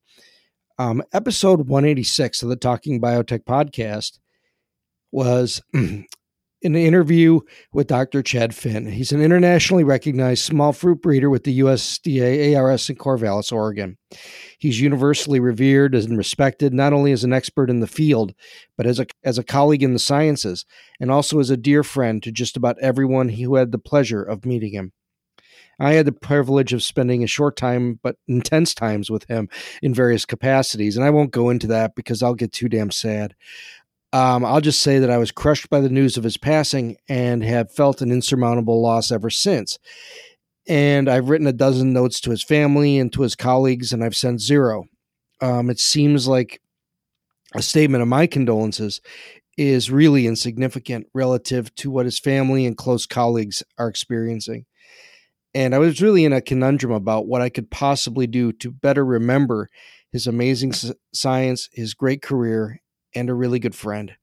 Um, 0.78 1.04
episode 1.14 1.68
186 1.68 2.44
of 2.44 2.50
the 2.50 2.56
Talking 2.56 3.00
Biotech 3.00 3.46
podcast 3.46 4.20
was 5.14 5.62
an 5.74 6.08
interview 6.64 7.40
with 7.72 7.88
Dr. 7.88 8.24
Chad 8.24 8.56
Finn. 8.56 8.88
He's 8.88 9.12
an 9.12 9.22
internationally 9.22 9.84
recognized 9.84 10.44
small 10.44 10.74
fruit 10.74 11.02
breeder 11.02 11.30
with 11.30 11.44
the 11.44 11.60
USDA 11.60 12.58
ARS 12.58 12.90
in 12.90 12.96
Corvallis, 12.96 13.52
Oregon. 13.52 13.98
He's 14.58 14.82
universally 14.82 15.40
revered 15.40 15.94
and 15.94 16.18
respected 16.18 16.74
not 16.74 16.94
only 16.94 17.12
as 17.12 17.24
an 17.24 17.34
expert 17.34 17.70
in 17.70 17.80
the 17.80 17.88
field, 17.88 18.34
but 18.78 18.88
as 18.88 19.00
a, 19.00 19.06
as 19.24 19.38
a 19.38 19.44
colleague 19.44 19.84
in 19.84 19.94
the 19.94 20.00
sciences, 20.00 20.66
and 21.00 21.12
also 21.12 21.40
as 21.40 21.50
a 21.50 21.58
dear 21.58 21.84
friend 21.84 22.24
to 22.24 22.32
just 22.32 22.58
about 22.58 22.80
everyone 22.80 23.30
who 23.30 23.56
had 23.56 23.72
the 23.72 23.80
pleasure 23.80 24.24
of 24.24 24.46
meeting 24.46 24.74
him. 24.74 24.94
I 25.80 25.94
had 25.94 26.06
the 26.06 26.12
privilege 26.12 26.72
of 26.72 26.84
spending 26.84 27.24
a 27.24 27.28
short 27.28 27.58
time 27.58 28.00
but 28.04 28.16
intense 28.28 28.74
times 28.74 29.10
with 29.10 29.26
him 29.26 29.50
in 29.82 29.94
various 29.94 30.26
capacities, 30.26 30.96
and 30.96 31.06
I 31.06 31.10
won't 31.10 31.32
go 31.32 31.50
into 31.50 31.68
that 31.68 31.96
because 31.96 32.22
I'll 32.22 32.36
get 32.36 32.52
too 32.52 32.70
damn 32.70 32.92
sad. 32.92 33.36
Um, 34.14 34.46
I'll 34.46 34.62
just 34.62 34.82
say 34.82 35.00
that 35.00 35.10
I 35.10 35.18
was 35.18 35.32
crushed 35.32 35.72
by 35.72 35.82
the 35.82 35.90
news 35.90 36.18
of 36.18 36.24
his 36.24 36.38
passing 36.38 36.98
and 37.10 37.44
have 37.44 37.74
felt 37.74 38.00
an 38.00 38.12
insurmountable 38.12 38.80
loss 38.80 39.12
ever 39.12 39.32
since. 39.32 39.80
And 40.68 41.10
I've 41.10 41.30
written 41.30 41.48
a 41.48 41.52
dozen 41.52 41.94
notes 41.94 42.22
to 42.22 42.30
his 42.30 42.44
family 42.44 43.00
and 43.00 43.12
to 43.14 43.24
his 43.24 43.36
colleagues, 43.36 43.92
and 43.92 44.04
I've 44.04 44.16
sent 44.16 44.40
zero. 44.40 44.86
Um, 45.42 45.72
it 45.72 45.80
seems 45.80 46.28
like 46.28 46.62
a 47.56 47.62
statement 47.64 48.04
of 48.04 48.08
my 48.08 48.28
condolences 48.28 49.02
is 49.58 49.92
really 49.92 50.28
insignificant 50.28 51.08
relative 51.14 51.74
to 51.76 51.90
what 51.90 52.06
his 52.06 52.20
family 52.20 52.68
and 52.68 52.78
close 52.78 53.08
colleagues 53.08 53.64
are 53.80 53.88
experiencing. 53.88 54.66
And 55.56 55.74
I 55.74 55.80
was 55.80 56.02
really 56.02 56.24
in 56.24 56.34
a 56.34 56.42
conundrum 56.42 56.92
about 56.92 57.28
what 57.28 57.42
I 57.42 57.50
could 57.50 57.70
possibly 57.72 58.28
do 58.28 58.52
to 58.54 58.72
better 58.72 59.04
remember 59.04 59.70
his 60.12 60.28
amazing 60.28 60.74
science, 61.14 61.70
his 61.74 61.94
great 61.96 62.22
career, 62.22 62.80
and 63.16 63.30
a 63.30 63.34
really 63.34 63.60
good 63.60 63.76
friend. 63.76 64.14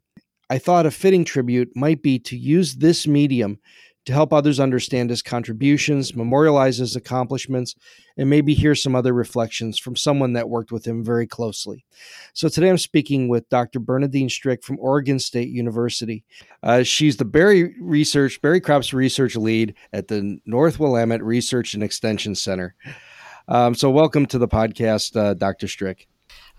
I 0.48 0.58
thought 0.58 0.86
a 0.86 0.90
fitting 0.90 1.24
tribute 1.24 1.70
might 1.76 2.02
be 2.02 2.18
to 2.20 2.36
use 2.36 2.74
this 2.74 3.06
medium 3.06 3.58
to 4.06 4.12
help 4.12 4.32
others 4.32 4.58
understand 4.58 5.10
his 5.10 5.22
contributions, 5.22 6.16
memorialize 6.16 6.78
his 6.78 6.96
accomplishments, 6.96 7.74
and 8.16 8.30
maybe 8.30 8.54
hear 8.54 8.74
some 8.74 8.96
other 8.96 9.12
reflections 9.12 9.78
from 9.78 9.94
someone 9.94 10.32
that 10.32 10.48
worked 10.48 10.72
with 10.72 10.86
him 10.86 11.04
very 11.04 11.26
closely. 11.26 11.84
So 12.32 12.48
today 12.48 12.70
I'm 12.70 12.78
speaking 12.78 13.28
with 13.28 13.48
Dr. 13.50 13.78
Bernadine 13.78 14.28
Strik 14.28 14.64
from 14.64 14.78
Oregon 14.80 15.18
State 15.18 15.50
University. 15.50 16.24
Uh, 16.62 16.82
she's 16.82 17.18
the 17.18 17.24
berry 17.24 17.74
research, 17.80 18.40
berry 18.40 18.60
crops 18.60 18.92
research 18.92 19.36
lead 19.36 19.74
at 19.92 20.08
the 20.08 20.38
North 20.46 20.80
Willamette 20.80 21.22
Research 21.22 21.74
and 21.74 21.82
Extension 21.82 22.34
Center. 22.34 22.74
Um, 23.48 23.74
so 23.74 23.90
welcome 23.90 24.26
to 24.26 24.38
the 24.38 24.48
podcast, 24.48 25.14
uh, 25.16 25.34
Dr. 25.34 25.66
Strik. 25.66 26.06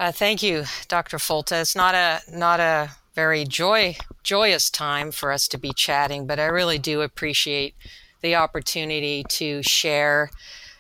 Uh, 0.02 0.12
thank 0.12 0.42
you, 0.42 0.64
Dr. 0.88 1.18
Folta. 1.20 1.62
It's 1.62 1.76
not 1.76 1.94
a 1.94 2.22
not 2.28 2.60
a 2.60 2.90
very 3.14 3.46
joy 3.46 3.98
joyous 4.24 4.72
time 4.72 5.12
for 5.12 5.32
us 5.32 5.48
to 5.50 5.60
be 5.60 5.74
chatting, 5.74 6.26
but 6.26 6.40
I 6.40 6.46
really 6.46 6.80
do 6.80 7.02
appreciate 7.02 7.76
the 8.22 8.34
opportunity 8.34 9.24
to 9.30 9.62
share 9.62 10.32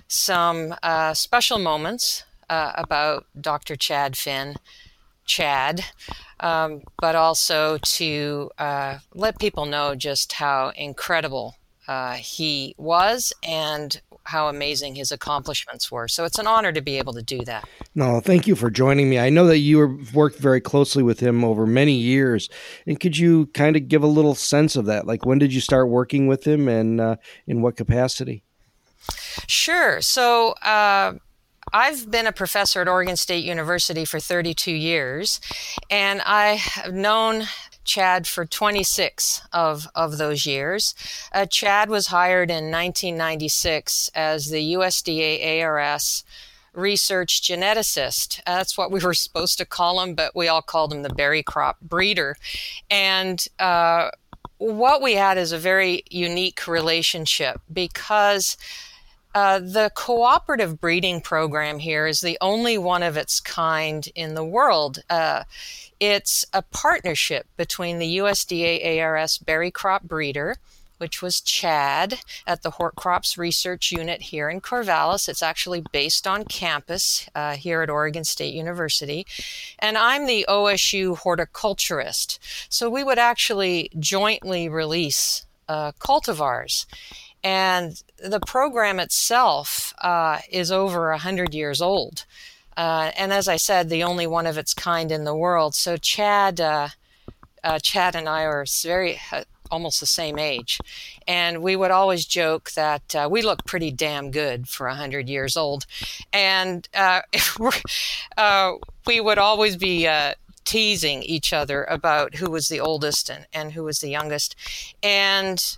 some 0.07 0.73
uh, 0.81 1.13
special 1.13 1.59
moments 1.59 2.23
uh, 2.49 2.71
about 2.73 3.27
Dr. 3.39 3.75
Chad 3.75 4.17
Finn, 4.17 4.55
Chad, 5.27 5.85
um, 6.39 6.81
but 6.99 7.15
also 7.15 7.77
to 7.77 8.49
uh, 8.57 8.97
let 9.13 9.37
people 9.37 9.67
know 9.67 9.93
just 9.93 10.33
how 10.33 10.71
incredible 10.75 11.57
uh, 11.87 12.13
he 12.13 12.75
was 12.77 13.33
and 13.43 14.01
how 14.25 14.47
amazing 14.47 14.95
his 14.95 15.11
accomplishments 15.11 15.91
were. 15.91 16.07
So 16.07 16.25
it's 16.25 16.37
an 16.37 16.47
honor 16.47 16.71
to 16.71 16.81
be 16.81 16.97
able 16.97 17.13
to 17.13 17.23
do 17.23 17.43
that. 17.45 17.67
No, 17.95 18.19
thank 18.19 18.47
you 18.47 18.55
for 18.55 18.69
joining 18.69 19.09
me. 19.09 19.19
I 19.19 19.29
know 19.29 19.47
that 19.47 19.57
you 19.57 19.81
have 19.81 20.13
worked 20.13 20.37
very 20.37 20.61
closely 20.61 21.03
with 21.03 21.19
him 21.19 21.43
over 21.43 21.65
many 21.65 21.93
years. 21.93 22.49
And 22.85 22.99
could 22.99 23.17
you 23.17 23.47
kind 23.47 23.75
of 23.75 23.87
give 23.87 24.03
a 24.03 24.07
little 24.07 24.35
sense 24.35 24.75
of 24.75 24.85
that? 24.85 25.07
Like, 25.07 25.25
when 25.25 25.39
did 25.39 25.53
you 25.53 25.61
start 25.61 25.89
working 25.89 26.27
with 26.27 26.45
him 26.45 26.67
and 26.67 27.01
uh, 27.01 27.15
in 27.47 27.61
what 27.61 27.77
capacity? 27.77 28.43
Sure. 29.47 30.01
So, 30.01 30.51
uh, 30.51 31.13
I've 31.73 32.11
been 32.11 32.27
a 32.27 32.33
professor 32.33 32.81
at 32.81 32.87
Oregon 32.87 33.15
State 33.15 33.45
University 33.45 34.03
for 34.03 34.19
32 34.19 34.71
years, 34.71 35.39
and 35.89 36.21
I 36.21 36.55
have 36.55 36.93
known 36.93 37.43
Chad 37.83 38.27
for 38.27 38.45
26 38.45 39.41
of, 39.51 39.87
of 39.95 40.17
those 40.17 40.45
years. 40.45 40.93
Uh, 41.31 41.45
Chad 41.45 41.89
was 41.89 42.07
hired 42.07 42.49
in 42.49 42.71
1996 42.71 44.11
as 44.15 44.49
the 44.49 44.73
USDA 44.73 45.63
ARS 45.63 46.23
research 46.73 47.41
geneticist. 47.41 48.41
That's 48.45 48.77
what 48.77 48.91
we 48.91 48.99
were 48.99 49.13
supposed 49.25 49.57
to 49.57 49.65
call 49.65 50.01
him, 50.01 50.15
but 50.15 50.35
we 50.35 50.47
all 50.47 50.61
called 50.61 50.93
him 50.93 51.03
the 51.03 51.13
berry 51.13 51.43
crop 51.43 51.79
breeder. 51.81 52.37
And 52.89 53.43
uh, 53.59 54.11
what 54.57 55.01
we 55.01 55.13
had 55.15 55.37
is 55.37 55.51
a 55.51 55.57
very 55.57 56.03
unique 56.09 56.67
relationship 56.67 57.61
because 57.71 58.57
uh, 59.33 59.59
the 59.59 59.91
cooperative 59.95 60.81
breeding 60.81 61.21
program 61.21 61.79
here 61.79 62.07
is 62.07 62.21
the 62.21 62.37
only 62.41 62.77
one 62.77 63.03
of 63.03 63.17
its 63.17 63.39
kind 63.39 64.07
in 64.15 64.35
the 64.35 64.43
world. 64.43 64.99
Uh, 65.09 65.43
it's 65.99 66.45
a 66.53 66.61
partnership 66.61 67.47
between 67.57 67.99
the 67.99 68.17
USDA 68.17 69.01
ARS 69.01 69.37
berry 69.37 69.71
crop 69.71 70.03
breeder, 70.03 70.57
which 70.97 71.21
was 71.21 71.41
Chad 71.41 72.19
at 72.45 72.61
the 72.61 72.71
Hort 72.71 72.95
Crops 72.95 73.37
Research 73.37 73.91
Unit 73.91 74.21
here 74.21 74.49
in 74.49 74.61
Corvallis. 74.61 75.29
It's 75.29 75.41
actually 75.41 75.83
based 75.91 76.27
on 76.27 76.45
campus 76.45 77.27
uh, 77.33 77.55
here 77.55 77.81
at 77.81 77.89
Oregon 77.89 78.23
State 78.23 78.53
University. 78.53 79.25
And 79.79 79.97
I'm 79.97 80.27
the 80.27 80.45
OSU 80.47 81.17
horticulturist. 81.17 82.39
So 82.69 82.89
we 82.89 83.03
would 83.03 83.19
actually 83.19 83.89
jointly 83.97 84.69
release 84.69 85.45
cultivars. 85.69 86.85
And 87.43 88.01
the 88.17 88.39
program 88.39 88.99
itself 88.99 89.93
uh, 89.99 90.39
is 90.49 90.71
over 90.71 91.09
100 91.11 91.53
years 91.53 91.81
old. 91.81 92.25
Uh, 92.77 93.11
and 93.17 93.33
as 93.33 93.47
I 93.47 93.57
said, 93.57 93.89
the 93.89 94.03
only 94.03 94.27
one 94.27 94.47
of 94.47 94.57
its 94.57 94.73
kind 94.73 95.11
in 95.11 95.23
the 95.23 95.35
world. 95.35 95.75
So 95.75 95.97
Chad, 95.97 96.61
uh, 96.61 96.89
uh 97.63 97.79
Chad 97.79 98.15
and 98.15 98.29
I 98.29 98.43
are 98.43 98.65
very 98.83 99.19
uh, 99.31 99.43
almost 99.69 99.99
the 99.99 100.05
same 100.05 100.37
age, 100.37 100.79
and 101.27 101.61
we 101.61 101.75
would 101.75 101.91
always 101.91 102.25
joke 102.25 102.71
that 102.71 103.15
uh, 103.15 103.27
we 103.31 103.41
look 103.41 103.65
pretty 103.65 103.91
damn 103.91 104.29
good 104.29 104.67
for 104.67 104.87
100 104.87 105.29
years 105.29 105.55
old, 105.55 105.85
and 106.33 106.87
we 109.07 109.19
would 109.19 109.37
always 109.37 109.77
be 109.77 110.07
teasing 110.63 111.23
each 111.23 111.53
other 111.53 111.83
about 111.85 112.35
who 112.35 112.49
was 112.49 112.67
the 112.67 112.79
oldest 112.79 113.29
and, 113.29 113.45
and 113.53 113.73
who 113.73 113.83
was 113.83 113.99
the 113.99 114.09
youngest. 114.09 114.55
And 115.03 115.77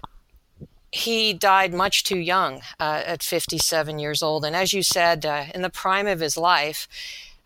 he 0.94 1.34
died 1.34 1.74
much 1.74 2.04
too 2.04 2.20
young 2.20 2.62
uh, 2.80 3.02
at 3.04 3.24
57 3.24 3.98
years 3.98 4.22
old. 4.22 4.46
And 4.46 4.56
as 4.56 4.74
you 4.74 4.84
said, 4.84 5.26
uh, 5.26 5.46
in 5.54 5.64
the 5.64 5.72
prime 5.72 6.06
of 6.06 6.20
his 6.20 6.38
life, 6.38 6.88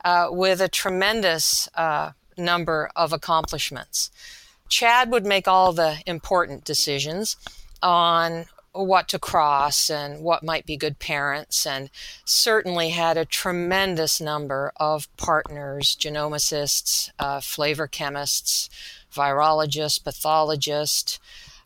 uh, 0.03 0.27
with 0.29 0.59
a 0.59 0.67
tremendous 0.67 1.69
uh, 1.73 2.11
number 2.37 2.89
of 2.93 3.13
accomplishments. 3.13 4.11
Chad 4.67 5.11
would 5.11 5.25
make 5.25 5.47
all 5.47 5.71
the 5.71 6.01
important 6.05 6.65
decisions 6.65 7.37
on 7.81 8.45
what 8.73 9.07
to 9.07 9.17
cross 9.17 9.89
and 9.89 10.21
what 10.21 10.43
might 10.43 10.65
be 10.65 10.75
good 10.75 10.99
parents, 10.99 11.65
and 11.65 11.89
certainly 12.25 12.89
had 12.89 13.15
a 13.15 13.25
tremendous 13.25 14.19
number 14.19 14.73
of 14.75 15.07
partners, 15.15 15.95
genomicists, 15.99 17.09
uh, 17.17 17.39
flavor 17.39 17.87
chemists, 17.87 18.69
virologists, 19.11 20.03
pathologists 20.03 21.17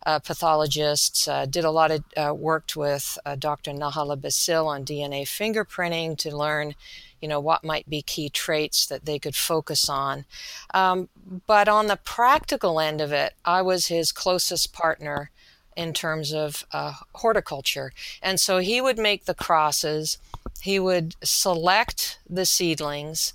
uh, 0.06 0.20
pathologists, 0.20 1.28
uh, 1.28 1.46
did 1.46 1.64
a 1.64 1.72
lot 1.72 1.92
of 1.92 2.04
uh, 2.18 2.34
worked 2.34 2.76
with 2.76 3.18
uh, 3.26 3.36
Dr. 3.36 3.72
Nahla 3.72 4.18
Bassil 4.18 4.66
on 4.66 4.86
DNA 4.86 5.24
fingerprinting 5.24 6.18
to 6.20 6.36
learn, 6.36 6.76
you 7.22 7.28
know, 7.28 7.40
what 7.40 7.64
might 7.64 7.90
be 7.90 8.02
key 8.02 8.30
traits 8.30 8.86
that 8.88 9.06
they 9.06 9.20
could 9.20 9.36
focus 9.36 9.90
on. 9.90 10.26
Um, 10.74 11.10
but 11.46 11.68
on 11.68 11.88
the 11.88 11.98
practical 11.98 12.80
end 12.80 13.02
of 13.02 13.12
it, 13.12 13.34
I 13.46 13.62
was 13.62 13.88
his 13.88 14.12
closest 14.12 14.74
partner 14.74 15.30
in 15.76 15.94
terms 15.94 16.34
of 16.34 16.66
uh, 16.72 16.94
horticulture, 17.16 17.94
and 18.22 18.40
so 18.40 18.58
he 18.58 18.82
would 18.82 18.98
make 18.98 19.26
the 19.26 19.34
crosses. 19.34 20.18
He 20.62 20.80
would 20.80 21.16
select 21.24 22.20
the 22.30 22.46
seedlings 22.46 23.34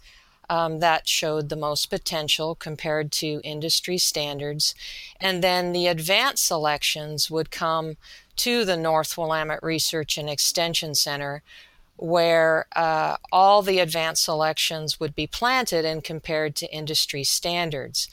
um, 0.48 0.80
that 0.80 1.09
showed 1.09 1.48
the 1.48 1.56
most 1.56 1.90
potential 1.90 2.54
compared 2.54 3.12
to 3.12 3.40
industry 3.42 3.98
standards. 3.98 4.74
And 5.20 5.42
then 5.42 5.72
the 5.72 5.87
advanced 5.87 6.46
selections 6.46 7.30
would 7.30 7.50
come 7.50 7.96
to 8.37 8.64
the 8.64 8.76
North 8.76 9.16
Willamette 9.16 9.62
Research 9.62 10.18
and 10.18 10.28
Extension 10.28 10.94
Center, 10.94 11.42
where 11.96 12.66
uh, 12.76 13.16
all 13.32 13.62
the 13.62 13.78
advanced 13.78 14.24
selections 14.24 15.00
would 15.00 15.14
be 15.14 15.26
planted 15.26 15.85
and 15.85 16.04
compared 16.04 16.54
to 16.56 16.72
industry 16.72 17.24
standards. 17.24 18.09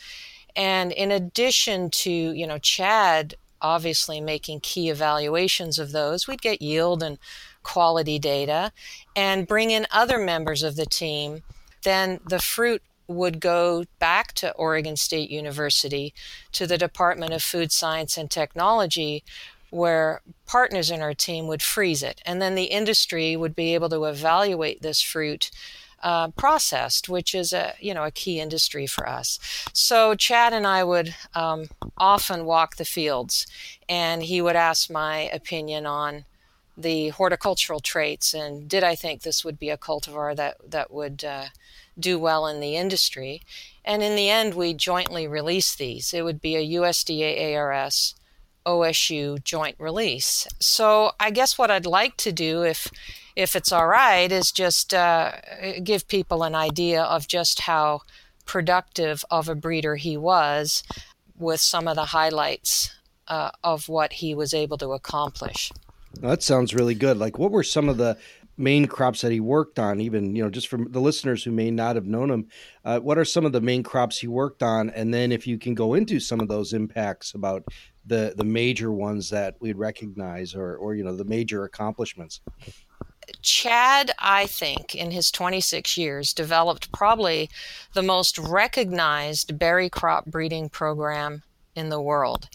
And 0.56 0.92
in 0.92 1.12
addition 1.12 1.90
to, 1.90 2.12
you 2.12 2.48
know, 2.48 2.58
Chad 2.60 3.36
obviously 3.62 4.20
making 4.20 4.60
key 4.60 4.90
evaluations 4.90 5.80
of 5.80 5.92
those, 5.92 6.28
we'd 6.28 6.42
get 6.42 6.62
yield 6.62 7.02
and 7.02 7.18
quality 7.64 8.20
data 8.20 8.72
and 9.16 9.48
bring 9.48 9.72
in 9.72 9.88
other 9.92 10.20
members 10.20 10.64
of 10.64 10.76
the 10.76 10.86
team 10.86 11.42
then 11.84 12.20
the 12.28 12.40
fruit 12.40 12.82
would 13.08 13.40
go 13.40 13.86
back 14.00 14.34
to 14.34 14.54
Oregon 14.54 14.96
State 14.96 15.30
University 15.30 16.14
to 16.54 16.66
the 16.66 16.78
Department 16.78 17.34
of 17.34 17.44
Food 17.44 17.72
Science 17.72 18.18
and 18.18 18.32
Technology 18.32 19.24
where 19.70 20.22
partners 20.46 20.92
in 20.92 21.02
our 21.02 21.16
team 21.16 21.48
would 21.48 21.62
freeze 21.62 22.04
it 22.04 22.22
and 22.26 22.42
then 22.42 22.54
the 22.54 22.66
industry 22.66 23.36
would 23.36 23.56
be 23.56 23.74
able 23.74 23.90
to 23.90 24.06
evaluate 24.06 24.82
this 24.82 25.02
fruit 25.02 25.50
uh, 26.04 26.28
processed, 26.32 27.08
which 27.08 27.34
is 27.34 27.54
a 27.54 27.74
you 27.80 27.94
know 27.94 28.04
a 28.04 28.12
key 28.12 28.40
industry 28.40 28.86
for 28.86 29.08
us. 29.08 29.40
So 29.72 30.16
Chad 30.16 30.54
and 30.54 30.68
I 30.68 30.84
would 30.84 31.16
um, 31.34 31.68
often 31.98 32.46
walk 32.46 32.76
the 32.76 32.86
fields, 32.86 33.48
and 33.88 34.22
he 34.22 34.42
would 34.42 34.58
ask 34.58 34.92
my 34.92 35.30
opinion 35.34 35.86
on 35.86 36.26
the 36.76 37.10
horticultural 37.10 37.80
traits 37.80 38.34
and 38.34 38.68
did 38.68 38.84
I 38.84 38.96
think 38.96 39.22
this 39.22 39.46
would 39.46 39.60
be 39.60 39.70
a 39.70 39.78
cultivar 39.78 40.36
that 40.36 40.58
that 40.72 40.92
would 40.92 41.24
uh, 41.24 41.46
do 42.00 42.18
well 42.18 42.48
in 42.48 42.60
the 42.60 42.76
industry. 42.76 43.42
And 43.86 44.02
in 44.02 44.16
the 44.16 44.30
end, 44.30 44.54
we 44.54 44.74
jointly 44.74 45.28
release 45.28 45.76
these. 45.76 46.14
It 46.14 46.24
would 46.24 46.42
be 46.42 46.56
a 46.56 46.80
USDA 46.80 47.56
ARS 47.56 48.16
OSU 48.66 49.44
joint 49.44 49.76
release. 49.78 50.48
So 50.60 51.12
I 51.20 51.32
guess 51.32 51.58
what 51.58 51.70
I'd 51.70 51.86
like 51.86 52.18
to 52.18 52.32
do, 52.32 52.64
if 52.64 52.90
if 53.36 53.56
it's 53.56 53.72
all 53.72 53.88
right, 53.88 54.32
is 54.32 54.52
just 54.52 54.94
uh, 54.94 55.32
give 55.84 56.08
people 56.08 56.44
an 56.44 56.56
idea 56.56 57.02
of 57.02 57.28
just 57.28 57.62
how 57.62 58.02
productive 58.46 59.26
of 59.32 59.50
a 59.50 59.56
breeder 59.56 59.96
he 59.96 60.18
was, 60.18 60.84
with 61.38 61.60
some 61.60 61.88
of 61.88 61.96
the 61.96 62.06
highlights 62.06 62.94
uh, 63.28 63.52
of 63.64 63.90
what 63.90 64.14
he 64.14 64.36
was 64.36 64.54
able 64.54 64.78
to 64.78 64.92
accomplish. 64.92 65.72
That 66.22 66.44
sounds 66.44 66.74
really 66.74 66.96
good. 66.96 67.18
Like, 67.18 67.40
what 67.40 67.52
were 67.52 67.64
some 67.64 67.90
of 67.90 67.98
the 67.98 68.18
main 68.58 68.86
crops 68.86 69.22
that 69.22 69.32
he 69.32 69.40
worked 69.40 69.80
on 69.80 70.00
even 70.00 70.36
you 70.36 70.44
know 70.44 70.50
just 70.50 70.68
for 70.68 70.78
the 70.78 71.02
listeners 71.02 71.44
who 71.44 71.52
may 71.52 71.72
not 71.72 71.96
have 71.96 72.06
known 72.06 72.30
him 72.30 72.48
uh, 72.86 73.00
what 73.00 73.18
are 73.18 73.26
some 73.26 73.46
of 73.46 73.52
the 73.52 73.62
main 73.62 73.82
crops 73.82 74.20
he 74.20 74.28
worked 74.28 74.62
on 74.62 74.92
and 74.92 75.12
then 75.12 75.32
if 75.32 75.48
you 75.48 75.58
can 75.58 75.74
go 75.74 75.96
into 75.96 76.20
some 76.20 76.40
of 76.40 76.48
those 76.48 76.72
impacts 76.72 77.34
about 77.34 77.64
the 78.06 78.34
the 78.38 78.44
major 78.44 78.92
ones 78.92 79.30
that 79.32 79.56
we'd 79.60 79.78
recognize 79.78 80.54
or 80.54 80.76
or 80.76 80.94
you 80.94 81.04
know 81.04 81.16
the 81.16 81.26
major 81.26 81.64
accomplishments 81.64 82.42
Chad, 83.42 84.12
I 84.20 84.48
think, 84.48 84.96
in 84.96 85.12
his 85.12 85.32
26 85.32 85.98
years, 85.98 86.34
developed 86.34 86.92
probably 86.92 87.50
the 87.94 88.04
most 88.04 88.38
recognized 88.38 89.58
berry 89.58 89.90
crop 89.90 90.26
breeding 90.26 90.68
program 90.68 91.44
in 91.74 91.88
the 91.88 92.02
world. 92.02 92.50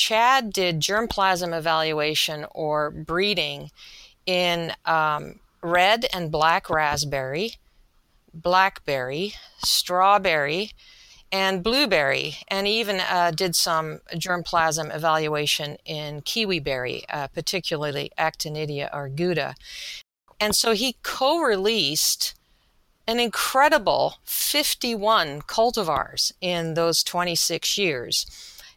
Chad 0.00 0.50
did 0.50 0.80
germplasm 0.80 1.54
evaluation 1.56 2.46
or 2.52 2.90
breeding 2.90 3.70
in 4.24 4.72
um, 4.86 5.40
red 5.62 6.06
and 6.14 6.32
black 6.32 6.70
raspberry, 6.70 7.56
blackberry, 8.32 9.34
strawberry, 9.62 10.70
and 11.30 11.62
blueberry, 11.62 12.38
and 12.48 12.66
even 12.66 13.00
uh, 13.00 13.30
did 13.30 13.54
some 13.54 13.98
germplasm 14.14 14.92
evaluation 14.96 15.76
in 15.84 16.22
kiwi 16.22 16.60
berry, 16.60 17.04
uh, 17.10 17.26
particularly 17.28 18.10
Actinidia 18.18 18.90
arguta. 18.90 19.54
And 20.40 20.56
so 20.56 20.72
he 20.72 20.96
co 21.02 21.40
released 21.40 22.34
an 23.06 23.20
incredible 23.20 24.14
51 24.24 25.42
cultivars 25.42 26.32
in 26.40 26.72
those 26.72 27.02
26 27.02 27.76
years. 27.76 28.24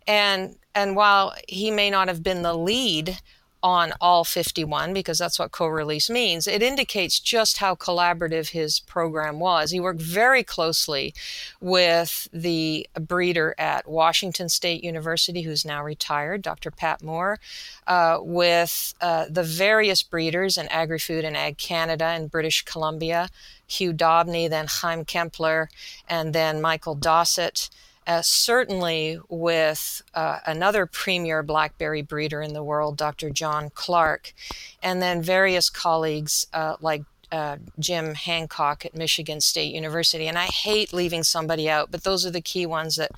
And, 0.06 0.58
and 0.76 0.96
while 0.96 1.34
he 1.48 1.72
may 1.72 1.90
not 1.90 2.08
have 2.08 2.24
been 2.24 2.42
the 2.42 2.54
lead 2.54 3.20
on 3.64 3.94
all 4.02 4.26
51 4.26 4.94
because 4.94 5.18
that's 5.18 5.40
what 5.40 5.54
co-release 5.54 6.10
means 6.10 6.48
it 6.48 6.62
indicates 6.62 7.18
just 7.18 7.60
how 7.60 7.74
collaborative 7.74 8.50
his 8.50 8.82
program 8.82 9.40
was. 9.40 9.72
He 9.72 9.80
worked 9.80 10.02
very 10.02 10.44
closely 10.44 11.14
with 11.62 12.28
the 12.34 12.86
breeder 13.00 13.56
at 13.58 13.88
washington 13.88 14.50
state 14.50 14.84
university 14.84 15.44
who's 15.44 15.64
now 15.64 15.82
retired 15.82 16.42
dr 16.42 16.70
pat 16.72 17.02
moore 17.02 17.40
uh, 17.88 18.18
with 18.22 18.94
uh, 19.00 19.26
the 19.30 19.44
various 19.44 20.04
breeders 20.04 20.58
in 20.58 20.68
agri-food 20.68 21.24
and 21.24 21.38
ag 21.38 21.58
canada 21.58 22.06
and 22.06 22.30
british 22.30 22.64
columbia 22.66 23.30
hugh 23.66 23.94
daubeny 23.94 24.50
then 24.50 24.68
chaim 24.68 25.06
kempler 25.06 25.68
and 26.10 26.34
then 26.34 26.62
michael 26.62 26.96
dossett 26.96 27.70
uh, 28.06 28.22
certainly 28.22 29.20
with 29.30 30.02
uh, 30.14 30.40
another 30.46 30.86
premier 30.86 31.44
blackberry 31.44 32.02
breeder 32.02 32.42
in 32.42 32.54
the 32.54 32.64
world, 32.64 32.98
Dr. 32.98 33.30
John 33.30 33.70
Clark, 33.74 34.34
and 34.82 35.02
then 35.02 35.22
various 35.22 35.70
colleagues 35.70 36.48
uh, 36.54 36.76
like 36.82 37.04
uh, 37.34 37.58
Jim 37.80 38.14
Hancock 38.14 38.86
at 38.86 38.96
Michigan 38.96 39.42
State 39.42 39.74
University. 39.74 40.28
And 40.28 40.38
I 40.38 40.46
hate 40.46 40.94
leaving 40.94 41.24
somebody 41.24 41.68
out, 41.68 41.90
but 41.90 42.04
those 42.04 42.28
are 42.28 42.32
the 42.32 42.42
key 42.42 42.68
ones 42.68 42.96
that, 42.98 43.12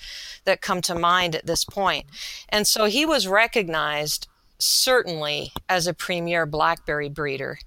that 0.45 0.61
come 0.61 0.81
to 0.83 0.95
mind 0.95 1.35
at 1.35 1.45
this 1.45 1.65
point. 1.65 2.05
And 2.47 2.65
so 2.65 2.85
he 2.85 3.05
was 3.05 3.27
recognized 3.27 4.29
certainly 4.57 5.51
as 5.67 5.85
a 5.85 5.93
premier 5.93 6.45
blackberry 6.45 7.09
breeder. 7.09 7.59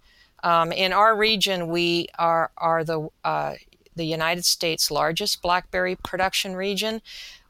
Um, 0.43 0.73
in 0.73 0.95
our 0.95 1.15
region, 1.15 1.69
we 1.69 2.09
are, 2.19 2.51
are 2.57 2.83
the, 2.83 3.09
uh, 3.25 3.57
the 3.99 4.07
United 4.07 4.47
States' 4.47 4.91
largest 4.91 5.43
blackberry 5.43 5.97
production 5.97 6.57
region. 6.57 7.03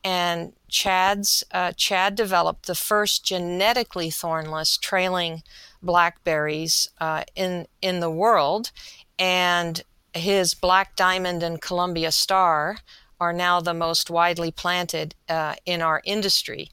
And 0.03 0.53
Chad's, 0.69 1.45
uh, 1.53 1.73
Chad 1.73 2.15
developed 2.15 2.67
the 2.67 2.75
first 2.75 3.25
genetically 3.25 4.11
thornless 4.11 4.77
trailing 4.77 5.43
blackberries 5.83 6.89
uh, 7.01 7.25
in 7.37 7.67
in 7.81 8.01
the 8.01 8.11
world, 8.11 8.73
and 9.19 9.83
his 10.15 10.55
Black 10.55 10.97
Diamond 10.97 11.43
and 11.43 11.61
Columbia 11.61 12.11
Star 12.11 12.79
are 13.21 13.33
now 13.33 13.61
the 13.61 13.75
most 13.75 14.11
widely 14.11 14.51
planted 14.51 15.15
uh, 15.29 15.55
in 15.67 15.83
our 15.83 16.01
industry. 16.05 16.71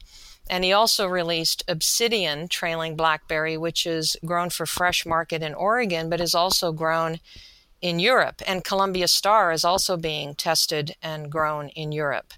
And 0.48 0.62
he 0.62 0.72
also 0.72 1.06
released 1.06 1.64
Obsidian 1.66 2.46
Trailing 2.48 2.94
Blackberry, 2.94 3.56
which 3.56 3.84
is 3.84 4.16
grown 4.24 4.50
for 4.50 4.64
fresh 4.64 5.04
market 5.04 5.42
in 5.42 5.54
Oregon, 5.54 6.08
but 6.08 6.20
is 6.20 6.34
also 6.34 6.70
grown 6.70 7.18
in 7.80 7.98
Europe. 7.98 8.42
And 8.46 8.64
Columbia 8.64 9.08
Star 9.08 9.52
is 9.52 9.64
also 9.64 9.96
being 9.96 10.34
tested 10.34 10.94
and 11.02 11.30
grown 11.30 11.68
in 11.70 11.92
Europe. 11.92 12.32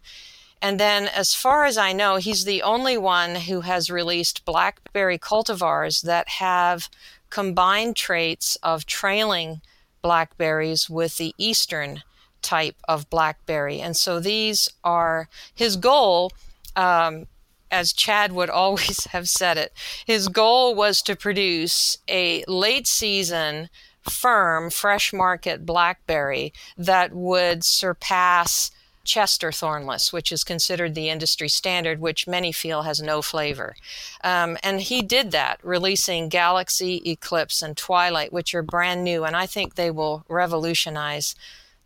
And 0.61 0.81
then, 0.81 1.07
as 1.07 1.35
far 1.35 1.65
as 1.65 1.79
I 1.79 1.93
know, 1.93 2.17
he's 2.17 2.45
the 2.45 2.63
only 2.63 2.99
one 2.99 3.37
who 3.37 3.61
has 3.61 3.91
released 3.91 4.45
blackberry 4.45 5.19
cultivars 5.19 6.03
that 6.03 6.29
have 6.29 6.89
combined 7.31 7.95
traits 7.95 8.57
of 8.63 8.87
trailing 8.87 9.61
blackberries 10.03 10.89
with 10.89 11.17
the 11.17 11.35
eastern 11.39 12.03
type 12.43 12.77
of 12.89 13.09
blackberry. 13.11 13.81
And 13.81 13.97
so 13.97 14.21
these 14.21 14.69
are 14.85 15.29
his 15.55 15.77
goal. 15.77 16.33
Um, 16.77 17.27
as 17.71 17.93
Chad 17.93 18.33
would 18.33 18.51
always 18.63 19.05
have 19.07 19.29
said 19.29 19.59
it, 19.59 19.73
his 20.07 20.29
goal 20.29 20.75
was 20.75 21.03
to 21.03 21.17
produce 21.17 21.99
a 22.09 22.45
late 22.49 22.87
season, 22.87 23.69
firm, 24.09 24.71
fresh 24.71 25.13
market 25.13 25.65
blackberry 25.65 26.53
that 26.77 27.13
would 27.13 27.65
surpass 27.65 28.71
Chester 29.05 29.51
Thornless, 29.51 30.13
which 30.13 30.31
is 30.31 30.45
considered 30.45 30.95
the 30.95 31.09
industry 31.09 31.49
standard, 31.49 31.99
which 31.99 32.29
many 32.29 32.53
feel 32.53 32.83
has 32.83 33.01
no 33.01 33.23
flavor. 33.23 33.75
Um, 34.23 34.59
and 34.63 34.83
he 34.83 35.01
did 35.01 35.31
that, 35.31 35.59
releasing 35.63 36.29
Galaxy, 36.29 37.03
Eclipse, 37.11 37.63
and 37.63 37.77
Twilight, 37.77 38.33
which 38.33 38.55
are 38.55 38.63
brand 38.63 39.03
new, 39.03 39.25
and 39.25 39.35
I 39.35 39.47
think 39.47 39.75
they 39.75 39.91
will 39.91 40.25
revolutionize 40.29 41.35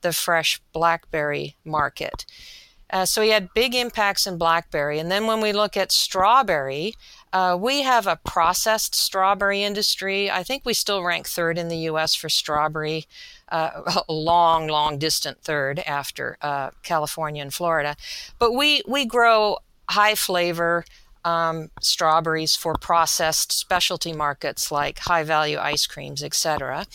the 0.00 0.12
fresh 0.12 0.60
blackberry 0.72 1.54
market. 1.64 2.26
Uh, 2.90 3.06
so 3.06 3.22
he 3.22 3.30
had 3.30 3.54
big 3.54 3.74
impacts 3.74 4.26
in 4.26 4.36
blackberry. 4.36 4.98
And 4.98 5.10
then 5.10 5.26
when 5.26 5.40
we 5.40 5.52
look 5.52 5.76
at 5.76 5.92
strawberry, 5.92 6.94
uh, 7.32 7.56
we 7.58 7.82
have 7.82 8.06
a 8.06 8.16
processed 8.24 8.94
strawberry 8.94 9.62
industry. 9.62 10.30
I 10.30 10.42
think 10.42 10.64
we 10.64 10.74
still 10.74 11.02
rank 11.02 11.26
third 11.26 11.56
in 11.58 11.68
the 11.68 11.78
US 11.88 12.14
for 12.14 12.28
strawberry 12.28 13.06
uh, 13.48 14.02
a 14.08 14.12
long, 14.12 14.66
long 14.68 14.98
distant 14.98 15.42
third 15.42 15.78
after 15.80 16.36
uh, 16.42 16.70
California 16.82 17.42
and 17.42 17.52
Florida. 17.52 17.96
But 18.38 18.52
we, 18.52 18.82
we 18.86 19.06
grow 19.06 19.58
high 19.88 20.14
flavor 20.14 20.84
um, 21.24 21.70
strawberries 21.80 22.56
for 22.56 22.74
processed 22.74 23.52
specialty 23.52 24.12
markets 24.12 24.72
like 24.72 24.98
high 25.00 25.22
value 25.22 25.58
ice 25.58 25.86
creams, 25.86 26.22
etc. 26.22 26.86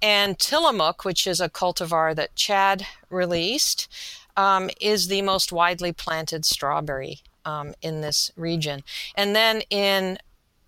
And 0.00 0.38
Tillamook, 0.38 1.04
which 1.04 1.26
is 1.26 1.40
a 1.40 1.48
cultivar 1.48 2.14
that 2.14 2.34
Chad 2.34 2.86
released, 3.10 3.88
um, 4.36 4.70
is 4.80 5.08
the 5.08 5.22
most 5.22 5.52
widely 5.52 5.92
planted 5.92 6.44
strawberry 6.44 7.20
um, 7.48 7.74
in 7.80 8.02
this 8.02 8.30
region. 8.36 8.82
And 9.14 9.34
then 9.34 9.62
in 9.70 10.18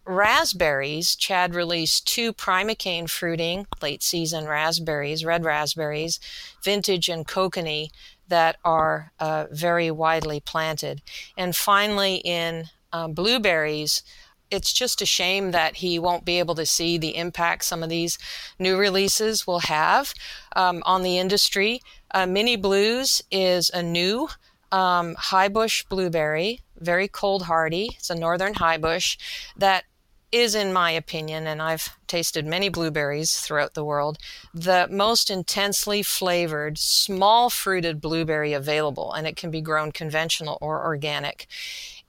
raspberries, 0.06 1.14
Chad 1.14 1.54
released 1.54 2.08
two 2.08 2.32
primocane 2.32 3.08
fruiting 3.08 3.66
late 3.82 4.02
season 4.02 4.46
raspberries, 4.46 5.24
red 5.24 5.44
raspberries, 5.44 6.18
vintage 6.64 7.08
and 7.08 7.26
kokanee, 7.26 7.90
that 8.28 8.56
are 8.64 9.12
uh, 9.18 9.46
very 9.50 9.90
widely 9.90 10.40
planted. 10.40 11.02
And 11.36 11.54
finally, 11.54 12.16
in 12.16 12.70
uh, 12.92 13.08
blueberries, 13.08 14.02
it's 14.50 14.72
just 14.72 15.02
a 15.02 15.06
shame 15.06 15.50
that 15.50 15.76
he 15.76 15.98
won't 15.98 16.24
be 16.24 16.38
able 16.38 16.54
to 16.54 16.66
see 16.66 16.96
the 16.96 17.16
impact 17.16 17.64
some 17.64 17.82
of 17.82 17.90
these 17.90 18.18
new 18.58 18.76
releases 18.76 19.46
will 19.46 19.60
have 19.60 20.14
um, 20.56 20.82
on 20.86 21.02
the 21.02 21.18
industry. 21.18 21.82
Uh, 22.12 22.26
Mini 22.26 22.56
Blues 22.56 23.22
is 23.30 23.70
a 23.70 23.82
new 23.82 24.28
um, 24.72 25.14
high 25.18 25.48
bush 25.48 25.84
blueberry, 25.84 26.60
very 26.80 27.08
cold 27.08 27.42
hardy. 27.42 27.90
It's 27.96 28.10
a 28.10 28.14
northern 28.14 28.54
high 28.54 28.78
bush 28.78 29.18
that 29.56 29.84
is, 30.32 30.54
in 30.54 30.72
my 30.72 30.92
opinion, 30.92 31.46
and 31.46 31.60
I've 31.60 31.96
tasted 32.06 32.46
many 32.46 32.68
blueberries 32.68 33.40
throughout 33.40 33.74
the 33.74 33.84
world, 33.84 34.18
the 34.54 34.86
most 34.90 35.28
intensely 35.28 36.02
flavored, 36.02 36.78
small 36.78 37.50
fruited 37.50 38.00
blueberry 38.00 38.52
available. 38.52 39.12
And 39.12 39.26
it 39.26 39.36
can 39.36 39.50
be 39.50 39.60
grown 39.60 39.90
conventional 39.90 40.56
or 40.60 40.84
organic. 40.84 41.46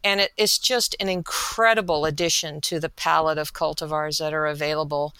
And 0.03 0.21
it, 0.21 0.31
it's 0.37 0.59
just 0.59 0.95
an 0.99 1.09
incredible 1.09 2.05
addition 2.05 2.61
to 2.61 2.79
the 2.79 2.89
palette 2.89 3.37
of 3.37 3.53
cultivars 3.53 4.19
that 4.19 4.33
are 4.33 4.45
available. 4.45 5.13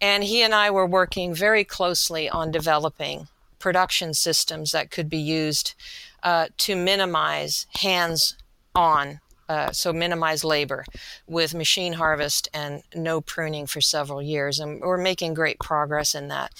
And 0.00 0.24
he 0.24 0.42
and 0.42 0.54
I 0.54 0.70
were 0.70 0.86
working 0.86 1.34
very 1.34 1.64
closely 1.64 2.28
on 2.28 2.50
developing 2.50 3.28
production 3.58 4.12
systems 4.12 4.72
that 4.72 4.90
could 4.90 5.08
be 5.08 5.18
used 5.18 5.74
uh, 6.22 6.48
to 6.58 6.76
minimize 6.76 7.66
hands 7.80 8.36
on 8.74 9.20
uh, 9.48 9.70
so 9.72 9.92
minimize 9.92 10.42
labor 10.42 10.84
with 11.26 11.54
machine 11.54 11.92
harvest 11.94 12.48
and 12.54 12.82
no 12.94 13.20
pruning 13.20 13.66
for 13.66 13.80
several 13.80 14.22
years. 14.22 14.58
And 14.58 14.80
we're 14.80 14.96
making 14.96 15.34
great 15.34 15.58
progress 15.58 16.14
in 16.14 16.28
that. 16.28 16.52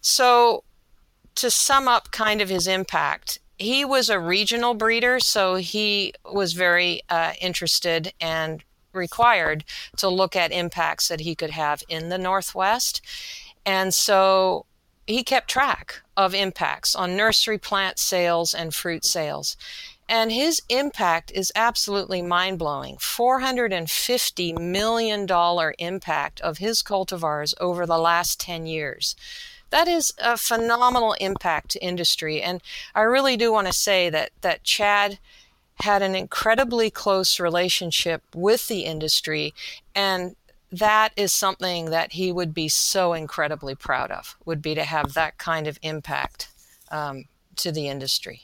So, 0.00 0.64
to 1.34 1.50
sum 1.50 1.88
up 1.88 2.10
kind 2.10 2.40
of 2.40 2.48
his 2.48 2.66
impact, 2.66 3.38
he 3.58 3.84
was 3.84 4.10
a 4.10 4.18
regional 4.18 4.74
breeder, 4.74 5.20
so 5.20 5.54
he 5.54 6.12
was 6.30 6.52
very 6.52 7.00
uh, 7.08 7.32
interested 7.40 8.12
and 8.20 8.62
required 8.92 9.64
to 9.96 10.08
look 10.08 10.36
at 10.36 10.52
impacts 10.52 11.08
that 11.08 11.20
he 11.20 11.34
could 11.34 11.50
have 11.50 11.82
in 11.88 12.08
the 12.08 12.18
Northwest. 12.18 13.00
And 13.64 13.94
so 13.94 14.66
he 15.06 15.22
kept 15.22 15.48
track 15.48 16.02
of 16.16 16.34
impacts 16.34 16.94
on 16.94 17.16
nursery 17.16 17.58
plant 17.58 17.98
sales 17.98 18.52
and 18.52 18.74
fruit 18.74 19.04
sales. 19.04 19.56
And 20.12 20.30
his 20.30 20.60
impact 20.68 21.32
is 21.34 21.50
absolutely 21.56 22.20
mind 22.20 22.58
blowing. 22.58 22.96
$450 22.96 24.58
million 24.58 25.26
impact 25.78 26.40
of 26.42 26.58
his 26.58 26.82
cultivars 26.82 27.54
over 27.58 27.86
the 27.86 27.96
last 27.96 28.38
10 28.38 28.66
years. 28.66 29.16
That 29.70 29.88
is 29.88 30.12
a 30.18 30.36
phenomenal 30.36 31.14
impact 31.14 31.70
to 31.70 31.82
industry. 31.82 32.42
And 32.42 32.60
I 32.94 33.00
really 33.00 33.38
do 33.38 33.52
want 33.52 33.68
to 33.68 33.72
say 33.72 34.10
that, 34.10 34.32
that 34.42 34.64
Chad 34.64 35.18
had 35.76 36.02
an 36.02 36.14
incredibly 36.14 36.90
close 36.90 37.40
relationship 37.40 38.22
with 38.34 38.68
the 38.68 38.80
industry. 38.80 39.54
And 39.94 40.36
that 40.70 41.14
is 41.16 41.32
something 41.32 41.86
that 41.86 42.12
he 42.12 42.30
would 42.30 42.52
be 42.52 42.68
so 42.68 43.14
incredibly 43.14 43.74
proud 43.74 44.10
of, 44.10 44.36
would 44.44 44.60
be 44.60 44.74
to 44.74 44.84
have 44.84 45.14
that 45.14 45.38
kind 45.38 45.66
of 45.66 45.78
impact 45.80 46.48
um, 46.90 47.24
to 47.56 47.72
the 47.72 47.88
industry. 47.88 48.42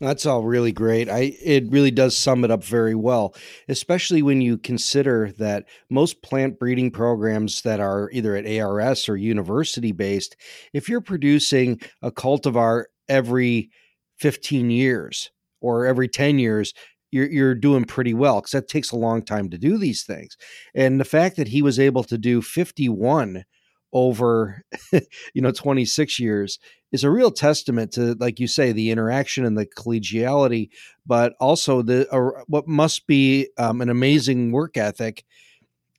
That's 0.00 0.26
all 0.26 0.44
really 0.44 0.70
great. 0.70 1.08
I 1.08 1.36
it 1.42 1.70
really 1.70 1.90
does 1.90 2.16
sum 2.16 2.44
it 2.44 2.50
up 2.52 2.62
very 2.62 2.94
well, 2.94 3.34
especially 3.68 4.22
when 4.22 4.40
you 4.40 4.56
consider 4.56 5.32
that 5.38 5.66
most 5.90 6.22
plant 6.22 6.58
breeding 6.58 6.90
programs 6.92 7.62
that 7.62 7.80
are 7.80 8.08
either 8.12 8.36
at 8.36 8.46
ARS 8.46 9.08
or 9.08 9.16
university 9.16 9.90
based, 9.90 10.36
if 10.72 10.88
you're 10.88 11.00
producing 11.00 11.80
a 12.02 12.12
cultivar 12.12 12.84
every 13.08 13.70
15 14.18 14.70
years 14.70 15.30
or 15.60 15.84
every 15.86 16.06
10 16.08 16.38
years, 16.38 16.74
you're 17.10 17.28
you're 17.28 17.54
doing 17.56 17.84
pretty 17.84 18.14
well 18.14 18.36
because 18.40 18.52
that 18.52 18.68
takes 18.68 18.92
a 18.92 18.96
long 18.96 19.20
time 19.22 19.50
to 19.50 19.58
do 19.58 19.78
these 19.78 20.04
things. 20.04 20.36
And 20.76 21.00
the 21.00 21.04
fact 21.04 21.36
that 21.36 21.48
he 21.48 21.60
was 21.60 21.80
able 21.80 22.04
to 22.04 22.18
do 22.18 22.40
51 22.40 23.44
over 23.92 24.62
you 24.92 25.42
know 25.42 25.50
26 25.50 26.20
years 26.20 26.58
is 26.92 27.04
a 27.04 27.10
real 27.10 27.30
testament 27.30 27.92
to 27.92 28.14
like 28.20 28.38
you 28.38 28.46
say 28.46 28.72
the 28.72 28.90
interaction 28.90 29.44
and 29.44 29.56
the 29.56 29.66
collegiality 29.66 30.68
but 31.06 31.34
also 31.40 31.80
the 31.82 32.08
uh, 32.10 32.42
what 32.48 32.68
must 32.68 33.06
be 33.06 33.48
um, 33.56 33.80
an 33.80 33.88
amazing 33.88 34.52
work 34.52 34.76
ethic 34.76 35.24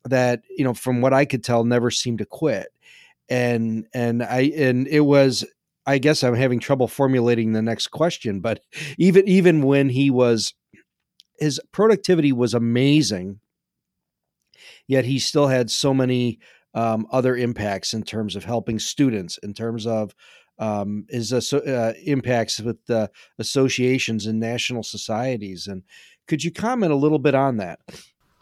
that 0.04 0.42
you 0.56 0.64
know 0.64 0.74
from 0.74 1.00
what 1.00 1.12
i 1.12 1.24
could 1.24 1.44
tell 1.44 1.64
never 1.64 1.90
seemed 1.90 2.18
to 2.18 2.26
quit. 2.26 2.68
And 3.28 3.86
and 3.94 4.22
i 4.22 4.52
and 4.56 4.88
it 4.88 5.00
was 5.00 5.44
I 5.86 5.98
guess 5.98 6.22
I'm 6.22 6.34
having 6.34 6.60
trouble 6.60 6.88
formulating 6.88 7.52
the 7.52 7.62
next 7.62 7.88
question, 7.88 8.40
but 8.40 8.60
even 8.98 9.26
even 9.28 9.62
when 9.62 9.88
he 9.88 10.10
was 10.10 10.54
his 11.38 11.60
productivity 11.72 12.32
was 12.32 12.54
amazing, 12.54 13.40
yet 14.86 15.04
he 15.04 15.18
still 15.18 15.48
had 15.48 15.70
so 15.70 15.94
many 15.94 16.38
um, 16.74 17.06
other 17.10 17.36
impacts 17.36 17.94
in 17.94 18.02
terms 18.02 18.36
of 18.36 18.44
helping 18.44 18.78
students, 18.78 19.38
in 19.38 19.54
terms 19.54 19.86
of 19.86 20.14
um, 20.58 21.06
his 21.08 21.32
uh, 21.32 21.94
impacts 22.04 22.60
with 22.60 22.84
the 22.86 23.10
associations 23.38 24.26
and 24.26 24.38
national 24.38 24.82
societies. 24.82 25.66
And 25.66 25.82
could 26.28 26.44
you 26.44 26.52
comment 26.52 26.92
a 26.92 26.96
little 26.96 27.18
bit 27.18 27.34
on 27.34 27.56
that? 27.56 27.80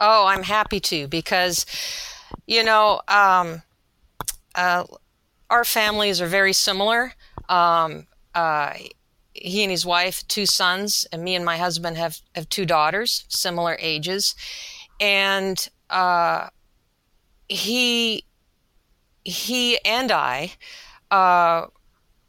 Oh, 0.01 0.27
I'm 0.27 0.43
happy 0.43 0.79
to 0.81 1.07
because, 1.07 1.65
you 2.45 2.63
know, 2.63 3.01
um, 3.07 3.63
uh, 4.53 4.83
our 5.49 5.63
families 5.63 6.21
are 6.21 6.27
very 6.27 6.53
similar. 6.53 7.13
Um, 7.47 8.07
uh, 8.35 8.73
he 9.33 9.63
and 9.63 9.71
his 9.71 9.85
wife, 9.85 10.27
two 10.27 10.45
sons, 10.45 11.07
and 11.11 11.23
me 11.23 11.35
and 11.35 11.45
my 11.45 11.57
husband 11.57 11.97
have, 11.97 12.19
have 12.35 12.49
two 12.49 12.65
daughters, 12.65 13.25
similar 13.29 13.77
ages. 13.79 14.35
And 14.99 15.67
uh, 15.89 16.49
he 17.49 18.23
he 19.25 19.77
and 19.83 20.11
I 20.11 20.53
uh, 21.11 21.65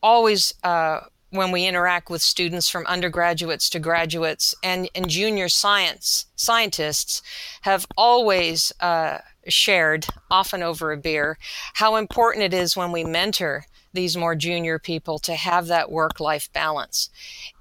always 0.02 0.54
uh, 0.64 1.00
when 1.30 1.52
we 1.52 1.66
interact 1.66 2.10
with 2.10 2.22
students 2.22 2.68
from 2.68 2.84
undergraduates 2.86 3.70
to 3.70 3.78
graduates 3.78 4.54
and, 4.62 4.88
and 4.94 5.08
junior 5.08 5.48
science 5.48 6.26
scientists 6.34 7.22
have 7.62 7.86
always 7.96 8.72
uh, 8.80 9.18
shared 9.46 10.06
often 10.30 10.62
over 10.62 10.92
a 10.92 10.96
beer 10.96 11.38
how 11.74 11.96
important 11.96 12.44
it 12.44 12.52
is 12.52 12.76
when 12.76 12.90
we 12.90 13.04
mentor 13.04 13.64
these 13.92 14.16
more 14.16 14.34
junior 14.34 14.78
people 14.78 15.18
to 15.18 15.34
have 15.34 15.66
that 15.66 15.90
work 15.90 16.20
life 16.20 16.52
balance. 16.52 17.10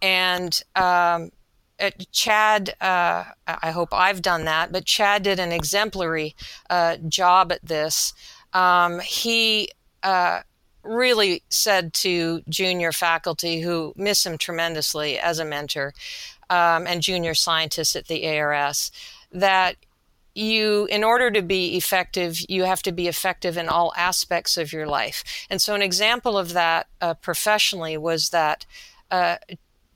And 0.02 0.62
um, 0.76 1.32
Chad, 2.12 2.76
uh, 2.82 3.26
I 3.48 3.72
hope 3.72 3.90
I've 3.94 4.22
done 4.22 4.46
that, 4.46 4.72
but 4.72 4.86
Chad 4.86 5.24
did 5.24 5.40
an 5.40 5.52
exemplary 5.52 6.36
uh, 6.70 6.98
job 7.08 7.52
at 7.52 7.66
this. 7.66 8.14
Um, 8.54 9.00
he 9.00 9.70
uh, 10.04 10.42
really 10.84 11.44
said 11.50 11.94
to 11.94 12.42
junior 12.50 12.92
faculty 12.92 13.62
who 13.62 13.94
miss 13.96 14.26
him 14.26 14.38
tremendously 14.38 15.20
as 15.20 15.40
a 15.40 15.46
mentor 15.46 15.94
um, 16.50 16.88
and 16.88 17.02
junior 17.02 17.34
scientists 17.34 17.96
at 17.96 18.08
the 18.08 18.28
ARS 18.38 18.92
that 19.32 19.76
you 20.36 20.88
in 20.90 21.04
order 21.04 21.30
to 21.32 21.42
be 21.42 21.76
effective 21.76 22.40
you 22.48 22.64
have 22.64 22.82
to 22.82 22.92
be 22.92 23.08
effective 23.08 23.58
in 23.58 23.68
all 23.68 23.92
aspects 23.98 24.58
of 24.58 24.72
your 24.72 24.88
life 24.88 25.24
and 25.50 25.62
so 25.62 25.76
an 25.76 25.82
example 25.82 26.38
of 26.38 26.54
that 26.54 26.88
uh, 27.02 27.14
professionally 27.16 27.98
was 27.98 28.30
that 28.30 28.66
uh, 29.12 29.38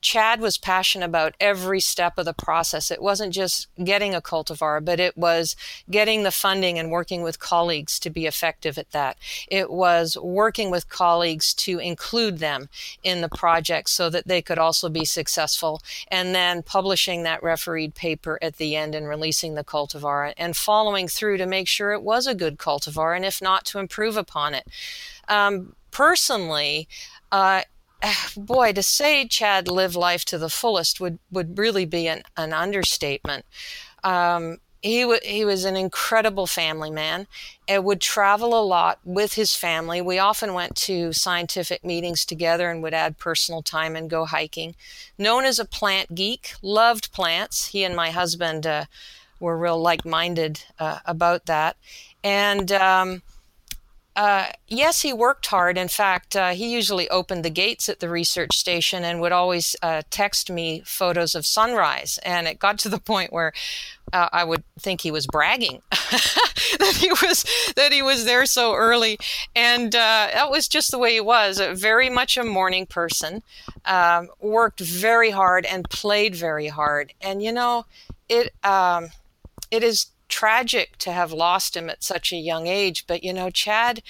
Chad 0.04 0.41
was 0.41 0.58
passionate 0.58 1.06
about 1.06 1.34
every 1.39 1.80
step 1.80 2.18
of 2.18 2.26
the 2.26 2.34
process. 2.34 2.91
It 2.91 3.01
wasn't 3.01 3.34
just 3.34 3.70
getting 3.82 4.14
a 4.14 4.22
cultivar, 4.22 4.84
but 4.84 4.99
it 4.99 5.18
was 5.18 5.56
getting 5.89 6.24
the 6.24 6.32
funding 6.32 6.78
and 6.78 6.91
working 6.91 7.24
with 7.24 7.39
colleagues 7.39 7.97
to 7.99 8.10
be 8.10 8.26
effective 8.26 8.78
at 8.78 8.91
that. 8.91 9.18
It 9.47 9.72
was 9.72 10.18
working 10.22 10.70
with 10.70 10.89
colleagues 10.89 11.54
to 11.56 11.80
include 11.80 12.39
them 12.39 12.68
in 13.01 13.22
the 13.22 13.30
project 13.30 13.89
so 13.89 14.10
that 14.10 14.28
they 14.28 14.41
could 14.41 14.60
also 14.60 14.89
be 14.89 15.06
successful, 15.06 15.82
and 16.10 16.36
then 16.36 16.64
publishing 16.64 17.24
that 17.24 17.41
refereed 17.41 17.95
paper 17.95 18.38
at 18.41 18.58
the 18.58 18.76
end 18.76 18.93
and 18.95 19.08
releasing 19.08 19.56
the 19.56 19.64
cultivar 19.64 20.34
and 20.38 20.58
following 20.58 21.08
through 21.08 21.38
to 21.38 21.45
make 21.45 21.70
sure 21.70 21.93
it 21.93 22.04
was 22.04 22.28
a 22.28 22.36
good 22.36 22.58
cultivar, 22.58 23.16
and 23.16 23.24
if 23.24 23.41
not, 23.41 23.64
to 23.64 23.80
improve 23.80 24.18
upon 24.18 24.54
it. 24.54 24.68
Um, 25.30 25.78
personally, 25.91 26.89
uh, 27.32 27.62
boy, 28.38 28.74
to 28.74 28.84
say 28.84 29.28
Chad 29.28 29.68
lived 29.68 29.95
life 29.95 30.26
to 30.26 30.38
the 30.38 30.49
fullest 30.49 30.99
would, 30.99 31.20
would 31.32 31.58
really 31.58 31.86
be 31.86 32.08
an, 32.08 32.24
an 32.38 32.54
understatement. 32.54 33.45
Um, 34.04 34.58
he, 34.82 35.01
w- 35.01 35.20
he 35.24 35.45
was 35.45 35.64
an 35.64 35.78
incredible 35.78 36.45
family 36.45 36.91
man 36.91 37.28
and 37.70 37.86
would 37.86 38.01
travel 38.01 38.60
a 38.60 38.62
lot 38.66 38.99
with 39.06 39.34
his 39.34 39.56
family. 39.56 40.01
We 40.01 40.20
often 40.20 40.54
went 40.54 40.76
to 40.78 41.14
scientific 41.14 41.86
meetings 41.86 42.26
together 42.26 42.70
and 42.70 42.84
would 42.84 42.93
add 42.93 43.18
personal 43.18 43.62
time 43.62 43.95
and 43.95 44.10
go 44.10 44.26
hiking. 44.26 44.76
Known 45.18 45.45
as 45.45 45.58
a 45.58 45.66
plant 45.66 46.16
geek, 46.16 46.56
loved 46.62 47.14
plants. 47.14 47.68
He 47.68 47.86
and 47.86 47.95
my 47.95 48.12
husband 48.12 48.68
uh, 48.68 48.86
were 49.39 49.58
real 49.58 49.82
like 49.82 50.04
minded 50.04 50.66
uh, 50.80 50.99
about 51.06 51.45
that. 51.45 51.78
And 52.22 52.70
um, 52.74 53.22
uh, 54.16 54.47
yes, 54.68 55.01
he 55.01 55.11
worked 55.11 55.47
hard. 55.47 55.78
In 55.78 55.88
fact, 55.88 56.36
uh, 56.36 56.51
he 56.51 56.72
usually 56.72 57.09
opened 57.09 57.43
the 57.43 57.49
gates 57.49 57.89
at 57.89 57.99
the 57.99 58.09
research 58.09 58.55
station 58.55 59.03
and 59.03 59.20
would 59.22 59.32
always 59.32 59.76
uh, 59.82 60.03
text 60.11 60.51
me 60.51 60.84
photos 60.86 61.34
of 61.34 61.45
sunrise. 61.45 62.20
And 62.24 62.47
it 62.47 62.59
got 62.59 62.78
to 62.80 62.89
the 62.89 62.99
point 63.14 63.34
where 63.34 63.53
uh, 64.11 64.30
I 64.32 64.43
would 64.43 64.64
think 64.80 65.01
he 65.01 65.09
was 65.09 65.26
bragging 65.26 65.82
that 65.91 66.97
he 66.99 67.09
was 67.09 67.45
that 67.76 67.91
he 67.91 68.03
was 68.03 68.26
there 68.26 68.45
so 68.45 68.76
early, 68.76 69.18
and 69.55 69.95
uh, 69.95 70.30
that 70.32 70.51
was 70.51 70.68
just 70.68 70.91
the 70.91 70.99
way 70.99 71.14
he 71.14 71.22
was. 71.22 71.59
Very 71.74 72.09
much 72.11 72.38
a 72.38 72.43
morning 72.43 72.86
person, 72.86 73.41
um, 73.86 74.30
worked 74.39 74.80
very 74.80 75.32
hard 75.32 75.66
and 75.66 75.89
played 75.89 76.36
very 76.36 76.68
hard. 76.68 77.14
And 77.22 77.41
you 77.41 77.51
know, 77.51 77.86
it 78.30 78.53
um, 78.64 79.09
it 79.72 79.82
is 79.84 80.07
tragic 80.39 80.97
to 80.97 81.11
have 81.11 81.31
lost 81.31 81.77
him 81.77 81.89
at 81.89 82.03
such 82.03 82.31
a 82.31 82.38
young 82.51 82.67
age. 82.67 83.05
But, 83.07 83.23
you 83.23 83.34
know, 83.34 83.49
Chad 83.49 84.01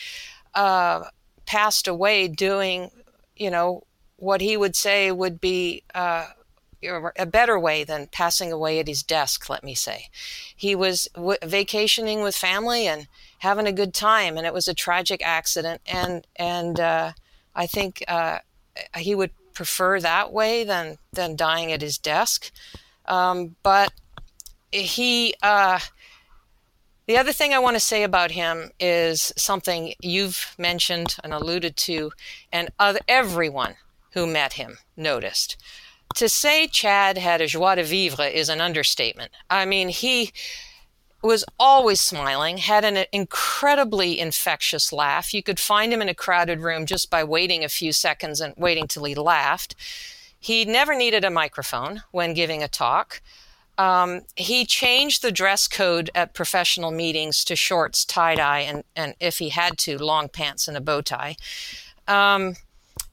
uh, 0.54 1.04
passed 1.46 1.88
away 1.88 2.28
doing, 2.28 2.90
you 3.36 3.52
know, 3.52 3.84
what 4.18 4.42
he 4.42 4.56
would 4.58 4.76
say 4.76 5.12
would 5.12 5.40
be 5.42 5.84
uh, 5.94 6.28
a 7.18 7.26
better 7.26 7.58
way 7.60 7.84
than 7.84 8.08
passing 8.12 8.52
away 8.52 8.80
at 8.80 8.88
his 8.88 9.04
desk, 9.04 9.50
let 9.50 9.64
me 9.64 9.76
say. 9.76 10.08
He 10.56 10.76
was 10.76 11.08
w- 11.14 11.38
vacationing 11.44 12.24
with 12.24 12.36
family 12.36 12.88
and 12.88 13.08
having 13.40 13.68
a 13.68 13.80
good 13.82 13.94
time, 13.94 14.38
and 14.38 14.48
it 14.48 14.54
was 14.54 14.68
a 14.68 14.74
tragic 14.74 15.22
accident. 15.26 15.82
And, 15.86 16.26
and 16.36 16.80
uh, 16.80 17.12
I 17.56 17.68
think 17.68 18.04
uh, 18.08 18.40
he 18.98 19.16
would 19.16 19.32
prefer 19.54 20.00
that 20.00 20.32
way 20.32 20.64
than, 20.64 20.98
than 21.12 21.36
dying 21.36 21.72
at 21.72 21.82
his 21.82 21.98
desk. 21.98 22.52
Um, 23.06 23.56
but 23.64 23.92
he, 24.72 25.36
uh, 25.42 25.80
the 27.08 27.18
other 27.18 27.34
thing 27.34 27.54
I 27.54 27.60
want 27.60 27.76
to 27.76 27.82
say 27.82 28.04
about 28.04 28.32
him 28.32 28.72
is 28.80 29.34
something 29.38 29.94
you've 30.02 30.56
mentioned 30.58 31.18
and 31.24 31.34
alluded 31.34 31.76
to, 31.78 32.12
and 32.52 32.70
everyone 33.08 33.76
who 34.14 34.28
met 34.28 34.54
him 34.54 34.78
noticed. 34.96 35.58
To 36.16 36.30
say 36.30 36.68
Chad 36.68 37.18
had 37.18 37.42
a 37.42 37.48
joie 37.48 37.76
de 37.76 37.84
vivre 37.84 38.26
is 38.26 38.50
an 38.50 38.62
understatement. 38.62 39.32
I 39.50 39.66
mean, 39.66 39.90
he 39.90 40.32
was 41.24 41.46
always 41.58 42.02
smiling, 42.02 42.58
had 42.58 42.84
an 42.84 43.06
incredibly 43.12 44.20
infectious 44.20 44.92
laugh. 44.94 45.34
You 45.34 45.42
could 45.42 45.60
find 45.60 45.92
him 45.92 46.02
in 46.02 46.10
a 46.10 46.14
crowded 46.14 46.60
room 46.60 46.86
just 46.86 47.10
by 47.10 47.24
waiting 47.24 47.64
a 47.64 47.70
few 47.70 47.94
seconds 47.94 48.42
and 48.42 48.54
waiting 48.58 48.88
till 48.88 49.06
he 49.06 49.16
laughed. 49.16 49.76
He 50.38 50.66
never 50.66 50.94
needed 50.94 51.24
a 51.24 51.30
microphone 51.30 52.04
when 52.12 52.34
giving 52.34 52.62
a 52.62 52.68
talk. 52.68 53.22
Um, 53.78 54.22
he 54.36 54.66
changed 54.66 55.22
the 55.22 55.32
dress 55.32 55.68
code 55.68 56.10
at 56.14 56.34
professional 56.34 56.92
meetings 56.92 57.44
to 57.46 57.56
shorts, 57.56 58.06
tie 58.06 58.36
dye, 58.36 58.60
and, 58.60 58.84
and 58.96 59.16
if 59.20 59.40
he 59.40 59.50
had 59.50 59.78
to, 59.80 59.98
long 59.98 60.30
pants 60.30 60.68
and 60.68 60.78
a 60.78 60.82
bow 60.82 61.02
tie. 61.02 61.36
Um, 62.08 62.56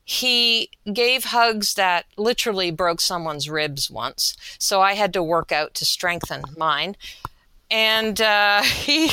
he 0.05 0.71
gave 0.93 1.25
hugs 1.25 1.75
that 1.75 2.05
literally 2.17 2.71
broke 2.71 3.01
someone's 3.01 3.49
ribs 3.49 3.91
once, 3.91 4.37
so 4.59 4.81
I 4.81 4.95
had 4.95 5.13
to 5.15 5.23
work 5.23 5.53
out 5.53 5.73
to 5.75 5.85
strengthen 5.85 6.43
mine. 6.57 6.97
And 7.71 8.21
uh, 8.21 8.63
he, 8.63 9.13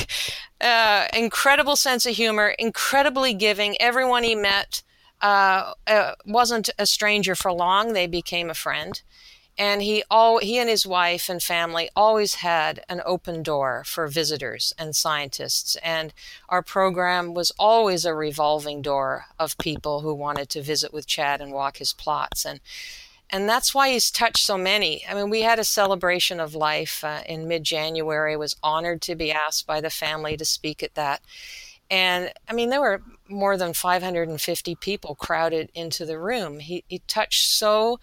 uh, 0.59 1.07
incredible 1.13 1.75
sense 1.75 2.05
of 2.05 2.15
humor, 2.15 2.55
incredibly 2.59 3.33
giving. 3.33 3.79
Everyone 3.79 4.23
he 4.23 4.35
met 4.35 4.81
uh, 5.21 5.73
uh 5.87 6.13
wasn't 6.25 6.69
a 6.77 6.85
stranger 6.85 7.35
for 7.35 7.51
long; 7.51 7.93
they 7.93 8.07
became 8.07 8.49
a 8.49 8.55
friend 8.55 9.01
and 9.57 9.81
he 9.81 10.03
all 10.09 10.37
he 10.37 10.57
and 10.57 10.69
his 10.69 10.85
wife 10.85 11.29
and 11.29 11.41
family 11.41 11.89
always 11.95 12.35
had 12.35 12.83
an 12.87 13.01
open 13.05 13.41
door 13.41 13.83
for 13.85 14.07
visitors 14.07 14.73
and 14.77 14.95
scientists 14.95 15.75
and 15.83 16.13
our 16.49 16.61
program 16.61 17.33
was 17.33 17.51
always 17.57 18.05
a 18.05 18.13
revolving 18.13 18.81
door 18.81 19.25
of 19.39 19.57
people 19.57 20.01
who 20.01 20.13
wanted 20.13 20.49
to 20.49 20.61
visit 20.61 20.93
with 20.93 21.07
Chad 21.07 21.41
and 21.41 21.51
walk 21.51 21.77
his 21.77 21.93
plots 21.93 22.45
and 22.45 22.59
and 23.29 23.49
that's 23.49 23.75
why 23.75 23.89
he's 23.89 24.09
touched 24.09 24.45
so 24.45 24.57
many. 24.57 25.05
I 25.05 25.13
mean, 25.13 25.29
we 25.29 25.41
had 25.41 25.59
a 25.59 25.65
celebration 25.65 26.39
of 26.39 26.55
life 26.55 27.03
uh, 27.03 27.23
in 27.27 27.45
mid-January. 27.45 28.37
Was 28.37 28.55
honored 28.63 29.01
to 29.01 29.15
be 29.15 29.33
asked 29.33 29.67
by 29.67 29.81
the 29.81 29.89
family 29.89 30.37
to 30.37 30.45
speak 30.45 30.81
at 30.81 30.95
that, 30.95 31.21
and 31.91 32.31
I 32.47 32.53
mean, 32.53 32.69
there 32.69 32.79
were 32.79 33.01
more 33.30 33.57
than 33.57 33.73
550 33.73 34.75
people 34.75 35.15
crowded 35.15 35.71
into 35.73 36.05
the 36.05 36.19
room. 36.19 36.59
He, 36.59 36.84
he 36.88 36.99
touched 37.07 37.49
so 37.49 37.99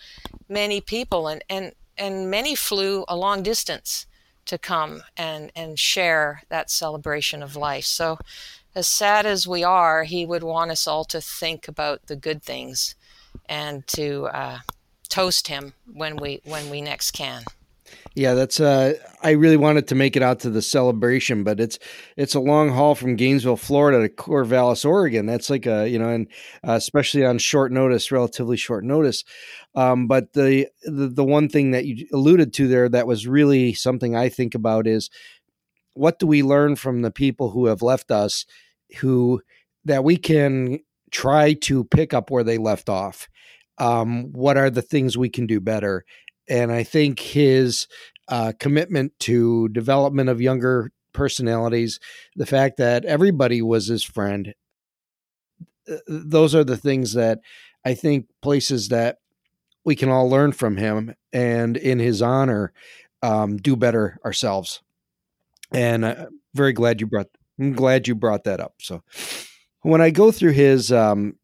many 0.49 0.81
people, 0.81 1.29
and, 1.29 1.43
and, 1.49 1.73
and 1.97 2.31
many 2.31 2.55
flew 2.55 3.05
a 3.09 3.17
long 3.17 3.43
distance 3.43 4.07
to 4.47 4.59
come 4.59 5.03
and, 5.17 5.51
and 5.57 5.79
share 5.79 6.43
that 6.49 6.71
celebration 6.71 7.43
of 7.43 7.57
life. 7.57 7.85
So, 7.85 8.19
as 8.75 8.89
sad 8.89 9.25
as 9.25 9.47
we 9.47 9.63
are, 9.63 10.03
he 10.03 10.27
would 10.27 10.43
want 10.43 10.73
us 10.73 10.87
all 10.89 11.05
to 11.05 11.21
think 11.21 11.69
about 11.69 12.07
the 12.07 12.17
good 12.17 12.43
things 12.43 12.97
and 13.49 13.87
to 13.89 14.25
uh, 14.27 14.59
toast 15.09 15.47
him 15.47 15.75
when 15.93 16.17
we 16.17 16.41
when 16.45 16.71
we 16.71 16.81
next 16.81 17.13
can. 17.13 17.45
Yeah, 18.17 18.35
that's 18.35 18.61
uh 18.61 18.95
I 19.23 19.31
really 19.33 19.57
wanted 19.57 19.89
to 19.89 19.97
make 19.97 20.15
it 20.17 20.23
out 20.23 20.39
to 20.41 20.51
the 20.51 20.63
celebration, 20.63 21.43
but 21.43 21.59
it's 21.59 21.81
it's 22.17 22.35
a 22.37 22.41
long 22.41 22.71
haul 22.71 22.95
from 22.95 23.17
Gainesville, 23.17 23.57
Florida 23.57 24.07
to 24.09 24.15
Corvallis, 24.15 24.85
Oregon. 24.87 25.27
That's 25.27 25.51
like 25.51 25.67
a, 25.67 25.89
you 25.89 25.99
know, 25.99 26.11
and 26.11 26.29
uh, 26.67 26.73
especially 26.75 27.25
on 27.25 27.39
short 27.39 27.73
notice, 27.73 28.13
relatively 28.13 28.57
short 28.57 28.85
notice. 28.85 29.25
Um, 29.75 30.07
but 30.07 30.33
the, 30.33 30.69
the 30.85 31.09
the 31.09 31.25
one 31.25 31.49
thing 31.49 31.73
that 31.73 31.87
you 31.87 32.07
alluded 32.13 32.53
to 32.55 32.69
there 32.69 32.89
that 32.89 33.09
was 33.09 33.27
really 33.27 33.75
something 33.75 34.15
I 34.15 34.29
think 34.29 34.55
about 34.55 34.87
is 34.87 35.11
what 35.95 36.19
do 36.19 36.27
we 36.27 36.43
learn 36.43 36.77
from 36.77 37.03
the 37.03 37.11
people 37.11 37.51
who 37.51 37.67
have 37.67 37.83
left 37.83 38.11
us 38.11 38.47
who 38.99 39.41
that 39.85 40.05
we 40.05 40.17
can 40.17 40.79
try 41.11 41.53
to 41.55 41.85
pick 41.85 42.13
up 42.15 42.31
where 42.31 42.45
they 42.45 42.59
left 42.59 42.89
off 42.89 43.29
um, 43.79 44.33
what 44.33 44.57
are 44.57 44.71
the 44.71 44.83
things 44.83 45.17
we 45.19 45.29
can 45.29 45.47
do 45.47 45.61
better 45.61 46.05
and 46.49 46.73
I 46.73 46.83
think 46.83 47.19
his 47.19 47.87
uh, 48.29 48.53
commitment 48.59 49.13
to 49.21 49.69
development 49.69 50.29
of 50.29 50.41
younger 50.41 50.91
personalities, 51.13 52.01
the 52.37 52.47
fact 52.47 52.77
that 52.79 53.05
everybody 53.05 53.63
was 53.63 53.87
his 53.87 54.05
friend, 54.05 54.55
those 56.07 56.55
are 56.55 56.65
the 56.65 56.77
things 56.77 57.13
that 57.15 57.41
I 57.85 57.95
think 57.95 58.27
places 58.41 58.89
that 58.89 59.19
we 59.85 59.95
can 59.95 60.09
all 60.09 60.29
learn 60.29 60.53
from 60.53 60.77
him 60.77 61.15
and 61.33 61.77
in 61.77 61.99
his 61.99 62.23
honor 62.23 62.73
um, 63.23 63.59
do 63.59 63.77
better 63.77 64.19
ourselves. 64.25 64.83
And 65.73 66.07
I'm 66.07 66.41
very 66.55 66.73
glad 66.73 67.01
you 67.01 67.07
brought. 67.07 67.29
I'm 67.59 67.73
glad 67.73 68.09
you 68.09 68.15
brought 68.15 68.45
that 68.45 68.61
up. 68.61 68.75
So 68.81 69.03
when 69.83 70.01
I 70.01 70.11
go 70.11 70.33
through 70.33 70.53
his 70.53 70.91
um, 70.91 71.37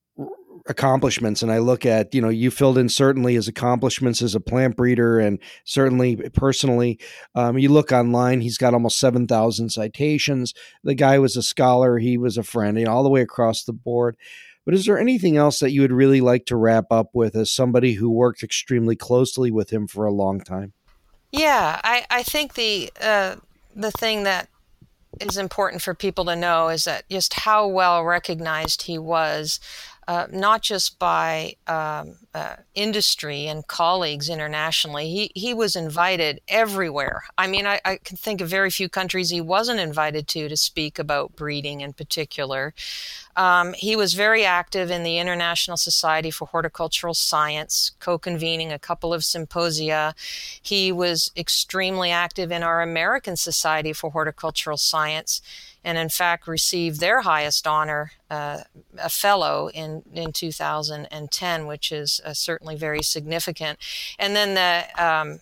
accomplishments 0.66 1.42
and 1.42 1.50
I 1.50 1.58
look 1.58 1.86
at, 1.86 2.14
you 2.14 2.20
know, 2.20 2.28
you 2.28 2.50
filled 2.50 2.78
in 2.78 2.88
certainly 2.88 3.34
his 3.34 3.48
accomplishments 3.48 4.22
as 4.22 4.34
a 4.34 4.40
plant 4.40 4.76
breeder 4.76 5.18
and 5.18 5.38
certainly 5.64 6.16
personally. 6.34 6.98
Um, 7.34 7.58
you 7.58 7.68
look 7.68 7.92
online, 7.92 8.40
he's 8.40 8.58
got 8.58 8.74
almost 8.74 8.98
7,000 8.98 9.70
citations. 9.70 10.54
The 10.84 10.94
guy 10.94 11.18
was 11.18 11.36
a 11.36 11.42
scholar, 11.42 11.98
he 11.98 12.18
was 12.18 12.36
a 12.36 12.42
friend, 12.42 12.78
you 12.78 12.84
know, 12.84 12.92
all 12.92 13.02
the 13.02 13.08
way 13.08 13.22
across 13.22 13.64
the 13.64 13.72
board. 13.72 14.16
But 14.64 14.74
is 14.74 14.84
there 14.84 14.98
anything 14.98 15.36
else 15.36 15.58
that 15.60 15.72
you 15.72 15.80
would 15.80 15.92
really 15.92 16.20
like 16.20 16.46
to 16.46 16.56
wrap 16.56 16.86
up 16.90 17.10
with 17.14 17.34
as 17.34 17.50
somebody 17.50 17.94
who 17.94 18.10
worked 18.10 18.42
extremely 18.42 18.94
closely 18.94 19.50
with 19.50 19.70
him 19.70 19.86
for 19.86 20.04
a 20.04 20.12
long 20.12 20.40
time? 20.40 20.74
Yeah, 21.32 21.80
I, 21.82 22.04
I 22.10 22.22
think 22.22 22.54
the 22.54 22.92
uh, 23.00 23.36
the 23.74 23.90
thing 23.92 24.24
that 24.24 24.48
is 25.20 25.36
important 25.36 25.82
for 25.82 25.94
people 25.94 26.24
to 26.26 26.36
know 26.36 26.68
is 26.68 26.84
that 26.84 27.08
just 27.08 27.34
how 27.34 27.66
well 27.66 28.04
recognized 28.04 28.82
he 28.82 28.98
was 28.98 29.60
uh, 30.10 30.26
not 30.32 30.60
just 30.60 30.98
by 30.98 31.54
um, 31.68 32.16
uh, 32.34 32.56
industry 32.74 33.46
and 33.46 33.64
colleagues 33.68 34.28
internationally. 34.28 35.08
He, 35.08 35.30
he 35.36 35.54
was 35.54 35.76
invited 35.76 36.40
everywhere. 36.48 37.22
I 37.38 37.46
mean, 37.46 37.64
I, 37.64 37.80
I, 37.84 37.98
can 37.98 38.16
think 38.16 38.40
of 38.40 38.48
very 38.48 38.70
few 38.70 38.88
countries 38.88 39.30
he 39.30 39.40
wasn't 39.40 39.78
invited 39.78 40.26
to 40.26 40.48
to 40.48 40.56
speak 40.56 40.98
about 40.98 41.36
breeding 41.36 41.80
in 41.80 41.92
particular. 41.92 42.74
Um, 43.36 43.72
he 43.74 43.94
was 43.94 44.14
very 44.14 44.44
active 44.44 44.90
in 44.90 45.04
the 45.04 45.18
International 45.18 45.76
Society 45.76 46.32
for 46.32 46.48
Horticultural 46.48 47.14
Science, 47.14 47.92
co 48.00 48.18
convening 48.18 48.72
a 48.72 48.80
couple 48.80 49.14
of 49.14 49.24
symposia. 49.24 50.16
He 50.60 50.90
was 50.90 51.30
extremely 51.36 52.10
active 52.10 52.50
in 52.50 52.64
our 52.64 52.82
American 52.82 53.36
Society 53.36 53.92
for 53.92 54.10
Horticultural 54.10 54.76
Science 54.76 55.40
and 55.84 55.98
in 55.98 56.08
fact 56.08 56.46
received 56.46 57.00
their 57.00 57.22
highest 57.22 57.66
honor, 57.66 58.12
uh, 58.30 58.60
a 58.98 59.08
fellow, 59.08 59.70
in, 59.72 60.02
in 60.12 60.32
2010, 60.32 61.66
which 61.66 61.92
is 61.92 62.20
uh, 62.24 62.32
certainly 62.32 62.76
very 62.76 63.02
significant. 63.02 63.78
And 64.18 64.36
then 64.36 64.54
the 64.54 65.02
um, 65.04 65.40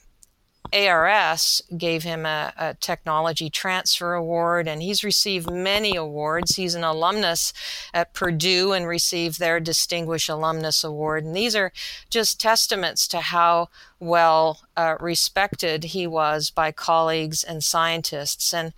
ARS 0.72 1.62
gave 1.76 2.02
him 2.02 2.26
a, 2.26 2.52
a, 2.56 2.74
technology 2.74 3.48
transfer 3.48 4.14
award, 4.14 4.68
and 4.68 4.82
he's 4.82 5.02
received 5.02 5.50
many 5.50 5.96
awards. 5.96 6.56
He's 6.56 6.74
an 6.74 6.84
alumnus 6.84 7.52
at 7.94 8.14
Purdue 8.14 8.72
and 8.72 8.86
received 8.86 9.38
their 9.38 9.60
Distinguished 9.60 10.28
Alumnus 10.28 10.84
Award. 10.84 11.24
And 11.24 11.34
these 11.34 11.56
are 11.56 11.72
just 12.10 12.40
testaments 12.40 13.08
to 13.08 13.20
how 13.20 13.68
well 13.98 14.60
uh, 14.76 14.96
respected 15.00 15.84
he 15.84 16.06
was 16.06 16.50
by 16.50 16.72
colleagues 16.72 17.42
and 17.42 17.64
scientists. 17.64 18.52
And 18.52 18.72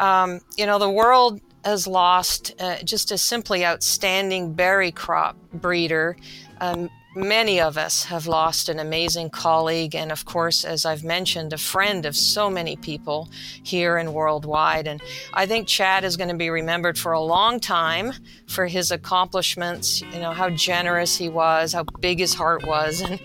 um, 0.00 0.40
you 0.56 0.66
know, 0.66 0.78
the 0.78 0.90
world 0.90 1.40
has 1.64 1.86
lost 1.86 2.54
uh, 2.58 2.76
just 2.82 3.12
a 3.12 3.18
simply 3.18 3.64
outstanding 3.64 4.54
berry 4.54 4.90
crop 4.90 5.36
breeder. 5.52 6.16
Um, 6.60 6.88
many 7.14 7.60
of 7.60 7.76
us 7.76 8.04
have 8.04 8.26
lost 8.26 8.68
an 8.68 8.78
amazing 8.78 9.28
colleague, 9.28 9.94
and 9.94 10.10
of 10.10 10.24
course, 10.24 10.64
as 10.64 10.86
I've 10.86 11.04
mentioned, 11.04 11.52
a 11.52 11.58
friend 11.58 12.06
of 12.06 12.16
so 12.16 12.48
many 12.48 12.76
people 12.76 13.28
here 13.62 13.98
and 13.98 14.14
worldwide. 14.14 14.86
And 14.86 15.02
I 15.34 15.44
think 15.44 15.68
Chad 15.68 16.04
is 16.04 16.16
going 16.16 16.30
to 16.30 16.36
be 16.36 16.48
remembered 16.48 16.98
for 16.98 17.12
a 17.12 17.20
long 17.20 17.60
time 17.60 18.12
for 18.48 18.66
his 18.66 18.90
accomplishments. 18.90 20.00
You 20.00 20.20
know 20.20 20.32
how 20.32 20.48
generous 20.50 21.16
he 21.16 21.28
was, 21.28 21.74
how 21.74 21.84
big 22.00 22.20
his 22.20 22.32
heart 22.32 22.66
was, 22.66 23.02
and 23.02 23.20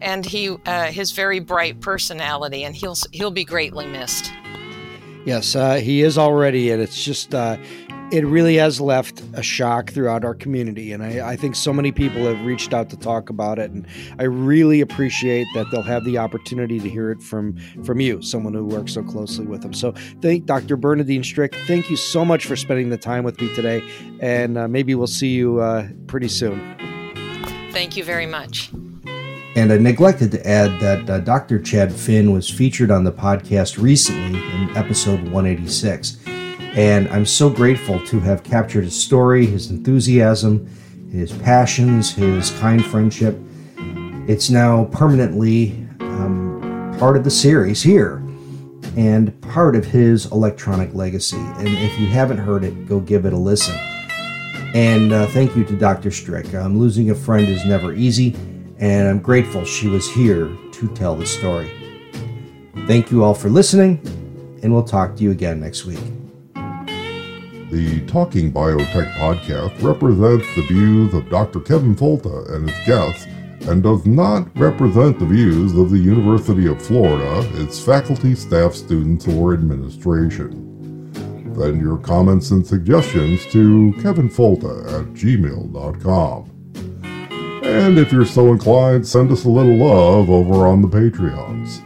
and 0.00 0.26
he 0.26 0.56
uh, 0.66 0.86
his 0.86 1.12
very 1.12 1.38
bright 1.38 1.80
personality. 1.80 2.64
And 2.64 2.74
he'll 2.74 2.96
he'll 3.12 3.30
be 3.30 3.44
greatly 3.44 3.86
missed. 3.86 4.32
Yes, 5.28 5.54
uh, 5.54 5.74
he 5.74 6.00
is 6.00 6.16
already, 6.16 6.70
and 6.70 6.80
it's 6.80 7.04
just 7.04 7.34
uh, 7.34 7.58
it 8.10 8.24
really 8.24 8.56
has 8.56 8.80
left 8.80 9.22
a 9.34 9.42
shock 9.42 9.90
throughout 9.90 10.24
our 10.24 10.34
community, 10.34 10.90
and 10.90 11.02
I, 11.02 11.32
I, 11.32 11.36
think 11.36 11.54
so 11.54 11.70
many 11.70 11.92
people 11.92 12.24
have 12.24 12.46
reached 12.46 12.72
out 12.72 12.88
to 12.88 12.96
talk 12.96 13.28
about 13.28 13.58
it, 13.58 13.70
and 13.70 13.86
I 14.18 14.22
really 14.22 14.80
appreciate 14.80 15.46
that 15.52 15.66
they'll 15.70 15.82
have 15.82 16.06
the 16.06 16.16
opportunity 16.16 16.80
to 16.80 16.88
hear 16.88 17.10
it 17.10 17.22
from 17.22 17.58
from 17.84 18.00
you, 18.00 18.22
someone 18.22 18.54
who 18.54 18.64
works 18.64 18.94
so 18.94 19.02
closely 19.02 19.44
with 19.44 19.62
him. 19.62 19.74
So, 19.74 19.92
thank 20.22 20.46
Dr. 20.46 20.78
Bernadine 20.78 21.20
Strik. 21.20 21.54
Thank 21.66 21.90
you 21.90 21.96
so 21.96 22.24
much 22.24 22.46
for 22.46 22.56
spending 22.56 22.88
the 22.88 22.96
time 22.96 23.22
with 23.22 23.38
me 23.38 23.54
today, 23.54 23.82
and 24.20 24.56
uh, 24.56 24.66
maybe 24.66 24.94
we'll 24.94 25.06
see 25.06 25.28
you 25.28 25.60
uh, 25.60 25.88
pretty 26.06 26.28
soon. 26.28 26.58
Thank 27.70 27.98
you 27.98 28.02
very 28.02 28.24
much. 28.24 28.70
And 29.56 29.72
I 29.72 29.78
neglected 29.78 30.30
to 30.32 30.46
add 30.46 30.78
that 30.80 31.10
uh, 31.10 31.18
Dr. 31.20 31.60
Chad 31.60 31.92
Finn 31.92 32.32
was 32.32 32.48
featured 32.48 32.90
on 32.90 33.02
the 33.02 33.12
podcast 33.12 33.82
recently 33.82 34.38
in 34.38 34.76
episode 34.76 35.20
186. 35.22 36.18
And 36.26 37.08
I'm 37.08 37.26
so 37.26 37.50
grateful 37.50 37.98
to 38.06 38.20
have 38.20 38.44
captured 38.44 38.84
his 38.84 38.94
story, 38.94 39.46
his 39.46 39.70
enthusiasm, 39.70 40.68
his 41.10 41.32
passions, 41.32 42.12
his 42.12 42.50
kind 42.60 42.84
friendship. 42.84 43.36
It's 44.28 44.50
now 44.50 44.84
permanently 44.86 45.88
um, 46.00 46.94
part 46.98 47.16
of 47.16 47.24
the 47.24 47.30
series 47.30 47.82
here 47.82 48.22
and 48.96 49.40
part 49.40 49.74
of 49.74 49.84
his 49.86 50.26
electronic 50.26 50.94
legacy. 50.94 51.36
And 51.36 51.68
if 51.68 51.98
you 51.98 52.06
haven't 52.06 52.38
heard 52.38 52.62
it, 52.64 52.86
go 52.86 53.00
give 53.00 53.24
it 53.24 53.32
a 53.32 53.36
listen. 53.36 53.74
And 54.74 55.12
uh, 55.12 55.26
thank 55.28 55.56
you 55.56 55.64
to 55.64 55.76
Dr. 55.76 56.10
Strik. 56.10 56.54
Um, 56.54 56.78
losing 56.78 57.10
a 57.10 57.14
friend 57.14 57.48
is 57.48 57.64
never 57.64 57.94
easy 57.94 58.36
and 58.78 59.08
I'm 59.08 59.18
grateful 59.18 59.64
she 59.64 59.88
was 59.88 60.08
here 60.10 60.50
to 60.72 60.88
tell 60.94 61.16
the 61.16 61.26
story. 61.26 61.70
Thank 62.86 63.10
you 63.10 63.24
all 63.24 63.34
for 63.34 63.48
listening, 63.48 64.00
and 64.62 64.72
we'll 64.72 64.84
talk 64.84 65.16
to 65.16 65.22
you 65.22 65.30
again 65.30 65.60
next 65.60 65.84
week. 65.84 66.00
The 67.70 68.02
Talking 68.06 68.50
Biotech 68.50 69.12
podcast 69.14 69.82
represents 69.82 70.46
the 70.54 70.62
views 70.62 71.12
of 71.12 71.28
Dr. 71.28 71.60
Kevin 71.60 71.94
Folta 71.94 72.54
and 72.54 72.68
his 72.68 72.86
guests 72.86 73.26
and 73.68 73.82
does 73.82 74.06
not 74.06 74.48
represent 74.58 75.18
the 75.18 75.26
views 75.26 75.76
of 75.76 75.90
the 75.90 75.98
University 75.98 76.66
of 76.66 76.80
Florida, 76.80 77.46
its 77.60 77.78
faculty, 77.78 78.34
staff, 78.34 78.72
students, 78.72 79.28
or 79.28 79.52
administration. 79.52 80.64
Send 81.54 81.80
your 81.82 81.98
comments 81.98 82.52
and 82.52 82.66
suggestions 82.66 83.44
to 83.46 83.92
kevinfolta 83.98 85.00
at 85.00 85.06
gmail.com. 85.12 86.57
And 87.68 87.98
if 87.98 88.10
you're 88.10 88.24
so 88.24 88.52
inclined, 88.52 89.06
send 89.06 89.30
us 89.30 89.44
a 89.44 89.48
little 89.50 89.76
love 89.76 90.30
over 90.30 90.66
on 90.66 90.80
the 90.80 90.88
Patreons. 90.88 91.84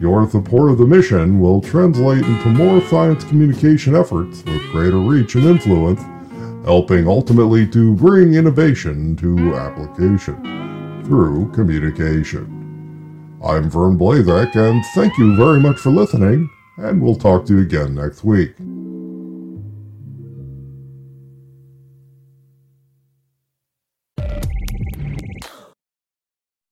Your 0.00 0.28
support 0.30 0.70
of 0.70 0.78
the 0.78 0.86
mission 0.86 1.40
will 1.40 1.60
translate 1.60 2.24
into 2.24 2.48
more 2.48 2.80
science 2.88 3.22
communication 3.22 3.94
efforts 3.94 4.42
with 4.44 4.62
greater 4.72 4.98
reach 4.98 5.34
and 5.34 5.44
influence, 5.44 6.02
helping 6.64 7.06
ultimately 7.06 7.66
to 7.68 7.94
bring 7.94 8.32
innovation 8.32 9.14
to 9.16 9.54
application 9.54 11.02
through 11.04 11.52
communication. 11.52 13.38
I'm 13.44 13.68
Vern 13.68 13.98
Blazek, 13.98 14.56
and 14.56 14.82
thank 14.94 15.18
you 15.18 15.36
very 15.36 15.60
much 15.60 15.76
for 15.76 15.90
listening, 15.90 16.48
and 16.78 17.02
we'll 17.02 17.14
talk 17.14 17.44
to 17.46 17.56
you 17.56 17.60
again 17.60 17.94
next 17.94 18.24
week. 18.24 18.54